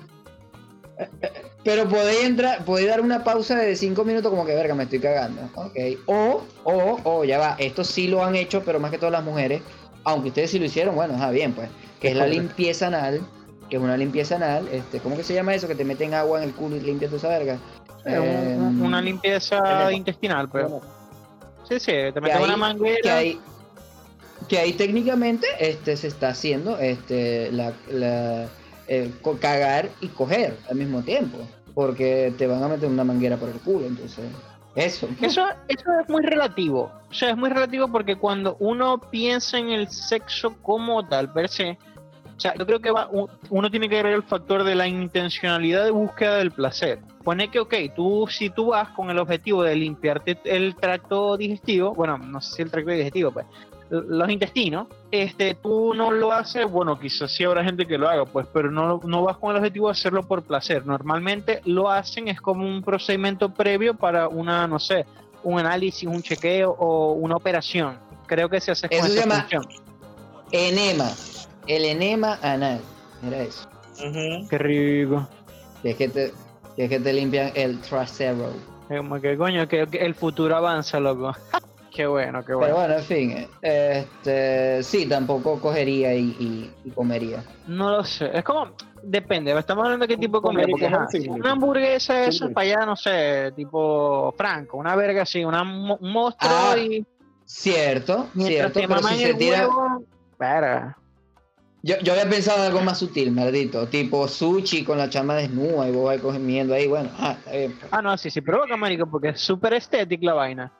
pero 1.63 1.87
podéis 1.87 2.25
entrar, 2.25 2.65
podéis 2.65 2.89
dar 2.89 3.01
una 3.01 3.23
pausa 3.23 3.55
de 3.55 3.75
cinco 3.75 4.03
minutos 4.03 4.29
como 4.29 4.45
que 4.45 4.53
verga, 4.55 4.75
me 4.75 4.83
estoy 4.83 4.99
cagando. 4.99 5.41
Ok. 5.55 5.75
O, 6.07 6.41
o, 6.63 6.99
o, 7.03 7.23
ya 7.23 7.39
va, 7.39 7.55
esto 7.59 7.83
sí 7.83 8.07
lo 8.07 8.23
han 8.23 8.35
hecho, 8.35 8.63
pero 8.65 8.79
más 8.79 8.91
que 8.91 8.97
todas 8.97 9.11
las 9.13 9.23
mujeres, 9.23 9.61
aunque 10.03 10.29
ustedes 10.29 10.51
sí 10.51 10.59
lo 10.59 10.65
hicieron, 10.65 10.95
bueno, 10.95 11.13
está 11.13 11.29
bien, 11.31 11.53
pues. 11.53 11.69
Que 12.01 12.09
es 12.09 12.15
la 12.17 12.27
limpieza 12.27 12.87
anal, 12.87 13.21
que 13.69 13.77
es 13.77 13.81
una 13.81 13.95
limpieza 13.95 14.35
anal, 14.35 14.67
este, 14.71 14.99
¿cómo 14.99 15.15
que 15.15 15.23
se 15.23 15.33
llama 15.33 15.53
eso? 15.55 15.67
Que 15.69 15.75
te 15.75 15.85
meten 15.85 16.13
agua 16.13 16.39
en 16.43 16.49
el 16.49 16.53
culo 16.55 16.75
y 16.75 16.81
limpias 16.81 17.11
tu 17.11 17.17
esa 17.17 17.29
verga. 17.29 17.57
Eh, 18.05 18.19
un- 18.19 18.81
una 18.81 19.01
limpieza 19.01 19.89
intestinal, 19.93 20.49
pero. 20.51 20.81
Sí, 21.69 21.79
sí, 21.79 21.85
te 21.85 22.13
que 22.21 22.31
ahí, 22.33 22.43
una 22.43 22.53
que 22.55 22.59
manguera. 22.59 23.17
ahí, 23.17 23.39
que 24.49 24.59
ahí 24.59 24.73
técnicamente 24.73 25.47
este, 25.59 25.95
se 25.95 26.07
está 26.07 26.27
haciendo 26.29 26.77
este, 26.77 27.49
la, 27.53 27.71
la- 27.89 28.49
co- 29.21 29.37
cagar 29.39 29.89
y 30.01 30.07
coger 30.09 30.57
al 30.69 30.75
mismo 30.75 31.01
tiempo. 31.01 31.37
Porque 31.73 32.33
te 32.37 32.45
van 32.45 32.61
a 32.61 32.67
meter 32.67 32.87
una 32.89 33.03
manguera 33.03 33.37
por 33.37 33.49
el 33.49 33.59
culo, 33.59 33.85
entonces. 33.87 34.25
Eso. 34.75 35.07
Eso, 35.21 35.45
eso 35.67 35.85
es 36.01 36.09
muy 36.09 36.23
relativo. 36.23 36.91
O 37.09 37.13
sea, 37.13 37.29
es 37.29 37.37
muy 37.37 37.49
relativo 37.49 37.87
porque 37.87 38.15
cuando 38.15 38.57
uno 38.59 38.99
piensa 38.99 39.57
en 39.57 39.69
el 39.69 39.87
sexo 39.89 40.55
como 40.61 41.07
tal, 41.07 41.31
per 41.31 41.47
se, 41.47 41.77
o 42.35 42.39
sea, 42.39 42.55
yo 42.55 42.65
creo 42.65 42.79
que 42.79 42.91
uno 43.49 43.69
tiene 43.69 43.87
que 43.87 44.01
ver 44.01 44.13
el 44.13 44.23
factor 44.23 44.63
de 44.63 44.73
la 44.73 44.87
intencionalidad 44.87 45.83
de 45.83 45.91
búsqueda 45.91 46.37
del 46.37 46.51
placer. 46.51 46.99
Pone 47.23 47.49
que, 47.49 47.59
ok, 47.59 47.73
tú, 47.95 48.27
si 48.29 48.49
tú 48.49 48.67
vas 48.67 48.89
con 48.89 49.09
el 49.11 49.19
objetivo 49.19 49.63
de 49.63 49.75
limpiarte 49.75 50.37
el 50.45 50.75
tracto 50.75 51.37
digestivo, 51.37 51.93
bueno, 51.93 52.17
no 52.17 52.41
sé 52.41 52.55
si 52.55 52.61
el 52.63 52.71
tracto 52.71 52.91
digestivo, 52.91 53.31
pues, 53.31 53.45
los 54.01 54.29
intestinos, 54.29 54.87
este, 55.11 55.53
tú 55.55 55.93
no 55.93 56.11
lo 56.11 56.31
haces, 56.31 56.65
bueno, 56.69 56.99
quizás 56.99 57.31
sí 57.31 57.43
habrá 57.43 57.63
gente 57.63 57.85
que 57.85 57.97
lo 57.97 58.09
haga, 58.09 58.25
pues, 58.25 58.47
pero 58.51 58.71
no, 58.71 58.99
no 59.03 59.21
vas 59.21 59.37
con 59.37 59.51
el 59.51 59.57
objetivo 59.57 59.87
de 59.87 59.91
hacerlo 59.91 60.23
por 60.23 60.41
placer. 60.41 60.85
Normalmente 60.85 61.61
lo 61.65 61.89
hacen 61.91 62.27
es 62.27 62.41
como 62.41 62.65
un 62.65 62.81
procedimiento 62.81 63.49
previo 63.53 63.93
para 63.93 64.27
una, 64.27 64.67
no 64.67 64.79
sé, 64.79 65.05
un 65.43 65.59
análisis, 65.59 66.07
un 66.09 66.23
chequeo 66.23 66.71
o 66.71 67.13
una 67.13 67.35
operación. 67.35 67.97
Creo 68.25 68.49
que 68.49 68.59
se 68.59 68.71
hace 68.71 68.89
con 68.89 68.97
Eso 68.97 69.07
se 69.09 69.13
esa 69.13 69.21
llama- 69.29 69.41
función. 69.41 69.63
Enema. 70.51 71.09
El 71.67 71.85
enema 71.85 72.39
anal. 72.41 72.79
Era 73.25 73.41
eso. 73.43 73.67
Qué 74.49 74.57
rico. 74.57 75.27
Que 75.81 75.91
es 75.91 75.95
que 75.97 76.09
te, 76.09 76.33
que 76.75 76.83
es 76.85 76.89
que 76.89 76.99
te 76.99 77.13
limpian 77.13 77.51
el 77.55 77.79
trasero. 77.81 78.51
Como 78.87 79.21
que 79.21 79.37
coño, 79.37 79.67
que, 79.67 79.85
que 79.87 79.97
el 79.99 80.15
futuro 80.15 80.55
avanza, 80.55 80.99
loco. 80.99 81.33
qué 81.93 82.05
bueno, 82.07 82.39
qué 82.41 82.47
Pero 82.47 82.57
bueno. 82.57 82.75
bueno, 82.75 82.93
en 82.95 83.03
fin. 83.03 83.47
Este, 83.61 84.83
sí, 84.83 85.05
tampoco 85.07 85.59
cogería 85.59 86.13
y, 86.15 86.29
y- 86.39 86.73
y 86.85 86.91
comería. 86.91 87.43
No 87.67 87.89
lo 87.91 88.03
sé. 88.03 88.29
Es 88.37 88.43
como, 88.43 88.75
depende. 89.03 89.57
Estamos 89.57 89.85
hablando 89.85 90.05
de 90.07 90.15
qué 90.15 90.19
tipo 90.19 90.37
de 90.37 90.41
comida. 90.41 90.67
Porque, 90.69 90.87
ajá, 90.87 91.07
una 91.29 91.51
hamburguesa 91.51 92.13
de 92.15 92.31
Sí, 92.31 92.37
esas 92.37 92.51
para 92.51 92.67
allá, 92.67 92.85
no 92.85 92.95
sé, 92.95 93.51
tipo 93.55 94.33
Franco, 94.37 94.77
una 94.77 94.95
verga 94.95 95.21
así, 95.23 95.43
una, 95.43 95.61
un 95.61 96.11
monstruo 96.11 96.51
Ah, 96.51 96.77
y 96.77 97.05
Cierto, 97.45 98.29
cierto. 98.37 98.79
Pero 98.87 99.03
si 99.03 99.17
se 99.17 99.33
tira. 99.35 99.67
huevo, 99.67 100.05
verga. 100.39 100.97
Yo, 101.85 101.97
yo 102.01 102.13
había 102.13 102.29
pensado 102.29 102.59
en 102.59 102.67
algo 102.67 102.81
más 102.81 102.97
sutil, 102.97 103.31
maldito. 103.33 103.87
Tipo 103.87 104.27
sushi 104.29 104.85
con 104.85 104.97
la 104.97 105.09
chama 105.09 105.35
desnuda 105.35 105.87
y 105.89 105.91
vos 105.91 106.05
vas 106.05 106.21
comiendo 106.21 106.73
ahí. 106.73 106.87
Bueno, 106.87 107.09
ah, 107.19 107.35
está 107.37 107.51
bien. 107.51 107.77
pues. 107.77 107.91
Ah, 107.91 108.01
no, 108.01 108.17
sí, 108.17 108.29
sí, 108.31 108.39
provoca, 108.39 108.77
marico, 108.77 109.05
porque 109.05 109.29
es 109.29 109.41
súper 109.41 109.73
estética 109.73 110.25
la 110.27 110.33
vaina. 110.33 110.71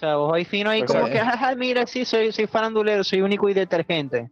O 0.00 0.02
sea, 0.02 0.16
vos 0.16 0.32
ahí 0.34 0.46
fino 0.46 0.70
ahí 0.70 0.80
Pues, 0.82 0.92
como 0.94 1.08
eh. 1.08 1.12
que, 1.12 1.18
jaja, 1.20 1.54
mira, 1.56 1.86
sí, 1.86 2.06
soy, 2.06 2.32
soy 2.32 2.46
farandulero, 2.46 3.04
soy 3.04 3.20
único 3.20 3.50
y 3.50 3.52
detergente. 3.54 4.30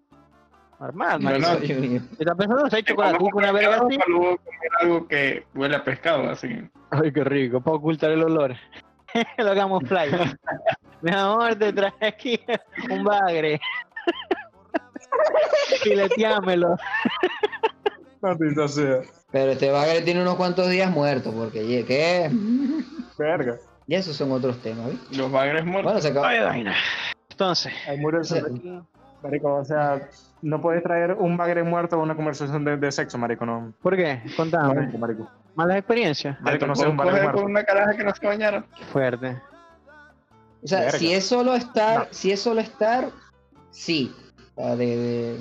Normal, 0.80 1.22
No, 1.22 1.38
no. 1.38 1.46
Soy 1.58 1.72
un- 1.72 2.08
¿Estás 2.18 2.36
pensando 2.38 2.64
en 2.74 2.84
chocolatico, 2.84 3.36
una 3.36 3.52
verga 3.52 3.76
así? 3.84 3.98
para 3.98 4.08
luego 4.08 4.36
comer 4.38 4.70
algo 4.80 5.08
que 5.08 5.44
huele 5.54 5.76
a 5.76 5.84
pescado, 5.84 6.30
así. 6.30 6.48
Ay, 6.90 7.12
qué 7.12 7.22
rico, 7.22 7.60
para 7.60 7.76
ocultar 7.76 8.10
el 8.12 8.22
olor. 8.22 8.54
Lo 9.36 9.50
hagamos 9.50 9.82
fly. 9.86 10.08
Mi 11.02 11.10
amor, 11.12 11.54
te 11.56 11.70
traje 11.70 12.06
aquí 12.06 12.40
un 12.90 13.04
bagre. 13.04 13.60
Fileteámelo. 15.82 16.76
Maldita 18.22 18.68
sea. 18.68 19.00
Pero 19.30 19.52
este 19.52 19.70
bagre 19.70 20.00
tiene 20.00 20.22
unos 20.22 20.36
cuantos 20.36 20.70
días 20.70 20.90
muerto, 20.90 21.30
porque 21.32 21.84
¿qué? 21.86 22.30
Verga. 23.18 23.58
Y 23.88 23.94
esos 23.94 24.14
son 24.14 24.30
otros 24.32 24.60
temas, 24.60 24.90
¿viste? 24.90 25.16
Los 25.16 25.32
bagres 25.32 25.64
muertos. 25.64 25.84
Bueno, 25.84 26.00
se 26.00 26.08
acabó. 26.08 26.26
Ay, 26.26 26.40
vaina. 26.40 26.74
Entonces, 27.30 27.72
Hay 27.88 27.98
muros 27.98 28.30
aquí. 28.30 28.80
Marico, 29.22 29.54
o 29.54 29.64
sea, 29.64 30.08
no 30.42 30.60
puedes 30.60 30.82
traer 30.82 31.14
un 31.14 31.36
bagre 31.36 31.62
muerto 31.64 31.96
a 31.96 31.98
una 31.98 32.14
conversación 32.14 32.64
de, 32.64 32.76
de 32.76 32.92
sexo, 32.92 33.18
marico, 33.18 33.44
no. 33.46 33.72
¿por 33.82 33.96
qué? 33.96 34.22
Contame. 34.36 34.74
Marico, 34.74 34.98
marico. 34.98 35.30
¿Malas 35.56 35.78
experiencias? 35.78 36.40
Marico, 36.40 36.66
no 36.66 36.76
sé, 36.76 36.86
un 36.86 36.96
bagre 36.96 37.22
muerto. 37.22 37.40
con 37.40 37.50
una 37.50 37.64
caraja 37.64 37.96
que 37.96 38.04
no 38.04 38.14
se 38.14 38.26
bañaron. 38.26 38.64
Qué 38.76 38.84
fuerte. 38.84 39.40
O 40.62 40.66
sea, 40.68 40.80
Verga. 40.80 40.98
si 40.98 41.14
es 41.14 41.24
solo 41.26 41.54
estar, 41.54 42.08
si 42.10 42.30
es 42.30 42.40
solo 42.40 42.60
estar, 42.60 43.08
sí. 43.70 44.14
O 44.54 44.62
sea, 44.62 44.76
de, 44.76 44.96
de, 44.96 45.38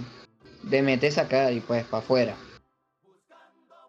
de 0.63 0.81
meterse 0.81 1.19
acá 1.19 1.51
y 1.51 1.59
pues 1.59 1.83
para 1.83 2.01
afuera. 2.01 2.33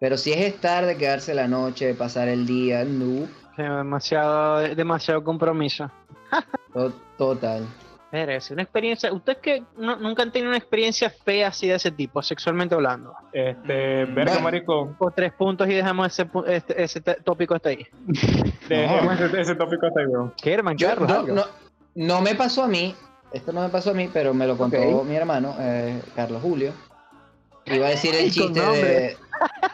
Pero 0.01 0.17
si 0.17 0.33
es 0.33 0.41
estar, 0.41 0.85
de 0.85 0.97
quedarse 0.97 1.35
la 1.35 1.49
noche, 1.49 1.87
de 1.87 1.95
pasar 1.95 2.29
el 2.29 2.45
día, 2.47 2.85
no. 2.85 3.27
Demasiado, 3.63 4.61
demasiado 4.75 5.23
compromiso. 5.25 5.91
To- 6.73 6.93
total. 7.17 7.67
Una 8.11 8.63
experiencia. 8.63 9.13
¿Ustedes 9.13 9.39
que 9.39 9.63
no- 9.77 9.97
nunca 9.97 10.23
han 10.23 10.33
tenido 10.33 10.49
una 10.49 10.57
experiencia 10.57 11.11
fea 11.11 11.49
así 11.49 11.67
de 11.69 11.75
ese 11.75 11.91
tipo, 11.91 12.23
sexualmente 12.23 12.75
hablando? 12.75 13.13
Este, 13.33 14.07
Mm, 14.07 14.15
verga, 14.15 14.33
bueno. 14.33 14.41
marico. 14.41 14.95
O 14.99 15.11
tres 15.11 15.33
puntos 15.35 15.69
y 15.69 15.75
dejamos 15.75 16.07
ese, 16.07 16.27
este- 16.47 16.83
ese 16.83 17.01
tópico 17.01 17.55
hasta 17.55 17.69
ahí. 17.71 17.87
Dejemos 18.69 19.21
ese, 19.21 19.41
ese 19.41 19.55
tópico 19.57 19.87
hasta 19.87 20.01
ahí, 20.01 20.07
weón. 20.07 20.33
¿Qué, 20.43 20.53
hermano? 20.55 20.77
Yo, 20.79 20.95
no, 20.97 21.23
no, 21.27 21.45
no 21.97 22.21
me 22.23 22.35
pasó 22.35 22.63
a 22.63 22.69
mí, 22.69 22.95
esto 23.33 23.53
no 23.53 23.61
me 23.61 23.69
pasó 23.69 23.91
a 23.91 23.95
mí, 23.95 24.09
pero 24.11 24.33
me 24.33 24.47
lo 24.47 24.57
contó 24.57 25.05
mi 25.05 25.15
hermano, 25.17 25.55
eh, 25.59 26.01
Carlos 26.17 26.41
Julio. 26.41 26.73
Iba 27.67 27.89
a 27.89 27.91
decir 27.91 28.15
el 28.15 28.23
Con 28.23 28.31
chiste 28.31 28.61
nombre. 28.61 28.83
de. 28.83 29.17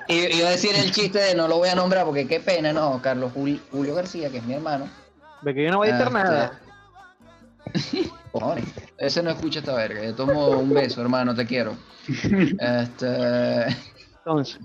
I- 0.09 0.37
Iba 0.39 0.49
a 0.49 0.53
decir 0.53 0.75
el 0.77 0.91
chiste 0.93 1.19
de 1.19 1.35
no 1.35 1.49
lo 1.49 1.57
voy 1.59 1.69
a 1.69 1.75
nombrar 1.75 2.05
porque 2.05 2.27
qué 2.27 2.41
pena, 2.41 2.73
no, 2.73 3.01
Carlos 3.03 3.33
Jul- 3.35 3.61
Julio 3.71 3.95
García, 3.95 4.31
que 4.31 4.39
es 4.39 4.45
mi 4.45 4.55
hermano. 4.55 4.89
De 5.43 5.55
que 5.55 5.65
yo 5.65 5.71
no 5.71 5.79
voy 5.79 5.89
a 5.89 5.91
editar 5.99 6.09
Este, 6.09 6.19
nada. 6.19 6.61
Cojones, 8.33 8.65
ese 8.99 9.23
no 9.23 9.31
escucha 9.31 9.61
esta 9.61 9.75
verga. 9.75 10.03
Yo 10.05 10.15
tomo 10.15 10.49
un 10.59 10.73
beso, 10.73 11.01
hermano, 11.01 11.35
te 11.35 11.47
quiero. 11.47 11.77
Este, 12.59 13.67
Entonces, 14.19 14.59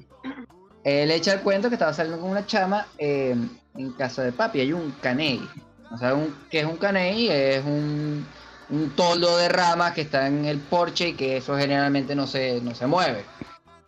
él 0.83 1.11
echa 1.11 1.33
el 1.33 1.41
cuento 1.41 1.69
que 1.69 1.75
estaba 1.75 1.93
saliendo 1.93 2.21
con 2.21 2.31
una 2.31 2.45
chama 2.45 2.87
eh, 2.97 3.35
en 3.75 3.91
casa 3.93 4.23
de 4.23 4.31
papi. 4.31 4.61
Hay 4.61 4.73
un 4.73 4.91
caney. 5.01 5.47
O 5.91 5.97
sea, 5.97 6.13
un, 6.15 6.35
¿qué 6.49 6.59
es 6.61 6.65
un 6.65 6.77
caney? 6.77 7.29
Es 7.29 7.63
un, 7.63 8.25
un 8.69 8.89
toldo 8.95 9.37
de 9.37 9.49
ramas 9.49 9.93
que 9.93 10.01
está 10.01 10.27
en 10.27 10.45
el 10.45 10.59
porche 10.59 11.09
y 11.09 11.13
que 11.13 11.37
eso 11.37 11.57
generalmente 11.57 12.15
no 12.15 12.27
se, 12.27 12.61
no 12.61 12.73
se 12.75 12.87
mueve. 12.87 13.23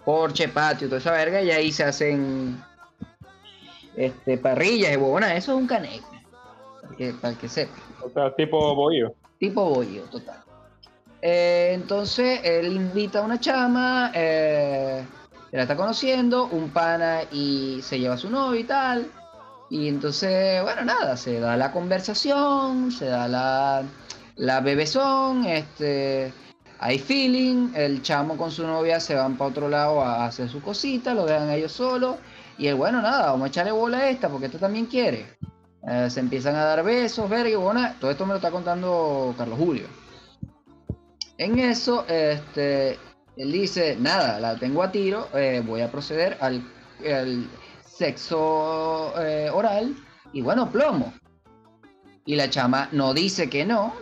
Porche, 0.05 0.47
patio, 0.47 0.87
toda 0.87 0.99
esa 0.99 1.11
verga, 1.11 1.41
y 1.41 1.51
ahí 1.51 1.71
se 1.71 1.83
hacen 1.83 2.61
este, 3.95 4.37
parrillas 4.37 4.93
y 4.93 4.97
huevonas. 4.97 5.31
Eso 5.33 5.53
es 5.53 5.57
un 5.57 5.67
caneco. 5.67 6.09
Para 6.81 6.95
que, 6.95 7.13
para 7.13 7.33
que 7.35 7.47
sepa. 7.47 7.73
O 8.03 8.09
sea, 8.09 8.33
tipo 8.35 8.75
bohío. 8.75 9.13
Tipo 9.39 9.65
bollo, 9.65 10.03
total. 10.03 10.41
Eh, 11.21 11.71
entonces 11.73 12.41
él 12.43 12.73
invita 12.73 13.19
a 13.19 13.21
una 13.21 13.39
chama, 13.39 14.11
eh, 14.13 15.05
se 15.49 15.55
la 15.57 15.63
está 15.63 15.75
conociendo, 15.75 16.45
un 16.45 16.69
pana 16.69 17.21
y 17.31 17.79
se 17.83 17.99
lleva 17.99 18.15
a 18.15 18.17
su 18.17 18.29
novio 18.29 18.59
y 18.59 18.63
tal. 18.63 19.07
Y 19.69 19.87
entonces, 19.87 20.61
bueno, 20.63 20.83
nada, 20.83 21.15
se 21.15 21.39
da 21.39 21.55
la 21.55 21.71
conversación, 21.71 22.91
se 22.91 23.05
da 23.05 23.27
la, 23.27 23.83
la 24.35 24.61
bebezón, 24.61 25.45
este, 25.45 26.33
hay 26.83 26.97
feeling, 26.97 27.73
el 27.75 28.01
chamo 28.01 28.35
con 28.35 28.49
su 28.49 28.65
novia 28.65 28.99
se 28.99 29.13
van 29.13 29.37
para 29.37 29.51
otro 29.51 29.69
lado 29.69 30.01
a 30.01 30.25
hacer 30.25 30.49
su 30.49 30.63
cosita, 30.63 31.13
lo 31.13 31.27
dejan 31.27 31.51
ellos 31.51 31.73
solos. 31.73 32.15
Y 32.57 32.65
el 32.65 32.75
bueno, 32.75 33.03
nada, 33.03 33.27
vamos 33.27 33.45
a 33.45 33.47
echarle 33.49 33.71
bola 33.71 33.99
a 33.99 34.09
esta 34.09 34.29
porque 34.29 34.47
esta 34.47 34.57
también 34.57 34.87
quiere. 34.87 35.27
Eh, 35.87 36.09
se 36.09 36.19
empiezan 36.19 36.55
a 36.55 36.65
dar 36.65 36.83
besos, 36.83 37.29
verga, 37.29 37.55
bueno, 37.59 37.87
todo 37.99 38.09
esto 38.09 38.25
me 38.25 38.31
lo 38.31 38.37
está 38.37 38.49
contando 38.49 39.35
Carlos 39.37 39.59
Julio. 39.59 39.85
En 41.37 41.59
eso, 41.59 42.03
este, 42.07 42.97
él 43.37 43.51
dice, 43.51 43.95
nada, 43.99 44.39
la 44.39 44.57
tengo 44.57 44.81
a 44.81 44.91
tiro, 44.91 45.27
eh, 45.35 45.61
voy 45.63 45.81
a 45.81 45.91
proceder 45.91 46.39
al, 46.41 46.63
al 47.05 47.47
sexo 47.85 49.13
eh, 49.21 49.51
oral 49.53 49.95
y 50.33 50.41
bueno, 50.41 50.71
plomo. 50.71 51.13
Y 52.25 52.35
la 52.35 52.49
chama 52.49 52.89
no 52.91 53.13
dice 53.13 53.51
que 53.51 53.65
no. 53.65 53.93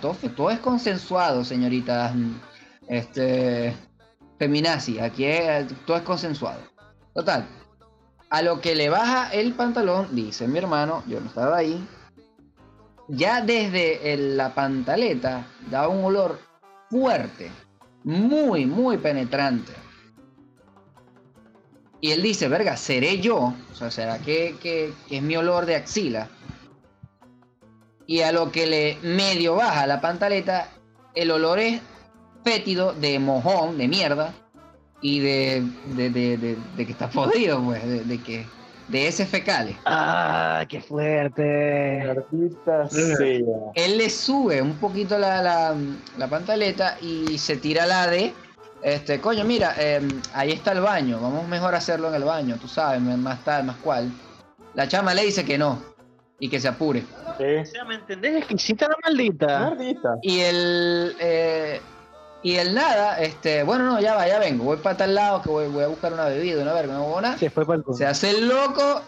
Todo, 0.00 0.50
es 0.50 0.60
consensuado, 0.60 1.44
señoritas. 1.44 2.12
Este, 2.88 3.74
feminazi, 4.38 4.98
aquí 4.98 5.24
es- 5.24 5.68
todo 5.86 5.96
es 5.96 6.02
consensuado. 6.02 6.60
Total, 7.14 7.46
a 8.28 8.42
lo 8.42 8.60
que 8.60 8.74
le 8.74 8.88
baja 8.88 9.30
el 9.32 9.52
pantalón, 9.54 10.08
dice 10.12 10.48
mi 10.48 10.58
hermano, 10.58 11.02
yo 11.06 11.20
no 11.20 11.26
estaba 11.26 11.56
ahí, 11.58 11.86
ya 13.08 13.40
desde 13.40 14.12
el- 14.12 14.36
la 14.36 14.54
pantaleta 14.54 15.46
da 15.70 15.88
un 15.88 16.04
olor 16.04 16.38
fuerte, 16.90 17.50
muy, 18.04 18.66
muy 18.66 18.98
penetrante. 18.98 19.72
Y 22.00 22.10
él 22.10 22.20
dice, 22.20 22.48
verga, 22.48 22.76
¿seré 22.76 23.20
yo? 23.20 23.54
O 23.70 23.74
sea, 23.74 23.90
¿será 23.90 24.18
que- 24.18 24.56
que 24.60 24.92
es 25.08 25.22
mi 25.22 25.36
olor 25.36 25.66
de 25.66 25.76
axila? 25.76 26.28
Y 28.12 28.20
a 28.20 28.30
lo 28.30 28.52
que 28.52 28.66
le 28.66 28.98
medio 29.02 29.54
baja 29.54 29.86
la 29.86 30.02
pantaleta, 30.02 30.68
el 31.14 31.30
olor 31.30 31.58
es 31.58 31.80
fétido 32.44 32.92
de 32.92 33.18
mojón, 33.18 33.78
de 33.78 33.88
mierda, 33.88 34.34
y 35.00 35.20
de, 35.20 35.62
de, 35.96 36.10
de- 36.10 36.36
de- 36.36 36.58
de 36.76 36.84
que 36.86 36.92
está 36.92 37.08
podrido, 37.08 37.62
pues, 37.64 37.82
de, 37.88 38.04
de 38.04 38.18
que 38.22 38.44
de 38.88 39.08
ese 39.08 39.24
fecales. 39.24 39.76
Ah, 39.86 40.66
qué 40.68 40.82
fuerte. 40.82 42.02
Artista. 42.02 42.86
Él 43.74 43.96
le 43.96 44.10
sube 44.10 44.60
un 44.60 44.74
poquito 44.74 45.16
la, 45.18 45.40
la, 45.42 45.74
la 46.18 46.28
pantaleta 46.28 46.98
y 47.00 47.38
se 47.38 47.56
tira 47.56 47.86
la 47.86 48.08
de, 48.08 48.34
este, 48.82 49.22
coño, 49.22 49.42
mira, 49.44 49.74
eh, 49.78 50.06
ahí 50.34 50.52
está 50.52 50.72
el 50.72 50.82
baño, 50.82 51.18
vamos 51.18 51.48
mejor 51.48 51.74
a 51.74 51.78
hacerlo 51.78 52.08
en 52.08 52.16
el 52.16 52.24
baño, 52.24 52.58
tú 52.60 52.68
sabes, 52.68 53.00
más 53.00 53.42
tal, 53.42 53.64
más 53.64 53.76
cual. 53.76 54.12
La 54.74 54.86
chama 54.86 55.14
le 55.14 55.24
dice 55.24 55.46
que 55.46 55.56
no 55.56 55.90
y 56.42 56.48
que 56.48 56.58
se 56.58 56.66
apure. 56.66 57.04
O 57.24 57.64
sea, 57.64 57.84
¿me 57.84 57.94
entendés? 57.94 58.38
Exquisita 58.38 58.88
la 58.88 58.96
maldita. 59.04 59.68
Artista. 59.68 60.16
Y 60.22 60.40
el, 60.40 61.14
eh, 61.20 61.80
y 62.42 62.56
el 62.56 62.74
nada, 62.74 63.20
este, 63.20 63.62
bueno, 63.62 63.84
no, 63.84 64.00
ya 64.00 64.16
va, 64.16 64.26
ya 64.26 64.40
vengo, 64.40 64.64
voy 64.64 64.78
para 64.78 64.96
tal 64.96 65.14
lado 65.14 65.40
que 65.40 65.48
voy, 65.48 65.68
voy 65.68 65.84
a 65.84 65.86
buscar 65.86 66.12
una 66.12 66.24
bebida, 66.24 66.60
una 66.60 66.72
verga, 66.72 66.94
una 66.94 67.02
huevona. 67.04 67.38
Se 67.38 67.48
fue 67.48 67.64
para 67.64 67.80
el 67.86 67.94
Se 67.94 68.06
hace 68.06 68.30
el 68.30 68.48
loco 68.48 69.02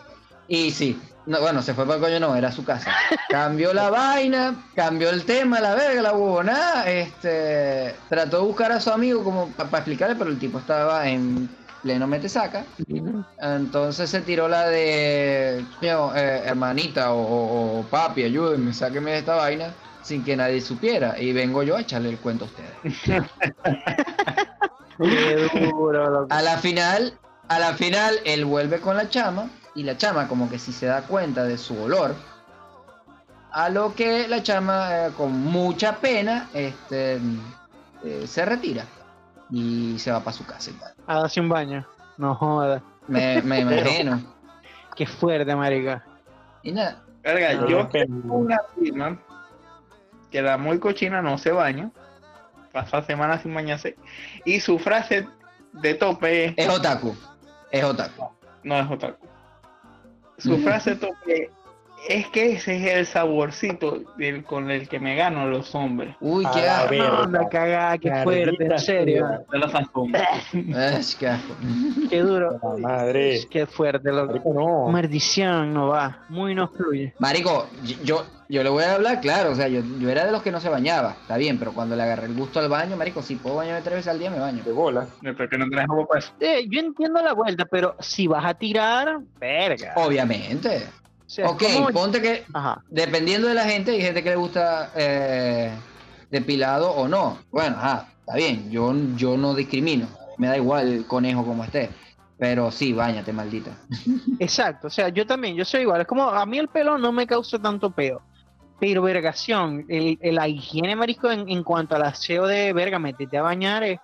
y 0.47 0.71
sí. 0.71 0.97
No, 1.27 1.41
bueno, 1.41 1.61
se 1.61 1.75
fue 1.75 1.85
para 1.87 1.97
el 1.97 2.03
coño, 2.05 2.21
no, 2.21 2.37
era 2.37 2.53
su 2.53 2.65
casa. 2.65 2.95
Cambió 3.29 3.75
la 3.75 3.91
vaina, 3.91 4.55
cambió 4.77 5.11
el 5.11 5.25
tema, 5.25 5.59
la 5.59 5.75
verga, 5.75 6.03
la 6.03 6.13
huevonada. 6.13 6.89
Este, 6.89 7.97
trató 8.09 8.43
de 8.43 8.47
buscar 8.47 8.71
a 8.71 8.81
su 8.81 8.93
amigo 8.93 9.25
como 9.25 9.49
para 9.49 9.79
explicarle, 9.79 10.15
pero 10.15 10.31
el 10.31 10.39
tipo 10.39 10.61
estaba 10.61 11.09
en 11.09 11.49
pleno 11.85 12.07
mete 12.07 12.29
saca. 12.31 12.65
Entonces 13.39 14.09
se 14.11 14.23
tiró 14.23 14.49
la 14.49 14.67
de, 14.69 15.65
"Coño, 15.79 16.17
eh, 16.17 16.43
hermanita 16.47 17.13
o, 17.13 17.85
papi, 17.91 18.25
ayúdenme, 18.25 18.73
sáquenme 18.73 19.13
de 19.13 19.19
esta 19.19 19.37
vaina 19.37 19.75
sin 20.03 20.25
que 20.25 20.35
nadie 20.35 20.61
supiera. 20.63 21.21
Y 21.21 21.33
vengo 21.33 21.63
yo 21.63 21.77
a 21.77 21.83
echarle 21.83 22.09
el 22.09 22.19
cuento 22.19 22.47
a 22.47 22.49
ustedes. 22.49 22.73
Qué 24.99 25.71
duro. 25.71 26.27
A 26.31 26.43
la 26.43 26.57
final, 26.59 27.19
a 27.49 27.59
la 27.59 27.75
final, 27.75 28.15
él 28.25 28.45
vuelve 28.47 28.81
con 28.81 28.97
la 28.97 29.09
chama 29.11 29.51
y 29.75 29.83
la 29.83 29.99
chama 29.99 30.27
como 30.27 30.49
que 30.49 30.59
si 30.59 30.73
se 30.73 30.87
da 30.87 31.03
cuenta 31.03 31.45
de 31.45 31.59
su 31.59 31.79
olor. 31.79 32.15
A 33.53 33.69
lo 33.69 33.95
que 33.95 34.27
la 34.27 34.43
chama 34.43 34.89
eh, 35.07 35.11
con 35.17 35.33
mucha 35.33 35.97
pena 35.99 36.49
este, 36.55 37.21
eh, 38.05 38.25
se 38.27 38.45
retira 38.45 38.85
y 39.51 39.99
se 39.99 40.11
va 40.11 40.21
para 40.21 40.37
su 40.37 40.45
casa. 40.47 40.71
y 40.71 40.75
tal. 40.75 40.95
A 41.07 41.21
darse 41.21 41.41
un 41.41 41.49
baño. 41.49 41.87
No 42.17 42.35
jodas. 42.35 42.83
Me, 43.09 43.43
me 43.43 43.61
imagino. 43.61 44.21
Qué 44.97 45.07
fuerte, 45.07 45.55
marica. 45.55 46.05
Y 46.63 46.73
nada, 46.73 47.05
Verga, 47.25 47.67
yo 47.67 47.87
tengo 47.89 48.37
una 48.37 48.61
prima 48.77 49.19
que 50.31 50.43
la 50.43 50.59
muy 50.59 50.79
cochina 50.79 51.23
no 51.23 51.39
se 51.39 51.53
baña, 51.53 51.91
pasa 52.71 53.03
semanas 53.03 53.43
sin 53.43 53.55
bañarse, 53.55 53.97
y 54.45 54.61
su 54.61 54.79
frase 54.79 55.27
de 55.73 55.95
tope 55.95 56.47
es, 56.47 56.55
es 56.57 56.69
otaku. 56.69 57.17
Es 57.71 57.83
otaku. 57.83 58.31
no 58.63 58.79
es 58.79 58.91
otaku. 58.91 59.27
Su 60.37 60.59
frase 60.59 60.91
de 60.91 60.97
tope 60.97 61.51
es 62.09 62.29
que 62.29 62.53
ese 62.53 62.77
es 62.77 62.97
el 62.97 63.07
saborcito 63.07 64.03
del, 64.17 64.45
con 64.45 64.71
el 64.71 64.89
que 64.89 65.01
me 65.01 65.17
gano 65.17 65.43
a 65.43 65.47
los 65.47 65.75
hombres. 65.75 66.15
Uy, 66.21 66.45
qué 66.53 66.63
la 66.63 66.83
asco. 66.83 67.27
No, 67.29 67.49
cagada, 67.49 67.99
qué 67.99 68.13
fuerte, 68.23 68.65
en 68.65 68.79
serio. 68.79 69.45
De 69.51 69.59
los 69.59 69.71
sazón. 69.71 70.13
Es 70.55 71.15
que. 71.15 71.33
Qué 72.11 72.21
duro. 72.21 72.59
La 72.63 72.89
madre. 72.89 73.41
Qué 73.51 73.67
fuerte, 73.67 74.11
loco. 74.13 74.53
No. 74.53 74.89
Maldición, 74.89 75.73
no 75.73 75.89
va. 75.89 76.25
Muy 76.29 76.55
no 76.55 76.69
fluye. 76.69 77.15
Marico, 77.19 77.69
yo, 78.05 78.25
yo 78.49 78.63
le 78.63 78.69
voy 78.69 78.85
a 78.85 78.95
hablar 78.95 79.21
claro, 79.21 79.53
o 79.53 79.55
sea, 79.55 79.69
yo, 79.69 79.81
yo 79.99 80.11
era 80.11 80.27
de 80.27 80.33
los 80.33 80.43
que 80.43 80.51
no 80.51 80.61
se 80.61 80.69
bañaba, 80.69 81.17
está 81.23 81.37
bien, 81.37 81.59
pero 81.59 81.73
cuando 81.73 81.97
le 81.97 82.03
agarré 82.03 82.27
el 82.27 82.35
gusto 82.35 82.61
al 82.61 82.69
baño, 82.69 82.97
marico, 82.97 83.23
si 83.23 83.37
puedo 83.37 83.57
bañarme 83.57 83.83
tres 83.83 83.97
veces 83.97 84.09
al 84.09 84.19
día, 84.19 84.31
me 84.31 84.39
baño. 84.39 84.63
De 84.65 84.73
bola. 84.73 85.07
Pero 85.23 85.49
que 85.49 85.59
no 85.59 85.69
tenés 85.69 85.85
agua 85.85 86.07
para 86.07 86.19
eso. 86.21 86.33
Eh, 86.41 86.67
yo 86.69 86.81
entiendo 86.81 87.23
la 87.23 87.33
vuelta, 87.33 87.65
pero 87.65 87.97
si 88.01 88.27
vas 88.27 88.45
a 88.45 88.55
tirar, 88.55 89.21
verga. 89.39 89.95
Obviamente. 89.97 90.85
Sea, 91.35 91.49
Ok, 91.49 91.65
¿cómo- 91.73 91.89
ponte 91.91 92.23
que, 92.23 92.45
Ajá. 92.53 92.81
dependiendo 92.87 93.49
de 93.49 93.55
la 93.55 93.65
gente, 93.65 93.91
hay 93.91 94.01
gente 94.01 94.23
que 94.23 94.31
le 94.31 94.37
gusta 94.37 94.93
eh, 94.95 95.73
depilado 96.31 96.93
o 96.93 97.09
no. 97.09 97.39
Bueno, 97.51 97.75
ajá, 97.77 98.07
está 98.21 98.37
bien, 98.37 98.71
yo, 98.71 98.95
yo 99.17 99.37
no 99.37 99.53
discrimino, 99.53 100.07
me 100.39 100.47
da 100.47 100.57
igual 100.57 100.87
el 100.93 101.07
conejo 101.07 101.45
como 101.45 101.65
esté. 101.65 101.91
Pero 102.39 102.71
sí, 102.71 102.93
bañate, 102.93 103.33
maldita. 103.33 103.73
Exacto, 104.39 104.87
o 104.87 104.91
sea, 104.91 105.09
yo 105.09 105.27
también, 105.27 105.57
yo 105.57 105.65
soy 105.65 105.81
igual. 105.81 106.03
Es 106.03 106.07
como, 106.07 106.29
a 106.29 106.47
mí 106.47 106.57
el 106.59 106.69
pelo 106.69 106.99
no 106.99 107.11
me 107.11 107.27
causa 107.27 107.59
tanto 107.59 107.91
peo. 107.91 108.23
Pero 108.79 109.03
vergación, 109.03 109.85
el, 109.89 110.17
el- 110.21 110.37
la 110.37 110.47
higiene, 110.47 110.95
marisco, 110.95 111.33
en, 111.33 111.49
en 111.49 111.65
cuanto 111.65 111.97
al 111.97 112.03
aseo 112.03 112.47
de 112.47 112.73
verga, 112.73 113.01
metete 113.01 113.39
a 113.39 113.43
bañar, 113.43 113.83
eh, 113.83 113.99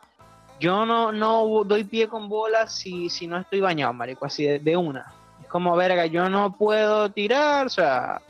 yo 0.59 0.85
no, 0.85 1.13
no 1.13 1.63
doy 1.65 1.85
pie 1.85 2.09
con 2.09 2.29
bolas 2.29 2.75
si, 2.75 3.09
si 3.09 3.29
no 3.29 3.39
estoy 3.39 3.61
bañado, 3.61 3.93
marico, 3.93 4.25
así 4.27 4.45
de, 4.45 4.59
de 4.59 4.77
una. 4.77 5.07
Como, 5.51 5.75
verga, 5.77 6.07
yo 6.07 6.29
no 6.29 6.57
puedo 6.57 7.11
tirar, 7.11 7.67
o 7.67 7.71
sea, 7.71 8.21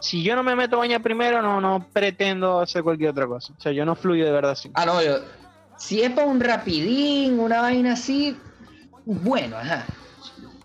si 0.00 0.22
yo 0.22 0.36
no 0.36 0.42
me 0.42 0.54
meto 0.54 0.76
a 0.76 0.80
bañar 0.80 1.02
primero, 1.02 1.40
no, 1.40 1.60
no 1.60 1.86
pretendo 1.92 2.60
hacer 2.60 2.82
cualquier 2.82 3.10
otra 3.10 3.26
cosa. 3.26 3.52
O 3.56 3.60
sea, 3.60 3.72
yo 3.72 3.84
no 3.84 3.94
fluyo 3.94 4.24
de 4.26 4.32
verdad 4.32 4.52
así. 4.52 4.70
Ah, 4.74 4.84
no, 4.86 5.02
yo, 5.02 5.18
si 5.78 6.02
es 6.02 6.10
para 6.10 6.26
un 6.26 6.40
rapidín, 6.40 7.40
una 7.40 7.62
vaina 7.62 7.94
así, 7.94 8.36
bueno, 9.04 9.56
ajá, 9.56 9.84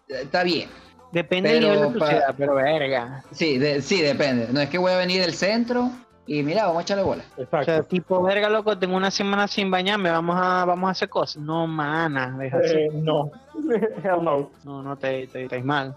está 0.10 0.44
bien. 0.44 0.70
Depende 1.14 1.50
Pero 1.50 1.68
del 1.68 1.76
nivel 1.80 1.94
de 1.94 2.00
pa- 2.00 2.06
suciedad, 2.06 2.36
pero 2.38 2.56
verga. 2.56 3.24
Sí, 3.32 3.58
de- 3.58 3.82
sí, 3.82 4.02
depende. 4.02 4.48
No 4.52 4.62
es 4.62 4.70
que 4.70 4.78
voy 4.78 4.92
a 4.94 4.98
venir 4.98 5.22
del 5.22 5.34
centro 5.34 5.92
y 6.40 6.44
mira, 6.44 6.64
vamos 6.66 6.80
a 6.80 6.82
echarle 6.84 7.04
bola. 7.04 7.24
O 7.34 7.46
sea, 7.46 7.62
Exacto. 7.62 7.84
tipo, 7.86 8.22
verga, 8.24 8.50
loco, 8.50 8.78
tengo 8.78 8.96
una 8.96 9.12
semana 9.12 9.48
sin 9.48 9.70
bañarme, 9.72 10.10
vamos 10.12 10.38
a, 10.40 10.66
vamos 10.66 10.88
a 10.88 10.92
hacer 10.92 11.10
cosas. 11.10 11.42
No, 11.42 11.68
mana, 11.68 12.36
deja 12.38 12.58
así. 12.58 12.76
Eh, 12.76 12.90
no. 12.94 13.30
Hell 14.04 14.24
no. 14.24 14.50
No, 14.64 14.82
no 14.84 14.96
te, 14.98 15.28
te, 15.28 15.48
te 15.48 15.62
mal. 15.62 15.96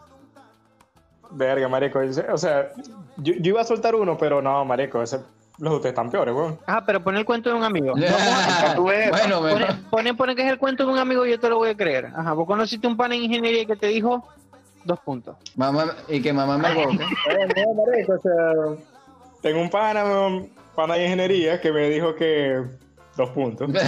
Verga, 1.31 1.69
marico. 1.69 2.01
O 2.33 2.39
sea, 2.39 2.71
yo, 3.17 3.35
yo 3.35 3.51
iba 3.51 3.61
a 3.61 3.65
soltar 3.65 3.95
uno, 3.95 4.17
pero 4.19 4.41
no, 4.43 4.65
marico. 4.65 5.03
ese- 5.03 5.21
los 5.59 5.71
de 5.71 5.77
ustedes 5.77 5.93
están 5.93 6.11
peores, 6.11 6.35
weón. 6.35 6.59
Ah, 6.67 6.83
pero 6.85 7.01
pon 7.03 7.17
el 7.17 7.25
cuento 7.25 7.49
de 7.51 7.55
un 7.55 7.63
amigo. 7.63 7.93
Vamos 7.95 8.11
a- 8.13 8.75
tú 8.75 8.87
ves, 8.87 9.09
bueno, 9.11 9.41
Pone, 9.41 9.67
pone, 9.89 10.15
pone 10.15 10.35
que 10.35 10.43
es 10.43 10.51
el 10.51 10.59
cuento 10.59 10.85
de 10.85 10.93
un 10.93 10.99
amigo 10.99 11.25
y 11.25 11.31
yo 11.31 11.39
te 11.39 11.49
lo 11.49 11.59
voy 11.59 11.69
a 11.71 11.77
creer. 11.77 12.07
Ajá, 12.07 12.33
vos 12.33 12.45
conociste 12.47 12.89
un 12.89 12.97
pan 12.97 13.13
en 13.13 13.23
ingeniería 13.23 13.65
que 13.65 13.77
te 13.77 13.87
dijo 13.87 14.27
dos 14.85 14.99
puntos. 15.01 15.37
Mamá, 15.55 15.95
y 16.09 16.21
que 16.21 16.33
mamá 16.33 16.59
me 16.59 16.73
equivoque. 16.73 17.05
Eh, 17.31 17.65
no, 17.67 17.85
marico, 17.85 18.15
o 18.15 18.19
sea, 18.19 18.85
tengo 19.45 19.61
un 19.61 19.69
pana, 19.69 20.03
pana 20.75 20.95
de 20.95 21.05
ingeniería 21.05 21.61
que 21.61 21.71
me 21.71 21.91
dijo 21.91 22.15
que 22.15 22.63
dos 23.15 23.29
puntos. 23.31 23.69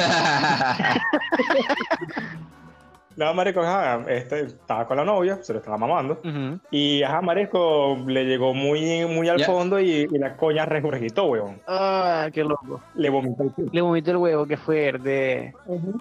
Nada, 3.16 3.32
marico, 3.32 3.62
ajá, 3.62 4.04
este, 4.10 4.40
estaba 4.42 4.86
con 4.86 4.98
la 4.98 5.04
novia, 5.06 5.42
se 5.42 5.54
lo 5.54 5.60
estaba 5.60 5.78
mamando. 5.78 6.20
Ujú. 6.22 6.60
Y 6.70 7.02
ajá, 7.02 7.22
marico, 7.22 7.96
le 8.06 8.26
llegó 8.26 8.52
muy, 8.52 9.06
muy 9.06 9.30
al 9.30 9.42
fondo 9.44 9.80
y, 9.80 10.06
y 10.12 10.18
la 10.18 10.36
coña 10.36 10.66
regurgitó, 10.66 11.24
weón. 11.24 11.58
Ah, 11.66 12.28
qué 12.34 12.44
loco. 12.44 12.82
Le 12.94 13.08
vomitó 13.08 13.44
el 13.44 13.52
culo. 13.52 13.70
Le 13.72 13.80
vomité 13.80 14.10
el 14.10 14.18
huevo, 14.18 14.44
qué 14.44 14.58
fuerte. 14.58 15.54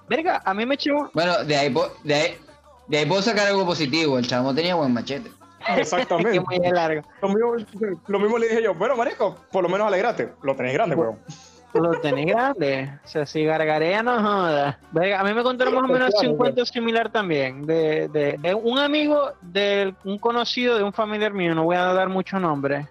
Verga, 0.10 0.42
a 0.44 0.54
mí 0.54 0.66
me 0.66 0.76
echó. 0.76 1.10
bueno, 1.14 1.46
de 1.46 1.56
ahí, 1.56 1.74
de, 2.04 2.14
ahí, 2.14 2.36
de 2.90 2.98
ahí 2.98 3.06
puedo 3.06 3.22
sacar 3.22 3.48
algo 3.48 3.66
positivo. 3.66 4.20
El 4.20 4.28
chamo 4.28 4.54
tenía 4.54 4.76
buen 4.76 4.94
machete. 4.94 5.32
que 5.76 5.82
Exactamente. 5.82 6.40
muy 6.40 6.60
de 6.60 6.72
largo. 6.72 7.02
Lo 7.22 7.30
mismo, 7.30 7.56
lo 8.08 8.20
mismo 8.20 8.38
le 8.38 8.48
dije 8.48 8.64
yo, 8.64 8.74
bueno, 8.74 8.96
marico, 8.96 9.36
por 9.52 9.64
lo 9.64 9.70
menos 9.70 9.88
alegrate. 9.88 10.34
Lo 10.42 10.56
tenés 10.56 10.74
grande, 10.74 10.96
weón. 10.96 11.18
Lo 11.74 11.92
tenés 12.00 12.28
grande. 12.28 12.90
O 13.04 13.08
sea, 13.08 13.26
si 13.26 13.44
gargarea 13.44 14.02
no 14.02 14.22
joda. 14.22 14.80
Verga, 14.92 15.20
a 15.20 15.24
mí 15.26 15.34
me 15.34 15.44
contaron 15.44 15.74
más 15.74 15.84
o 15.84 15.88
menos 15.88 16.14
un 16.24 16.38
cuento 16.38 16.66
similar 16.66 17.12
también. 17.12 17.66
De, 17.66 18.08
de, 18.08 18.38
de 18.40 18.54
un 18.54 18.80
amigo, 18.80 19.34
de 19.42 19.94
un 20.06 20.18
conocido 20.18 20.78
de 20.78 20.84
un 20.84 20.94
familiar 20.94 21.34
mío, 21.34 21.54
no 21.54 21.66
voy 21.66 21.76
a 21.76 21.84
dar 21.94 22.08
muchos 22.08 22.40
nombres. 22.40 22.88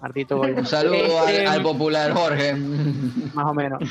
Martito 0.00 0.36
Goya. 0.38 0.54
Un 0.56 0.66
saludo 0.66 1.26
Este, 1.28 1.46
al, 1.46 1.54
al 1.54 1.62
popular 1.62 2.12
Jorge. 2.12 2.54
más 2.54 3.46
o 3.46 3.54
menos. 3.54 3.82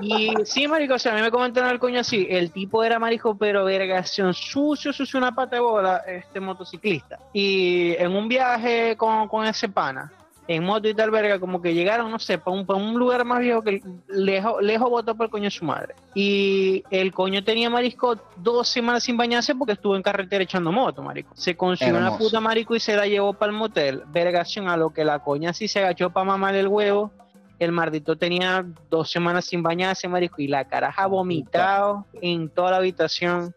Y 0.00 0.32
sí, 0.44 0.68
marico, 0.68 0.94
o 0.94 0.98
sea, 0.98 1.12
a 1.12 1.14
mí 1.16 1.22
me 1.22 1.30
comentaron 1.30 1.70
el 1.70 1.78
coño 1.78 2.00
así, 2.00 2.26
el 2.28 2.50
tipo 2.52 2.84
era 2.84 2.98
marico, 2.98 3.34
pero 3.36 3.64
vergación, 3.64 4.34
sucio, 4.34 4.92
sucio, 4.92 5.18
una 5.18 5.34
pata 5.34 5.56
de 5.56 5.60
bola, 5.60 6.02
este 6.06 6.38
motociclista. 6.38 7.18
Y 7.32 7.94
en 7.98 8.14
un 8.14 8.28
viaje 8.28 8.94
con, 8.96 9.26
con 9.26 9.46
ese 9.46 9.68
pana, 9.70 10.12
en 10.48 10.64
moto 10.64 10.88
y 10.88 10.94
tal 10.94 11.10
verga, 11.10 11.38
como 11.38 11.60
que 11.60 11.74
llegaron, 11.74 12.10
no 12.10 12.18
sé, 12.18 12.38
para 12.38 12.56
un, 12.56 12.66
pa' 12.66 12.74
un 12.74 12.98
lugar 12.98 13.24
más 13.24 13.40
viejo 13.40 13.62
que 13.62 13.82
lejos, 14.08 14.62
lejos 14.62 14.88
botó 14.88 15.14
por 15.14 15.26
el 15.26 15.30
coño 15.30 15.44
de 15.44 15.50
su 15.50 15.64
madre. 15.64 15.94
Y 16.14 16.84
el 16.90 17.12
coño 17.12 17.42
tenía 17.42 17.68
marisco 17.68 18.18
dos 18.36 18.68
semanas 18.68 19.02
sin 19.04 19.16
bañarse 19.16 19.54
porque 19.54 19.72
estuvo 19.72 19.96
en 19.96 20.02
carretera 20.02 20.44
echando 20.44 20.70
moto, 20.70 21.02
marico. 21.02 21.30
Se 21.34 21.56
consiguió 21.56 21.96
una 21.96 22.16
puta 22.16 22.40
marico 22.40 22.74
y 22.76 22.80
se 22.80 22.96
la 22.96 23.06
llevó 23.06 23.32
para 23.32 23.50
el 23.50 23.58
motel. 23.58 24.02
Vergación, 24.08 24.68
a 24.68 24.76
lo 24.76 24.90
que 24.90 25.04
la 25.04 25.18
coña 25.18 25.52
sí 25.52 25.68
se 25.68 25.80
agachó 25.80 26.10
para 26.10 26.24
mamar 26.24 26.54
el 26.54 26.68
huevo 26.68 27.10
el 27.58 27.72
mardito 27.72 28.16
tenía 28.16 28.66
dos 28.90 29.10
semanas 29.10 29.46
sin 29.46 29.62
bañarse, 29.62 30.08
marico, 30.08 30.42
y 30.42 30.48
la 30.48 30.66
caraja 30.66 31.06
vomitado 31.06 32.06
en 32.20 32.48
toda 32.50 32.72
la 32.72 32.76
habitación. 32.78 33.54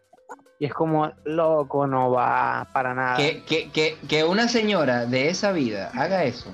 Y 0.58 0.66
es 0.66 0.74
como, 0.74 1.10
loco, 1.24 1.86
no 1.86 2.10
va 2.10 2.68
para 2.72 2.94
nada. 2.94 3.16
que, 3.16 3.42
que, 3.44 3.70
que, 3.70 3.96
que 4.08 4.24
una 4.24 4.48
señora 4.48 5.06
de 5.06 5.28
esa 5.28 5.52
vida 5.52 5.90
haga 5.94 6.24
eso. 6.24 6.50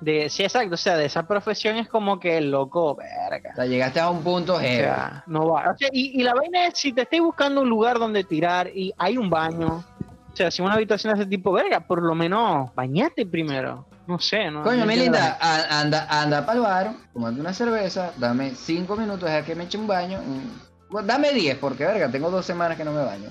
De, 0.00 0.30
sí, 0.30 0.44
exacto, 0.44 0.74
o 0.74 0.78
sea, 0.78 0.96
de 0.96 1.06
esa 1.06 1.26
profesión 1.26 1.76
es 1.76 1.88
como 1.88 2.20
que 2.20 2.40
loco, 2.40 2.94
verga. 2.94 3.50
O 3.52 3.56
sea, 3.56 3.66
llegaste 3.66 3.98
a 3.98 4.10
un 4.10 4.22
punto 4.22 4.54
O 4.54 4.60
sea, 4.60 5.24
no 5.26 5.48
va. 5.48 5.72
O 5.72 5.76
sea, 5.76 5.88
y, 5.92 6.20
y 6.20 6.22
la 6.22 6.34
vaina 6.34 6.66
es, 6.66 6.78
si 6.78 6.92
te 6.92 7.02
estáis 7.02 7.22
buscando 7.22 7.62
un 7.62 7.68
lugar 7.68 7.98
donde 7.98 8.22
tirar 8.22 8.68
y 8.72 8.92
hay 8.96 9.18
un 9.18 9.28
baño, 9.28 9.84
o 10.32 10.36
sea, 10.36 10.50
si 10.52 10.62
una 10.62 10.74
habitación 10.74 11.14
de 11.14 11.20
ese 11.22 11.28
tipo, 11.28 11.50
verga, 11.50 11.80
por 11.80 12.00
lo 12.02 12.14
menos 12.14 12.72
bañate 12.76 13.26
primero. 13.26 13.86
No 14.06 14.18
sé, 14.20 14.50
¿no? 14.50 14.62
Coño, 14.62 14.78
no 14.78 14.86
mi 14.86 14.94
entiendo 14.94 15.18
linda, 15.18 15.36
a- 15.40 15.80
anda, 15.80 16.06
anda 16.08 16.46
para 16.46 16.56
el 16.56 16.62
bar, 16.62 16.92
tomate 17.12 17.40
una 17.40 17.52
cerveza, 17.52 18.12
dame 18.16 18.52
cinco 18.54 18.96
minutos 18.96 19.28
a 19.28 19.44
que 19.44 19.54
me 19.54 19.64
eche 19.64 19.76
un 19.78 19.86
baño. 19.88 20.20
mm, 20.24 20.92
bueno, 20.92 21.06
dame 21.08 21.32
10, 21.32 21.58
porque 21.58 21.84
verga, 21.84 22.08
tengo 22.10 22.30
dos 22.30 22.46
semanas 22.46 22.78
que 22.78 22.84
no 22.84 22.92
me 22.92 23.04
baño. 23.04 23.28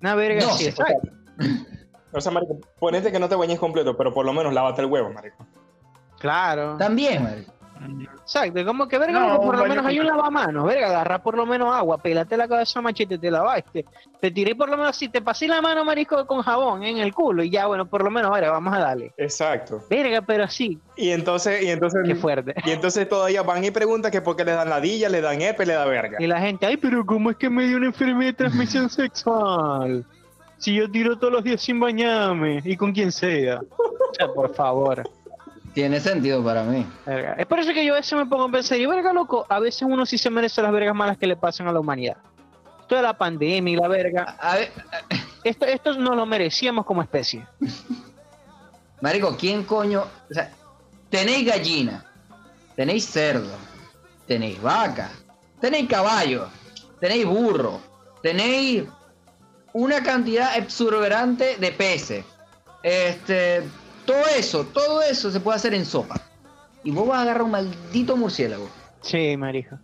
Una 0.00 0.14
verga, 0.16 0.42
No, 0.42 0.52
sí, 0.54 0.64
sí, 0.64 0.70
exacto. 0.70 1.10
O 2.12 2.20
sea, 2.20 2.32
marico, 2.32 2.58
ponete 2.80 3.12
que 3.12 3.18
no 3.20 3.28
te 3.28 3.34
bañes 3.36 3.58
completo, 3.60 3.96
pero 3.96 4.12
por 4.14 4.24
lo 4.24 4.32
menos 4.32 4.52
lávate 4.54 4.80
el 4.80 4.86
huevo, 4.88 5.12
marico. 5.12 5.46
Claro. 6.26 6.76
También, 6.76 7.22
marico. 7.22 7.52
Exacto, 8.22 8.64
como 8.64 8.88
que 8.88 8.98
verga, 8.98 9.20
No, 9.20 9.40
por 9.40 9.56
lo 9.56 9.64
menos 9.66 9.84
hay 9.86 10.00
un 10.00 10.06
lavamanos, 10.06 10.66
verga, 10.66 10.88
agarra 10.88 11.22
por 11.22 11.36
lo 11.36 11.46
menos 11.46 11.72
agua, 11.72 11.98
pelate 11.98 12.36
la 12.36 12.48
cabeza 12.48 12.80
machete, 12.80 13.16
te 13.18 13.30
lavaste, 13.30 13.84
te 14.20 14.30
tiré 14.32 14.56
por 14.56 14.68
lo 14.68 14.76
menos 14.76 14.96
si 14.96 15.08
te 15.08 15.20
pasé 15.22 15.46
la 15.46 15.60
mano, 15.60 15.84
marisco, 15.84 16.26
con 16.26 16.42
jabón 16.42 16.82
en 16.82 16.98
el 16.98 17.14
culo 17.14 17.44
y 17.44 17.50
ya, 17.50 17.66
bueno, 17.66 17.86
por 17.86 18.02
lo 18.02 18.10
menos, 18.10 18.32
verga, 18.32 18.50
vamos 18.50 18.74
a 18.74 18.78
darle. 18.80 19.12
Exacto. 19.18 19.84
Verga, 19.88 20.22
pero 20.22 20.48
sí, 20.48 20.80
Y 20.96 21.10
entonces, 21.10 21.62
y 21.62 21.68
entonces, 21.70 22.00
qué 22.04 22.16
fuerte. 22.16 22.54
y 22.64 22.70
entonces 22.72 23.08
todavía 23.08 23.42
van 23.42 23.62
y 23.62 23.70
preguntan 23.70 24.10
que 24.10 24.20
por 24.22 24.34
qué 24.34 24.44
le 24.44 24.52
dan 24.52 24.68
ladilla, 24.70 25.08
le 25.08 25.20
dan 25.20 25.40
epe, 25.40 25.64
le 25.64 25.74
da 25.74 25.84
verga. 25.84 26.16
Y 26.18 26.26
la 26.26 26.40
gente, 26.40 26.66
ay, 26.66 26.78
pero 26.78 27.06
¿cómo 27.06 27.30
es 27.30 27.36
que 27.36 27.48
me 27.48 27.66
dio 27.68 27.76
una 27.76 27.86
enfermedad 27.86 28.30
de 28.30 28.32
transmisión 28.32 28.90
sexual? 28.90 30.04
Si 30.58 30.74
yo 30.74 30.90
tiro 30.90 31.16
todos 31.18 31.32
los 31.34 31.44
días 31.44 31.60
sin 31.60 31.78
bañarme 31.78 32.62
y 32.64 32.76
con 32.76 32.92
quien 32.92 33.12
sea. 33.12 33.60
O 33.60 34.14
sea, 34.14 34.26
por 34.28 34.54
favor. 34.54 35.04
Tiene 35.76 36.00
sentido 36.00 36.42
para 36.42 36.62
mí. 36.62 36.86
Verga. 37.04 37.34
Es 37.34 37.44
por 37.44 37.58
eso 37.58 37.74
que 37.74 37.84
yo 37.84 37.92
a 37.92 37.98
veces 37.98 38.18
me 38.18 38.24
pongo 38.24 38.44
a 38.44 38.50
pensar, 38.50 38.78
y 38.78 38.86
verga, 38.86 39.12
loco, 39.12 39.44
a 39.46 39.60
veces 39.60 39.82
uno 39.82 40.06
sí 40.06 40.16
se 40.16 40.30
merece 40.30 40.62
las 40.62 40.72
vergas 40.72 40.94
malas 40.94 41.18
que 41.18 41.26
le 41.26 41.36
pasan 41.36 41.68
a 41.68 41.72
la 41.72 41.80
humanidad. 41.80 42.16
Toda 42.88 43.02
la 43.02 43.12
pandemia 43.12 43.74
y 43.74 43.76
la 43.76 43.86
verga, 43.86 44.38
A, 44.40 44.52
a 44.52 44.56
ver, 44.56 44.72
esto, 45.44 45.66
esto 45.66 45.92
no 45.92 46.14
lo 46.14 46.24
merecíamos 46.24 46.86
como 46.86 47.02
especie. 47.02 47.46
marico, 49.02 49.36
¿quién 49.36 49.64
coño? 49.64 50.04
O 50.30 50.32
sea, 50.32 50.50
tenéis 51.10 51.46
gallina, 51.46 52.06
tenéis 52.74 53.04
cerdo, 53.04 53.52
tenéis 54.26 54.58
vaca, 54.62 55.10
tenéis 55.60 55.90
caballo, 55.90 56.48
tenéis 57.00 57.26
burro, 57.26 57.82
tenéis 58.22 58.84
una 59.74 60.02
cantidad 60.02 60.56
exuberante 60.56 61.58
de 61.58 61.72
peces. 61.72 62.24
Este, 62.82 63.62
todo 64.06 64.22
eso, 64.36 64.64
todo 64.64 65.02
eso 65.02 65.30
se 65.30 65.40
puede 65.40 65.56
hacer 65.56 65.74
en 65.74 65.84
sopa. 65.84 66.20
Y 66.84 66.90
vos 66.92 67.06
vas 67.08 67.18
a 67.18 67.22
agarrar 67.22 67.42
un 67.42 67.50
maldito 67.50 68.16
murciélago. 68.16 68.68
Sí, 69.02 69.36
marico. 69.36 69.76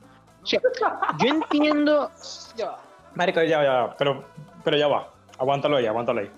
Sea, 0.45 0.61
yo 1.19 1.29
entiendo. 1.29 2.11
Marico, 3.15 3.43
ya, 3.43 3.63
ya, 3.63 3.95
pero, 3.99 4.25
pero 4.65 4.77
ya 4.77 4.89
va. 4.89 5.09
Aguántalo 5.39 5.77
ahí, 5.77 5.87
aguántalo 5.87 6.21
ahí. 6.21 6.31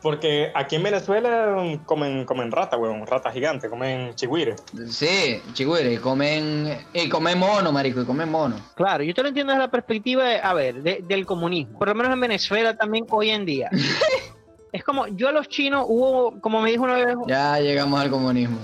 Porque 0.00 0.52
aquí 0.54 0.76
en 0.76 0.84
Venezuela 0.84 1.56
comen, 1.84 2.24
comen 2.24 2.52
rata, 2.52 2.76
weón, 2.76 3.04
rata 3.04 3.32
gigante, 3.32 3.68
comen 3.68 4.14
chigüire. 4.14 4.54
Sí, 4.88 5.42
chigüire, 5.54 5.94
y 5.94 5.96
comen, 5.96 6.86
y 6.92 7.08
comen 7.08 7.36
mono, 7.38 7.72
marico, 7.72 8.00
y 8.02 8.04
comen 8.04 8.30
mono. 8.30 8.54
Claro, 8.76 9.02
yo 9.02 9.12
te 9.12 9.22
lo 9.22 9.28
entiendo 9.28 9.52
desde 9.52 9.64
la 9.64 9.70
perspectiva 9.72 10.24
de, 10.24 10.40
a 10.40 10.54
ver, 10.54 10.82
de- 10.84 11.04
del 11.08 11.26
comunismo. 11.26 11.80
Por 11.80 11.88
lo 11.88 11.96
menos 11.96 12.12
en 12.12 12.20
Venezuela 12.20 12.76
también 12.76 13.06
hoy 13.10 13.30
en 13.30 13.44
día. 13.44 13.70
es 14.72 14.84
como, 14.84 15.06
yo 15.08 15.28
a 15.28 15.32
los 15.32 15.48
chinos 15.48 15.84
hubo, 15.88 16.40
como 16.40 16.60
me 16.60 16.70
dijo 16.70 16.84
una 16.84 16.94
vez 16.94 17.16
Ya 17.26 17.58
llegamos 17.60 18.00
al 18.00 18.10
comunismo. 18.10 18.58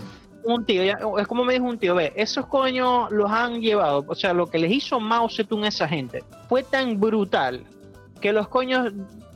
un 0.45 0.65
tío, 0.67 0.83
ya- 0.85 0.99
es 1.19 1.27
como 1.27 1.45
me 1.45 1.55
dijo 1.55 1.65
un 1.65 1.79
tío, 1.79 1.95
ve, 1.95 2.13
esos 2.17 2.47
coños 2.47 3.11
los 3.11 3.31
han 3.31 3.61
llevado, 3.61 4.05
o 4.07 4.15
sea, 4.15 4.33
lo 4.35 4.47
que 4.47 4.59
les 4.59 4.71
hizo 4.73 5.01
Mao 5.01 5.29
Zedong 5.29 5.65
a 5.65 5.69
esa 5.69 5.89
gente 5.89 6.23
fue 6.49 6.63
tan 6.63 7.01
brutal 7.01 7.65
que 8.21 8.33
los 8.33 8.49
coños 8.49 8.93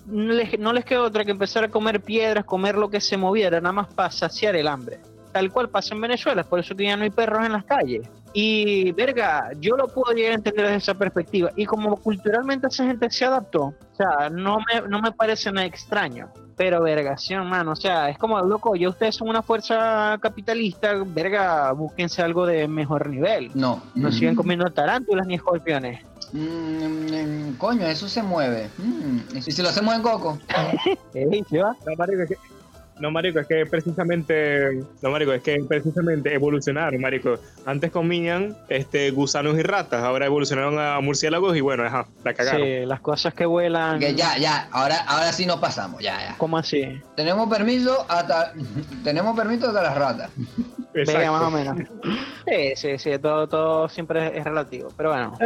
no 0.07 0.33
les, 0.33 0.59
no 0.59 0.73
les 0.73 0.85
quedó 0.85 1.05
otra 1.05 1.25
que 1.25 1.31
empezar 1.31 1.65
a 1.65 1.69
comer 1.69 2.01
piedras, 2.01 2.45
comer 2.45 2.77
lo 2.77 2.89
que 2.91 3.01
se 3.01 3.17
moviera, 3.17 3.61
nada 3.61 3.73
más 3.73 3.89
para 3.93 4.11
saciar 4.11 4.57
el 4.57 4.67
hambre. 4.69 5.01
Tal 5.33 5.53
cual 5.53 5.69
pasa 5.69 5.95
en 5.95 6.01
Venezuela, 6.01 6.43
por 6.43 6.59
eso 6.61 6.75
que 6.75 6.85
ya 6.85 6.97
no 6.97 7.05
hay 7.05 7.11
perros 7.11 7.45
en 7.45 7.53
las 7.53 7.65
calles. 7.65 8.09
Y, 8.33 8.93
verga, 8.93 9.51
yo 9.61 9.77
lo 9.77 9.89
puedo 9.89 10.15
llegar 10.15 10.33
a 10.33 10.35
entender 10.37 10.65
desde 10.65 10.77
esa 10.79 10.95
perspectiva. 10.95 11.51
Y 11.57 11.67
como 11.67 11.97
culturalmente 11.97 12.67
esa 12.69 12.85
gente 12.87 13.11
se 13.11 13.25
adaptó, 13.27 13.65
o 13.65 13.75
sea, 13.97 14.31
no 14.31 14.59
me, 14.59 14.89
no 14.89 15.01
me 15.03 15.13
parece 15.13 15.53
nada 15.53 15.67
extraño. 15.67 16.31
Pero, 16.59 16.83
vergación, 16.83 17.49
mano, 17.49 17.71
o 17.71 17.77
sea, 17.77 18.11
es 18.11 18.19
como, 18.19 18.41
loco, 18.43 18.75
ya 18.75 18.89
ustedes 18.89 19.15
son 19.15 19.29
una 19.29 19.43
fuerza 19.43 20.19
capitalista, 20.21 20.93
verga, 21.07 21.71
búsquense 21.71 22.21
algo 22.21 22.47
de 22.47 22.67
mejor 22.67 23.09
nivel. 23.09 23.53
No. 23.55 23.81
No 23.95 24.11
sigan 24.11 24.35
comiendo 24.35 24.69
tarántulas 24.71 25.27
ni 25.29 25.37
escorpiones. 25.37 26.05
Mm, 26.33 27.51
mm, 27.51 27.57
coño, 27.59 27.87
eso 27.87 28.09
se 28.09 28.25
mueve. 28.25 28.69
Mm, 28.77 29.37
¿Y 29.37 29.53
si 29.53 29.63
lo 29.63 29.69
hacemos 29.69 29.95
en 29.95 30.03
coco? 30.03 30.39
Ey, 31.15 31.45
¿se 31.49 31.63
va? 31.63 31.77
No, 33.01 33.11
marico, 33.11 33.39
es 33.41 33.47
que, 33.47 33.65
precisamente, 33.67 34.81
no, 35.03 35.11
marico, 35.11 35.33
es 35.33 35.43
que 35.43 35.63
precisamente 35.69 36.35
evolucionaron, 36.35 37.01
marico. 37.01 37.39
Antes 37.65 37.91
comían 37.91 38.57
este, 38.69 39.11
gusanos 39.11 39.57
y 39.59 39.63
ratas, 39.63 40.03
ahora 40.03 40.27
evolucionaron 40.27 40.79
a 40.79 41.01
murciélagos 41.01 41.57
y 41.57 41.61
bueno, 41.61 41.85
ajá, 41.85 42.07
la 42.25 42.35
cagaron. 42.35 42.63
Sí, 42.63 42.87
las 42.87 43.01
cosas 43.01 43.35
que 43.35 43.47
vuelan. 43.47 43.99
Que 44.01 44.15
ya, 44.15 44.37
ya, 44.39 44.69
ahora, 44.73 44.97
ahora 45.07 45.33
sí 45.33 45.47
nos 45.47 45.57
pasamos, 45.61 46.03
ya, 46.03 46.19
ya. 46.31 46.35
¿Cómo 46.39 46.59
así? 46.59 47.01
Tenemos 47.17 47.49
permiso 47.49 48.05
hasta, 48.09 48.53
tenemos 49.05 49.37
permiso 49.37 49.69
hasta 49.69 49.83
las 49.83 49.97
ratas. 49.97 50.31
Venga, 50.95 51.13
Exacto. 51.13 51.33
más 51.33 51.43
o 51.43 51.51
menos. 51.51 51.77
Sí, 52.47 52.73
sí, 52.75 52.99
sí, 52.99 53.19
todo, 53.21 53.47
todo 53.47 53.89
siempre 53.89 54.37
es, 54.37 54.43
relativo. 54.45 54.89
Pero 54.97 55.11
bueno, 55.11 55.39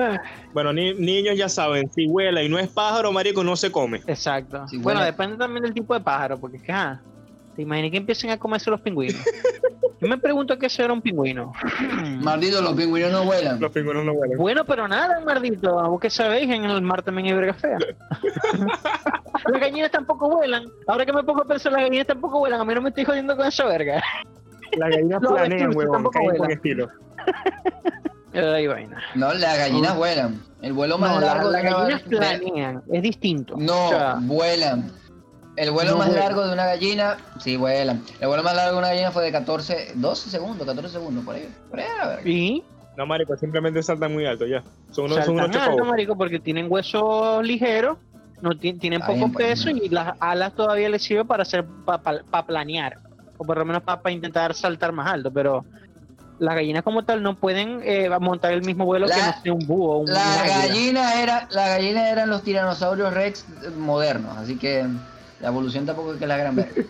Bueno, 0.52 0.72
ni- 0.72 0.94
niños 0.94 1.36
ya 1.36 1.48
saben, 1.48 1.90
si 1.90 2.06
vuela 2.06 2.42
y 2.42 2.48
no 2.48 2.58
es 2.58 2.68
pájaro, 2.68 3.12
marico, 3.12 3.42
no 3.44 3.56
se 3.56 3.70
come. 3.70 4.00
exacto. 4.06 4.60
Bueno, 4.70 4.82
bueno. 4.82 5.04
depende 5.04 5.36
también 5.36 5.64
del 5.64 5.74
tipo 5.74 5.92
de 5.94 6.00
pájaro, 6.00 6.38
porque 6.38 6.56
es 6.58 6.62
que, 6.62 6.72
ah, 6.72 7.00
te 7.56 7.62
imaginas 7.62 7.90
que 7.90 7.96
empiecen 7.98 8.30
a 8.30 8.38
comerse 8.38 8.70
los 8.70 8.80
pingüinos. 8.80 9.20
Yo 10.00 10.08
me 10.08 10.18
pregunto 10.18 10.58
qué 10.58 10.68
será 10.68 10.92
un 10.92 11.00
pingüino. 11.00 11.52
Maldito, 12.22 12.60
los 12.60 12.72
pingüinos 12.74 13.12
no 13.12 13.24
vuelan. 13.24 13.60
Los 13.60 13.70
pingüinos 13.70 14.04
no 14.04 14.14
vuelan. 14.14 14.36
Bueno, 14.38 14.64
pero 14.64 14.88
nada, 14.88 15.20
mardito. 15.20 15.74
¿Vos 15.88 16.00
qué 16.00 16.10
sabéis? 16.10 16.50
En 16.50 16.64
el 16.64 16.82
mar 16.82 17.02
también 17.02 17.28
hay 17.28 17.34
verga 17.34 17.54
fea. 17.54 17.78
las 19.52 19.60
gallinas 19.60 19.90
tampoco 19.90 20.28
vuelan. 20.30 20.64
Ahora 20.86 21.06
que 21.06 21.12
me 21.12 21.22
pongo 21.22 21.42
a 21.42 21.46
pensar, 21.46 21.72
las 21.72 21.82
gallinas 21.82 22.06
tampoco 22.06 22.38
vuelan. 22.40 22.60
A 22.60 22.64
mí 22.64 22.74
no 22.74 22.80
me 22.82 22.88
estoy 22.88 23.04
jodiendo 23.04 23.36
con 23.36 23.46
esa 23.46 23.64
verga. 23.66 24.02
Las 24.76 24.90
gallinas 24.90 25.20
planean, 25.20 25.76
huevón, 25.76 25.92
tampoco 25.92 26.12
caen 26.14 26.28
con 26.30 26.38
vuelan. 26.38 26.56
estilo. 26.56 26.88
Ay, 28.34 28.66
vaina. 28.66 28.98
No, 29.14 29.32
las 29.34 29.58
gallinas 29.58 29.92
No. 29.92 29.98
vuelan. 29.98 30.40
El 30.62 30.72
vuelo 30.72 30.96
más 30.96 31.14
No, 31.14 31.20
la- 31.20 31.26
largo 31.34 31.50
las 31.50 31.62
de 31.62 31.68
una 31.68 31.78
gallinas 31.78 32.02
gallina- 32.04 32.18
planean, 32.40 32.82
es 32.90 33.02
distinto. 33.02 33.54
No, 33.58 33.86
O 33.86 33.88
sea, 33.90 34.16
vuelan. 34.20 34.90
El 35.56 35.70
vuelo 35.70 35.92
No 35.92 35.98
más 35.98 36.08
vuelan. 36.08 36.24
largo 36.24 36.46
de 36.46 36.52
una 36.54 36.64
gallina, 36.64 37.18
sí, 37.38 37.56
vuelan. 37.56 38.02
El 38.20 38.28
vuelo 38.28 38.42
más 38.42 38.54
largo 38.56 38.72
de 38.72 38.78
una 38.78 38.88
gallina 38.88 39.10
fue 39.10 39.22
de 39.24 39.32
14, 39.32 39.92
12 39.96 40.30
segundos, 40.30 40.66
14 40.66 40.88
segundos, 40.88 41.24
por 41.24 41.34
ahí. 41.34 41.48
Por 41.68 41.78
ahí, 41.80 41.86
a 42.00 42.08
ver. 42.08 42.26
y 42.26 42.64
No, 42.96 43.04
marico, 43.06 43.36
simplemente 43.36 43.82
saltan 43.82 44.12
muy 44.12 44.24
alto 44.26 44.46
ya. 44.46 44.62
Son 44.90 45.06
unos, 45.06 45.24
son 45.24 45.34
unos 45.34 45.56
alto, 45.56 45.84
marico, 45.84 46.16
porque 46.16 46.38
tienen 46.38 46.66
huesos 46.70 47.44
ligeros, 47.44 47.98
no 48.40 48.50
ti- 48.58 48.74
tienen 48.74 49.00
Está 49.00 49.08
poco 49.08 49.18
bien, 49.18 49.32
pues, 49.32 49.46
peso 49.46 49.64
bueno. 49.70 49.80
y 49.84 49.88
las 49.90 50.14
alas 50.20 50.54
todavía 50.54 50.88
les 50.88 51.02
sirven 51.02 51.26
para 51.26 51.42
hacer 51.42 51.64
para 51.84 52.46
planear 52.46 52.96
o 53.38 53.44
por 53.44 53.58
lo 53.58 53.64
menos 53.64 53.82
para 53.82 54.10
intentar 54.10 54.54
saltar 54.54 54.92
más 54.92 55.06
alto, 55.12 55.30
pero 55.32 55.64
las 56.38 56.54
gallinas 56.54 56.82
como 56.82 57.04
tal 57.04 57.22
no 57.22 57.36
pueden 57.36 57.80
eh, 57.84 58.08
montar 58.20 58.52
el 58.52 58.62
mismo 58.62 58.84
vuelo 58.84 59.06
que 59.06 59.16
La- 59.16 59.26
no 59.26 59.42
sea 59.42 59.52
un 59.52 59.66
búho 59.66 59.92
o 59.94 59.98
un 59.98 60.12
La 60.12 60.44
gallina 60.46 61.20
era, 61.22 61.46
la 61.50 61.68
gallina 61.68 62.08
eran 62.10 62.30
los 62.30 62.42
tiranosaurios 62.42 63.12
rex 63.14 63.44
modernos, 63.76 64.36
así 64.38 64.58
que 64.58 64.86
la 65.42 65.48
evolución 65.48 65.84
tampoco 65.84 66.14
es 66.14 66.18
que 66.18 66.26
la 66.26 66.36
gran 66.38 66.56
verga. 66.56 66.72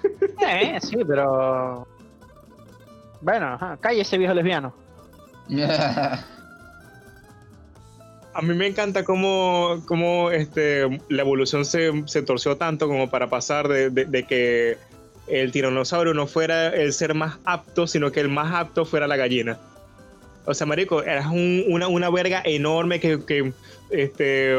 Eh, 0.48 0.78
sí, 0.80 0.96
pero 1.06 1.86
bueno, 3.20 3.46
ajá, 3.54 3.76
cállese 3.80 4.18
viejo 4.18 4.34
lesbiano. 4.34 4.72
A 8.34 8.40
mí 8.40 8.54
me 8.54 8.66
encanta 8.66 9.04
cómo, 9.04 9.82
cómo 9.86 10.30
este, 10.30 11.00
la 11.10 11.20
evolución 11.22 11.64
se, 11.66 12.02
se 12.06 12.22
torció 12.22 12.56
tanto 12.56 12.88
como 12.88 13.10
para 13.10 13.28
pasar 13.28 13.68
de, 13.68 13.90
de- 13.90 14.06
de 14.06 14.22
que 14.24 14.78
el 15.26 15.52
tiranosaurio 15.52 16.14
no 16.14 16.26
fuera 16.26 16.68
el 16.68 16.92
ser 16.94 17.14
más 17.14 17.38
apto, 17.44 17.86
sino 17.86 18.10
que 18.10 18.20
el 18.20 18.28
más 18.30 18.54
apto 18.54 18.84
fuera 18.86 19.06
la 19.06 19.16
gallina. 19.16 19.58
O 20.46 20.54
sea, 20.54 20.66
marico, 20.66 21.02
eras 21.02 21.26
un- 21.26 21.64
una, 21.68 21.88
una 21.88 22.08
verga 22.10 22.40
enorme 22.44 23.00
que, 23.00 23.22
que, 23.24 23.52
este, 23.90 24.54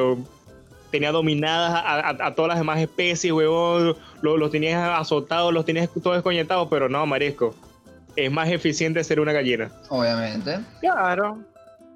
tenía 0.94 1.12
dominadas 1.12 1.74
a, 1.74 2.10
a- 2.10 2.28
a 2.28 2.36
todas 2.36 2.50
las 2.50 2.60
demás 2.60 2.80
especies, 2.80 3.34
huevón. 3.34 3.96
Los, 4.22 4.52
tenías 4.52 4.80
azotados, 5.00 5.52
los 5.52 5.66
tenías 5.66 5.90
todos 6.02 6.16
desconectados, 6.18 6.68
pero 6.70 6.88
no, 6.88 7.06
marisco. 7.08 7.54
Es 8.16 8.32
más 8.32 8.48
eficiente 8.50 9.04
ser 9.04 9.20
una 9.20 9.34
gallina. 9.34 9.72
Obviamente. 9.90 10.60
Claro. 10.80 11.40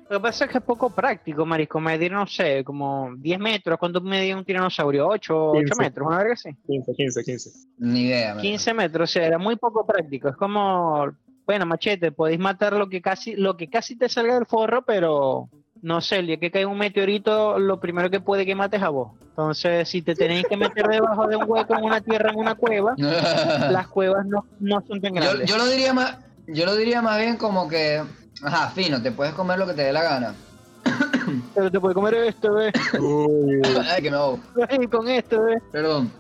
Lo 0.10 0.18
que 0.18 0.24
pasa 0.24 0.46
es 0.46 0.52
que 0.52 0.58
es 0.58 0.64
poco 0.64 0.90
práctico, 0.90 1.46
marisco, 1.46 1.80
medir, 1.80 2.12
no 2.12 2.26
sé, 2.26 2.64
como 2.64 3.12
10 3.18 3.40
metros. 3.40 3.78
¿Cuánto 3.78 4.02
medía 4.02 4.36
un 4.36 4.44
tiranosaurio? 4.46 5.08
8, 5.08 5.50
8 5.52 5.60
15. 5.66 5.82
metros, 5.84 6.08
una 6.08 6.18
verga 6.18 6.34
así. 6.34 6.50
15, 6.66 6.94
15, 6.96 7.24
15. 7.24 7.50
Ni 7.80 8.02
idea. 8.08 8.34
man. 8.34 8.42
15 8.42 8.74
metros, 8.74 9.10
o 9.10 9.14
sea, 9.14 9.28
era 9.28 9.38
muy 9.38 9.58
poco 9.58 9.86
práctico. 9.86 10.30
Es 10.30 10.36
como, 10.38 11.08
bueno, 11.46 11.66
machete, 11.68 12.12
podéis 12.12 12.40
matar 12.40 12.74
lo 12.74 12.90
que 12.90 13.02
casi, 13.02 13.36
lo 13.36 13.56
que 13.58 13.70
casi 13.70 13.96
te 13.98 14.10
salga 14.10 14.34
del 14.36 14.46
forro, 14.48 14.84
pero 14.84 15.50
no 15.82 16.02
sé, 16.02 16.18
el 16.18 16.28
día 16.28 16.38
que 16.38 16.52
cae 16.52 16.66
un 16.66 16.78
meteorito, 16.78 17.60
lo 17.60 17.80
primero 17.80 18.10
que 18.10 18.20
puede 18.20 18.46
que 18.46 18.56
mates 18.56 18.82
a 18.82 18.90
vos. 18.90 19.12
Entonces, 19.30 19.88
si 19.88 20.02
te 20.02 20.16
tenéis 20.16 20.46
que 20.50 20.58
meter 20.58 20.88
debajo 20.88 21.28
de 21.28 21.36
un 21.36 21.44
hueco 21.48 21.76
en 21.78 21.84
una 21.84 22.02
tierra, 22.02 22.32
en 22.32 22.40
una 22.40 22.56
cueva, 22.56 22.96
las 22.98 23.88
cuevas 23.88 24.26
no, 24.26 24.46
no 24.60 24.82
son 24.88 25.00
tan 25.00 25.14
yo, 25.14 25.22
grandes. 25.22 25.50
yo 25.50 25.58
lo 25.58 25.68
diría 25.68 25.94
más, 25.94 26.18
yo 26.48 26.66
lo 26.66 26.76
diría 26.76 27.02
más 27.02 27.18
bien 27.20 27.38
como 27.38 27.68
que, 27.68 28.02
ajá, 28.44 28.70
fino, 28.72 29.02
te 29.02 29.12
puedes 29.12 29.34
comer 29.34 29.60
lo 29.60 29.68
que 29.68 29.74
te 29.74 29.84
dé 29.84 29.94
la 29.94 30.04
gana. 30.04 30.36
Pero 31.56 31.70
te 31.72 31.80
puede 31.80 31.94
comer 31.94 32.14
esto, 32.16 32.54
¿ves? 32.54 32.74
Uy. 33.00 33.62
Ay, 33.92 34.02
que 34.02 34.10
no, 34.12 34.40
Con 34.90 35.08
esto, 35.08 35.44
¿ves? 35.44 35.62
perdón. 35.72 36.12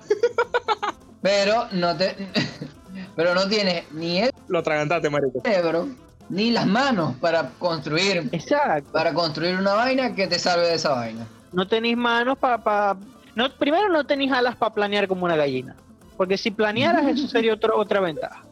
Pero 1.21 1.65
no 1.71 1.95
te, 1.97 2.15
pero 3.15 3.33
no 3.33 3.47
tienes 3.47 3.91
ni 3.91 4.19
el 4.19 4.31
Lo 4.47 4.59
atragantaste, 4.59 5.09
marico. 5.09 5.41
cerebro 5.43 5.87
ni 6.29 6.51
las 6.51 6.67
manos 6.67 7.15
para 7.17 7.49
construir, 7.59 8.29
Exacto. 8.31 8.91
para 8.91 9.13
construir 9.13 9.55
una 9.57 9.73
vaina 9.73 10.13
que 10.13 10.27
te 10.27 10.37
salve 10.39 10.67
de 10.67 10.75
esa 10.75 10.89
vaina. 10.93 11.25
No 11.53 11.67
tenéis 11.67 11.97
manos 11.97 12.37
para... 12.37 12.97
No, 13.35 13.49
primero 13.51 13.89
no 13.89 14.03
tenéis 14.05 14.31
alas 14.31 14.55
para 14.55 14.73
planear 14.73 15.07
como 15.07 15.25
una 15.25 15.35
gallina. 15.35 15.75
Porque 16.17 16.37
si 16.37 16.51
planearas, 16.51 17.05
eso 17.07 17.27
sería 17.29 17.53
otro- 17.53 17.77
otra 17.77 17.99
ventaja. 18.01 18.43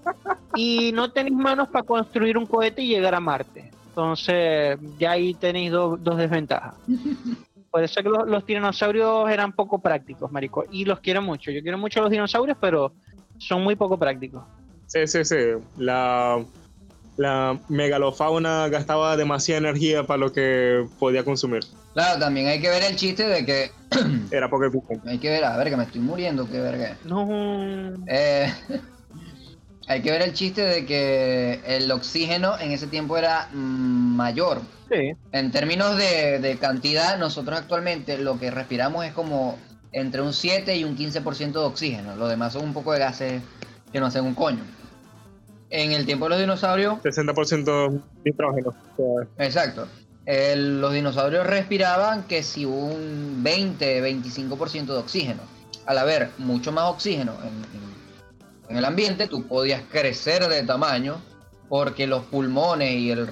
Y 0.56 0.92
no 0.94 1.12
tenéis 1.12 1.36
manos 1.36 1.68
para 1.70 1.84
construir 1.84 2.38
un 2.38 2.46
cohete 2.46 2.82
y 2.82 2.88
llegar 2.88 3.16
a 3.16 3.20
Marte. 3.20 3.72
Entonces, 3.90 4.78
ya 5.00 5.12
ahí 5.12 5.34
tenéis 5.34 5.72
do- 5.72 5.98
dos 5.98 6.18
desventajas. 6.18 6.76
Por 7.72 7.84
eso 7.84 8.00
es 8.00 8.04
que 8.04 8.10
los, 8.10 8.28
los 8.28 8.46
tiranosaurios 8.46 9.30
eran 9.30 9.52
poco 9.54 9.80
prácticos, 9.80 10.32
marico. 10.32 10.64
Y 10.72 10.86
los 10.86 11.00
quiero 11.00 11.22
mucho. 11.22 11.52
Yo 11.52 11.62
quiero 11.62 11.78
mucho 11.78 12.00
a 12.00 12.04
los 12.04 12.12
dinosaurios, 12.12 12.58
pero 12.62 12.94
son 13.38 13.64
muy 13.64 13.76
poco 13.76 13.98
prácticos. 13.98 14.44
Sí, 14.86 15.08
sí, 15.08 15.26
sí. 15.26 15.36
La, 15.78 16.40
la 17.18 17.60
megalofauna 17.70 18.68
gastaba 18.70 19.16
demasiada 19.18 19.60
energía 19.60 20.06
para 20.06 20.18
lo 20.18 20.34
que 20.34 20.86
podía 21.00 21.24
consumir. 21.24 21.64
Claro, 21.94 22.20
también 22.20 22.48
hay 22.48 22.60
que 22.60 22.70
ver 22.70 22.84
el 22.84 22.96
chiste 22.96 23.26
de 23.28 23.46
que 23.46 23.72
Era 24.32 24.48
eficiente. 24.48 25.10
hay 25.10 25.18
que 25.18 25.30
ver, 25.30 25.46
a 25.46 25.56
ver 25.58 25.70
que 25.70 25.78
me 25.78 25.84
estoy 25.84 26.02
muriendo, 26.02 26.50
qué 26.50 26.60
verga. 26.60 26.98
No. 27.06 27.28
Eh, 28.08 28.52
hay 29.88 30.02
que 30.02 30.12
ver 30.12 30.22
el 30.22 30.34
chiste 30.34 30.62
de 30.62 30.86
que 30.86 31.62
el 31.66 31.90
oxígeno 31.92 32.60
en 32.60 32.72
ese 32.72 32.88
tiempo 32.88 33.18
era 33.18 33.48
mm, 33.54 34.16
mayor. 34.16 34.62
Sí. 34.92 35.14
En 35.32 35.52
términos 35.52 35.98
de, 35.98 36.40
de 36.40 36.58
cantidad, 36.58 37.18
nosotros 37.18 37.58
actualmente 37.58 38.18
lo 38.18 38.40
que 38.40 38.52
respiramos 38.52 39.06
es 39.06 39.14
como 39.14 39.58
entre 39.92 40.22
un 40.22 40.34
7 40.34 40.76
y 40.76 40.84
un 40.84 40.98
15% 40.98 41.54
de 41.54 41.60
oxígeno. 41.60 42.16
Lo 42.18 42.28
demás 42.28 42.54
son 42.54 42.66
un 42.66 42.74
poco 42.74 42.92
de 42.92 43.00
gases 43.00 43.42
que 43.92 44.00
no 44.00 44.08
hacen 44.08 44.26
un 44.26 44.36
coño. 44.36 44.64
En 45.70 45.92
el 45.92 46.06
tiempo 46.06 46.26
de 46.26 46.30
los 46.30 46.40
dinosaurios, 46.40 47.02
60% 47.04 48.02
nitrógeno. 48.24 48.74
Exacto. 49.38 49.88
el- 50.26 50.82
los 50.82 50.94
dinosaurios 50.94 51.46
respiraban 51.46 52.24
que 52.24 52.44
si 52.44 52.66
un 52.66 53.44
20-25% 53.44 54.94
de 54.94 55.00
oxígeno. 55.00 55.42
Al 55.86 56.00
haber 56.00 56.32
mucho 56.40 56.72
más 56.72 56.86
oxígeno 56.86 57.36
en, 58.70 58.76
el 58.76 58.86
ambiente, 58.86 59.28
tú 59.28 59.44
podías 59.48 59.84
crecer 59.92 60.48
de 60.48 60.64
tamaño 60.64 61.22
porque 61.70 62.08
los 62.08 62.24
pulmones 62.24 62.92
y 62.92 63.12
el, 63.12 63.30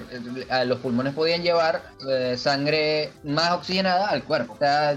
los 0.66 0.80
pulmones 0.80 1.14
podían 1.14 1.42
llevar 1.42 1.82
eh, 2.08 2.36
sangre 2.38 3.12
más 3.24 3.52
oxigenada 3.54 4.10
al 4.10 4.24
cuerpo. 4.24 4.54
O 4.54 4.58
sea, 4.58 4.96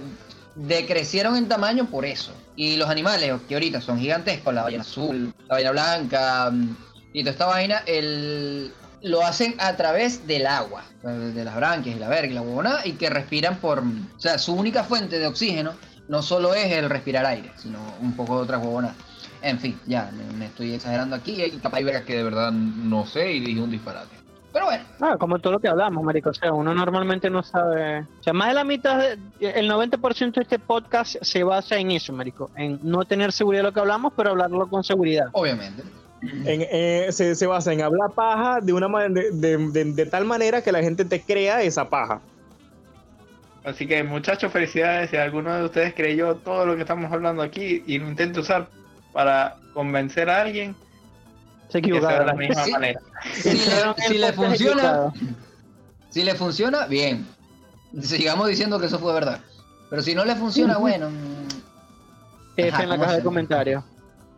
decrecieron 0.54 1.36
en 1.36 1.48
tamaño 1.48 1.86
por 1.86 2.04
eso. 2.04 2.32
Y 2.56 2.76
los 2.76 2.88
animales 2.90 3.32
que 3.48 3.54
ahorita 3.54 3.80
son 3.80 3.98
gigantescos, 3.98 4.52
la 4.52 4.62
ballena 4.62 4.82
azul, 4.82 5.32
la 5.48 5.54
ballena 5.54 5.70
blanca 5.72 6.52
y 7.16 7.22
toda 7.22 7.32
esta 7.32 7.46
vaina, 7.46 7.82
el, 7.86 8.72
lo 9.02 9.22
hacen 9.24 9.54
a 9.58 9.74
través 9.76 10.26
del 10.26 10.46
agua, 10.46 10.82
de 11.02 11.44
las 11.44 11.56
branquias 11.56 11.96
y 11.96 11.98
la 11.98 12.08
verga 12.08 12.30
y 12.30 12.34
la 12.34 12.42
huevona, 12.42 12.78
y 12.84 12.92
que 12.92 13.08
respiran 13.08 13.56
por... 13.56 13.78
O 13.80 14.20
sea, 14.20 14.36
su 14.38 14.52
única 14.54 14.84
fuente 14.84 15.18
de 15.18 15.26
oxígeno 15.26 15.72
no 16.08 16.20
solo 16.22 16.52
es 16.54 16.70
el 16.72 16.90
respirar 16.90 17.24
aire, 17.24 17.50
sino 17.56 17.78
un 18.02 18.14
poco 18.14 18.36
de 18.36 18.42
otra 18.42 18.58
huevona. 18.58 18.94
En 19.40 19.58
fin, 19.58 19.78
ya, 19.86 20.10
me, 20.12 20.36
me 20.36 20.46
estoy 20.46 20.74
exagerando 20.74 21.16
aquí 21.16 21.42
y 21.42 21.50
capaz 21.52 21.78
hay 21.78 21.84
vergas 21.84 22.02
que 22.02 22.16
de 22.16 22.22
verdad 22.22 22.52
no 22.52 23.06
sé 23.06 23.32
y 23.32 23.40
dije 23.40 23.60
un 23.62 23.70
disparate. 23.70 24.14
Pero 24.52 24.66
bueno, 24.66 24.84
Ah, 25.00 25.16
como 25.18 25.38
todo 25.38 25.54
lo 25.54 25.58
que 25.58 25.68
hablamos, 25.68 26.02
marico. 26.04 26.30
O 26.30 26.34
sea, 26.34 26.52
uno 26.52 26.74
normalmente 26.74 27.28
no 27.30 27.42
sabe. 27.42 28.00
O 28.00 28.22
sea, 28.22 28.32
más 28.32 28.48
de 28.48 28.54
la 28.54 28.64
mitad, 28.64 28.98
de- 28.98 29.18
el 29.58 29.68
90% 29.70 30.32
de 30.34 30.42
este 30.42 30.58
podcast 30.58 31.16
se 31.22 31.42
basa 31.44 31.76
en 31.76 31.90
eso, 31.90 32.12
marico. 32.14 32.50
En 32.56 32.78
no 32.82 33.04
tener 33.04 33.32
seguridad 33.32 33.60
de 33.62 33.68
lo 33.68 33.72
que 33.72 33.80
hablamos, 33.80 34.12
pero 34.16 34.30
hablarlo 34.30 34.66
con 34.68 34.82
seguridad. 34.84 35.26
obviamente. 35.32 35.82
En- 36.22 36.66
eh, 36.70 37.08
se, 37.10 37.34
se 37.34 37.46
basa 37.46 37.72
en 37.72 37.82
hablar 37.82 38.10
paja 38.14 38.60
de, 38.60 38.72
una, 38.72 38.88
de, 39.08 39.30
de- 39.32 39.56
de- 39.70 39.92
de 39.92 40.06
tal 40.06 40.24
manera 40.24 40.62
que 40.62 40.72
la 40.72 40.80
gente 40.82 41.04
te 41.04 41.20
crea 41.22 41.62
esa 41.62 41.88
paja. 41.88 42.20
Así 43.64 43.86
que 43.86 44.02
muchachos, 44.04 44.52
felicidades. 44.52 45.10
Si 45.10 45.16
alguno 45.16 45.52
de 45.54 45.64
ustedes 45.64 45.92
creyó 45.94 46.36
todo 46.36 46.64
lo 46.66 46.76
que 46.76 46.82
estamos 46.82 47.10
hablando 47.12 47.42
aquí 47.42 47.82
y 47.86 47.98
lo 47.98 48.08
intenta 48.08 48.40
usar 48.40 48.68
para 49.12 49.56
convencer 49.74 50.30
a 50.30 50.42
alguien, 50.42 50.76
Se 51.68 51.82
que 51.82 51.90
sea 52.00 52.20
de 52.20 52.24
la 52.26 52.32
equivocaron. 52.32 52.38
misma 52.38 52.64
Sí. 52.64 52.70
manera. 52.72 53.00
Si 53.34 53.50
le, 54.18 54.26
si 54.28 54.32
funciona, 54.32 55.12
si 56.10 56.22
le 56.22 56.34
funciona, 56.36 56.86
bien. 56.86 57.26
Sigamos 58.00 58.48
diciendo 58.48 58.78
que 58.78 58.86
eso 58.86 58.98
fue 59.00 59.12
verdad. 59.14 59.40
Pero 59.90 60.02
si 60.02 60.14
no 60.14 60.24
le 60.24 60.36
funciona, 60.36 60.78
bueno. 60.78 61.06
Ajá, 62.58 62.82
en 62.84 62.88
la 62.88 62.94
¿cómo 62.96 63.02
caja 63.04 63.16
de 63.16 63.22
comentarios. 63.22 63.84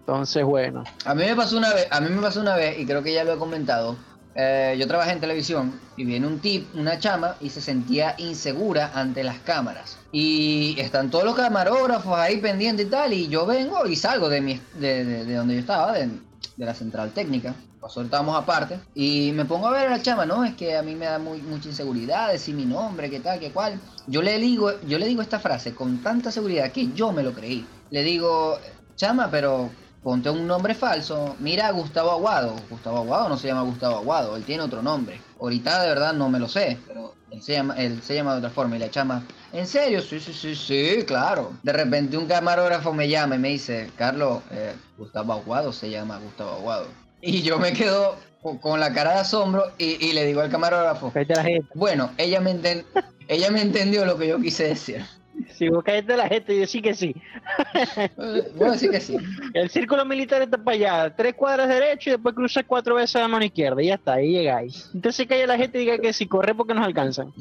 Entonces, 0.09 0.43
bueno. 0.43 0.85
A 1.05 1.15
mí 1.15 1.23
me 1.23 1.37
pasó 1.37 1.59
una 1.59 1.75
vez, 1.75 1.87
a 1.91 2.01
mí 2.01 2.09
me 2.09 2.23
pasó 2.23 2.41
una 2.41 2.57
vez, 2.57 2.79
y 2.81 2.87
creo 2.87 3.03
que 3.03 3.13
ya 3.13 3.25
lo 3.25 3.35
he 3.35 3.37
comentado. 3.37 3.95
eh, 4.35 4.75
yo 4.79 4.87
trabajé 4.87 5.11
en 5.13 5.21
televisión 5.21 5.79
y 5.99 6.05
viene 6.05 6.27
un 6.27 6.39
tip, 6.39 6.67
una 6.75 6.99
chama, 6.99 7.35
y 7.43 7.51
se 7.51 7.61
sentía 7.61 8.15
insegura 8.17 8.91
ante 8.95 9.23
las 9.23 9.39
cámaras. 9.41 9.99
Y 10.11 10.77
están 10.81 11.11
todos 11.11 11.25
los 11.25 11.35
camarógrafos 11.35 12.17
ahí 12.17 12.39
pendientes 12.39 12.87
y 12.87 12.89
tal, 12.89 13.13
y 13.13 13.29
yo 13.29 13.45
vengo 13.45 13.85
y 13.87 13.97
salgo 13.97 14.31
de, 14.31 14.41
mi, 14.41 14.59
de, 14.81 15.05
de- 15.05 15.25
de 15.27 15.35
donde 15.35 15.55
yo 15.55 15.61
estaba, 15.61 15.93
de, 15.93 16.09
la 16.57 16.73
central 16.73 17.11
técnica. 17.11 17.55
Nosotros 17.83 18.11
aparte, 18.35 18.81
y 18.95 19.33
me 19.33 19.45
pongo 19.45 19.69
a 19.69 19.73
ver 19.73 19.89
a 19.89 19.91
la 19.91 20.03
chama, 20.03 20.25
no, 20.25 20.43
es 20.43 20.55
que 20.55 20.75
a 20.77 20.83
mí 20.83 20.95
me 20.95 21.05
da 21.07 21.19
muy, 21.19 21.43
mucha 21.43 21.69
inseguridad 21.69 22.33
decir 22.33 22.55
mi 22.55 22.65
nombre, 22.65 23.11
qué 23.11 23.21
tal, 23.21 23.39
qué 23.39 23.51
cual. 23.51 23.79
Yo 24.07 24.23
le 24.23 24.39
digo, 24.39 24.73
yo 24.87 24.99
le 24.99 25.07
digo 25.07 25.21
esta 25.21 25.39
frase 25.39 25.75
con 25.75 25.99
tanta 26.03 26.31
seguridad 26.31 26.73
que 26.73 26.93
yo 26.95 27.13
me 27.13 27.23
lo 27.23 27.33
creí. 27.35 27.67
Le 27.91 28.03
digo, 28.03 28.59
chama, 28.97 29.29
pero 29.31 29.71
ponte 30.09 30.31
un 30.31 30.47
nombre 30.47 30.75
falso. 30.75 31.37
Mira 31.39 31.67
a 31.67 31.71
Gustavo 31.71 32.11
Aguado. 32.13 32.57
Gustavo 32.71 32.97
Aguado 33.01 33.29
no 33.29 33.37
se 33.37 33.49
llama 33.49 33.61
Gustavo 33.61 33.97
Aguado, 33.99 34.37
él 34.37 34.43
tiene 34.43 34.63
otro 34.63 34.81
nombre. 34.81 35.21
Ahorita 35.39 35.83
de 35.83 35.89
verdad 35.91 36.15
no 36.15 36.31
me 36.31 36.39
lo 36.39 36.49
sé, 36.49 36.79
pero 36.87 37.15
él 37.31 37.43
se 37.43 37.53
llama, 37.53 37.75
él 37.77 38.01
se 38.03 38.15
llama 38.15 38.33
de 38.33 38.39
otra 38.39 38.49
forma 38.49 38.77
y 38.77 38.79
la 38.79 38.91
chama. 38.91 39.23
¿En 39.53 39.67
serio? 39.67 40.01
Sí, 40.01 40.19
sí, 40.19 40.33
sí, 40.33 40.55
sí, 40.57 41.05
claro. 41.07 41.53
De 41.63 41.75
repente 41.75 42.17
un 42.17 42.25
camarógrafo 42.27 42.95
me 42.95 43.07
llama 43.07 43.35
y 43.37 43.39
me 43.39 43.49
dice, 43.51 43.91
Carlos, 43.97 44.41
eh, 44.51 44.73
Gustavo 44.97 45.35
Aguado 45.35 45.75
se 45.75 45.91
llama 45.91 46.19
Gustavo 46.19 46.53
Aguado. 46.53 46.87
Y 47.21 47.43
yo 47.43 47.59
me 47.59 47.75
quedo 47.75 48.17
co- 48.41 48.59
con 48.63 48.81
la 48.81 48.95
cara 48.95 49.13
de 49.13 49.19
asombro 49.19 49.73
y, 49.77 50.03
y 50.07 50.15
le 50.15 50.25
digo 50.25 50.41
al 50.41 50.49
camarógrafo, 50.49 51.11
bueno, 51.75 52.13
ella 52.17 52.41
me, 52.41 52.53
enten- 52.53 52.87
ella 53.29 53.51
me 53.51 53.61
entendió 53.61 54.07
lo 54.07 54.17
que 54.17 54.27
yo 54.29 54.41
quise 54.41 54.69
decir. 54.69 55.05
Si 55.55 55.69
vos 55.69 55.83
cállate 55.85 56.17
la 56.17 56.29
gente 56.29 56.55
y 56.55 56.59
decís 56.61 56.83
que 56.83 56.95
sí. 56.95 57.15
Eh, 57.97 58.11
Voy 58.57 58.69
a 58.69 58.73
decir 58.73 58.91
que 58.91 59.01
sí. 59.01 59.17
El 59.55 59.69
círculo 59.71 60.05
militar 60.05 60.41
está 60.43 60.57
para 60.59 60.75
allá, 60.77 61.17
tres 61.17 61.35
cuadras 61.35 61.69
derecho 61.69 62.11
y 62.11 62.13
después 62.13 62.35
cruzas 62.35 62.65
cuatro 62.67 62.95
veces 62.95 63.21
la 63.21 63.27
mano 63.29 63.45
izquierda 63.45 63.83
y 63.83 63.87
ya 63.87 63.95
está, 63.95 64.15
ahí 64.15 64.31
llegáis. 64.33 64.91
Entonces 64.95 65.27
calla 65.27 65.47
la 65.47 65.57
gente 65.57 65.79
y 65.79 65.81
diga 65.81 65.99
que 65.99 66.13
si 66.13 66.27
corre 66.27 66.55
porque 66.55 66.75
nos 66.75 66.85
alcanzan. 66.85 67.33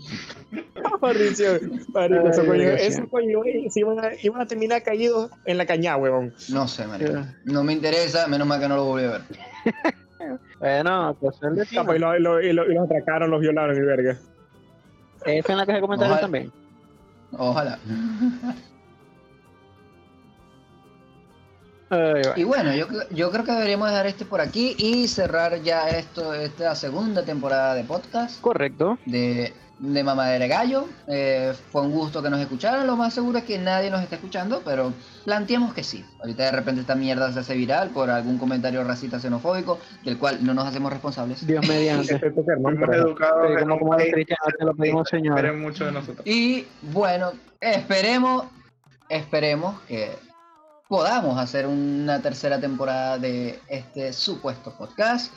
Mauricio, 1.01 1.60
marico, 1.93 2.24
gracias. 2.24 2.82
esos 2.95 3.10
coños, 3.10 3.43
güey, 3.43 3.70
se 3.70 3.80
iban 3.82 3.99
a, 4.03 4.10
iban 4.24 4.41
a 4.41 4.45
terminar 4.47 4.82
caídos 4.82 5.30
en 5.45 5.58
la 5.58 5.66
cañada, 5.66 5.97
huevón. 5.97 6.34
No 6.49 6.68
sé, 6.68 6.88
marica. 6.88 7.36
No 7.45 7.64
me 7.64 7.74
interesa, 7.74 8.28
menos 8.28 8.47
mal 8.47 8.60
que 8.60 8.68
no 8.68 8.76
lo 8.78 8.86
volví 8.86 9.05
a 9.05 9.12
ver. 9.12 9.22
Bueno, 10.60 11.16
pues 11.22 11.38
el 11.43 11.55
destino. 11.55 11.95
Y, 11.95 11.99
lo- 11.99 12.18
y 12.18 12.20
lo- 12.22 12.41
y 12.41 12.51
lo- 12.51 12.70
y 12.70 12.74
los 12.74 12.86
atracaron, 12.86 13.30
los 13.30 13.39
violaron 13.39 13.78
y 13.78 13.82
verga. 13.82 14.18
Está 15.26 15.51
en 15.53 15.58
la 15.60 15.66
de 15.66 15.80
comentarios 15.80 16.18
Ojalá. 16.18 16.22
también. 16.22 16.51
Ojalá. 17.32 17.80
Y 22.36 22.44
bueno, 22.44 22.76
yo, 22.76 22.88
yo 23.12 23.32
creo 23.32 23.46
que 23.46 23.52
deberíamos 23.54 23.90
dejar 23.90 24.08
este 24.08 24.26
por 24.26 24.42
aquí 24.42 24.76
y 24.78 25.08
cerrar 25.08 25.62
ya 25.62 25.88
esto, 25.88 26.34
esta 26.34 26.76
segunda 26.76 27.24
temporada 27.24 27.76
de 27.76 27.86
podcast 27.86 28.42
Correcto. 28.42 28.98
de, 29.06 29.54
de 29.80 30.04
Mamadera 30.04 30.44
de 30.44 30.48
Gallo. 30.48 30.88
Eh, 31.08 31.54
fue 31.72 31.82
un 31.82 31.92
gusto 31.92 32.22
que 32.22 32.30
nos 32.30 32.40
escucharan. 32.40 32.88
Lo 32.88 32.96
más 32.96 33.14
seguro 33.14 33.38
es 33.38 33.44
que 33.44 33.58
nadie 33.58 33.90
nos 33.90 34.02
está 34.02 34.16
escuchando, 34.16 34.62
pero 34.66 34.94
planteamos 35.26 35.74
que 35.74 35.84
sí. 35.84 36.06
Ahorita 36.20 36.44
de 36.44 36.52
repente 36.52 36.82
esta 36.82 36.96
mierda 36.96 37.32
se 37.32 37.40
hace 37.40 37.56
viral 37.56 37.90
por 37.90 38.10
algún 38.10 38.38
comentario 38.38 38.84
racista 38.84 39.20
xenofóbico, 39.20 39.80
del 40.04 40.18
cual 40.18 40.44
no 40.44 40.54
nos 40.54 40.68
hacemos 40.68 40.92
responsables. 40.92 41.46
Dios 41.46 41.68
mediante. 41.68 42.16
Este 42.28 42.32
Fuimos 42.32 42.90
educados 42.96 43.52
lo 44.60 44.76
pedimos, 44.76 45.08
Señor. 45.10 45.38
esperen 45.38 45.62
mucho 45.62 45.86
de 45.86 45.92
nosotros. 45.92 46.26
Y 46.26 46.66
bueno, 46.82 47.32
esperemos, 47.62 48.46
esperemos 49.10 49.80
que 49.82 50.12
podamos 50.88 51.38
hacer 51.38 51.68
una 51.68 52.22
tercera 52.22 52.60
temporada 52.60 53.18
de 53.18 53.60
este 53.68 54.14
supuesto 54.14 54.74
podcast. 54.78 55.34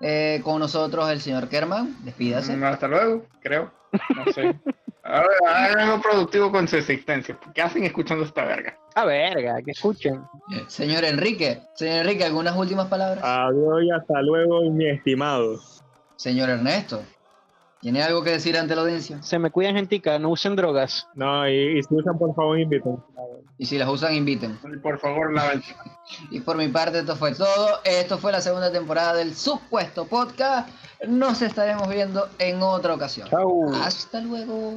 Eh, 0.00 0.40
con 0.42 0.58
nosotros 0.58 1.08
el 1.10 1.20
señor 1.20 1.48
Kerman, 1.48 1.96
despídase. 2.04 2.56
Mm, 2.56 2.64
Hasta 2.64 2.88
luego, 2.88 3.24
creo. 3.40 3.72
No 4.16 4.32
sé. 4.32 4.54
Ahora 5.02 5.36
hagan 5.46 5.80
algo 5.80 6.00
productivo 6.00 6.50
con 6.50 6.66
su 6.66 6.76
existencia. 6.76 7.38
¿Qué 7.54 7.60
hacen 7.60 7.84
escuchando 7.84 8.24
esta 8.24 8.44
verga? 8.44 8.78
A 8.94 9.04
verga, 9.04 9.56
que 9.62 9.72
escuchen. 9.72 10.22
Señor 10.66 11.04
Enrique, 11.04 11.60
señor 11.74 12.06
Enrique, 12.06 12.24
¿algunas 12.24 12.56
últimas 12.56 12.86
palabras? 12.86 13.22
Adiós 13.22 13.82
y 13.82 13.90
hasta 13.90 14.22
luego, 14.22 14.70
mi 14.70 14.88
estimado. 14.88 15.58
Señor 16.16 16.48
Ernesto, 16.48 17.02
¿tiene 17.84 18.02
algo 18.02 18.22
que 18.22 18.30
decir 18.30 18.56
ante 18.56 18.74
la 18.74 18.80
audiencia? 18.80 19.22
Se 19.22 19.38
me 19.38 19.50
cuidan, 19.50 19.74
gentica, 19.74 20.18
no 20.18 20.30
usen 20.30 20.56
drogas. 20.56 21.06
No, 21.14 21.46
y, 21.46 21.78
y 21.78 21.82
si 21.82 21.94
usan, 21.94 22.16
por 22.16 22.34
favor, 22.34 22.58
inviten. 22.58 22.96
Y 23.58 23.66
si 23.66 23.76
las 23.76 23.90
usan, 23.90 24.14
inviten. 24.14 24.58
Por 24.82 24.98
favor, 24.98 25.34
la 25.34 25.60
Y 26.30 26.40
por 26.40 26.56
mi 26.56 26.68
parte, 26.68 27.00
esto 27.00 27.14
fue 27.14 27.34
todo. 27.34 27.80
Esto 27.84 28.16
fue 28.16 28.32
la 28.32 28.40
segunda 28.40 28.72
temporada 28.72 29.12
del 29.12 29.34
supuesto 29.34 30.06
podcast. 30.06 30.70
Nos 31.06 31.42
estaremos 31.42 31.86
viendo 31.90 32.26
en 32.38 32.62
otra 32.62 32.94
ocasión. 32.94 33.28
Chau. 33.28 33.70
Hasta 33.74 34.22
luego. 34.22 34.72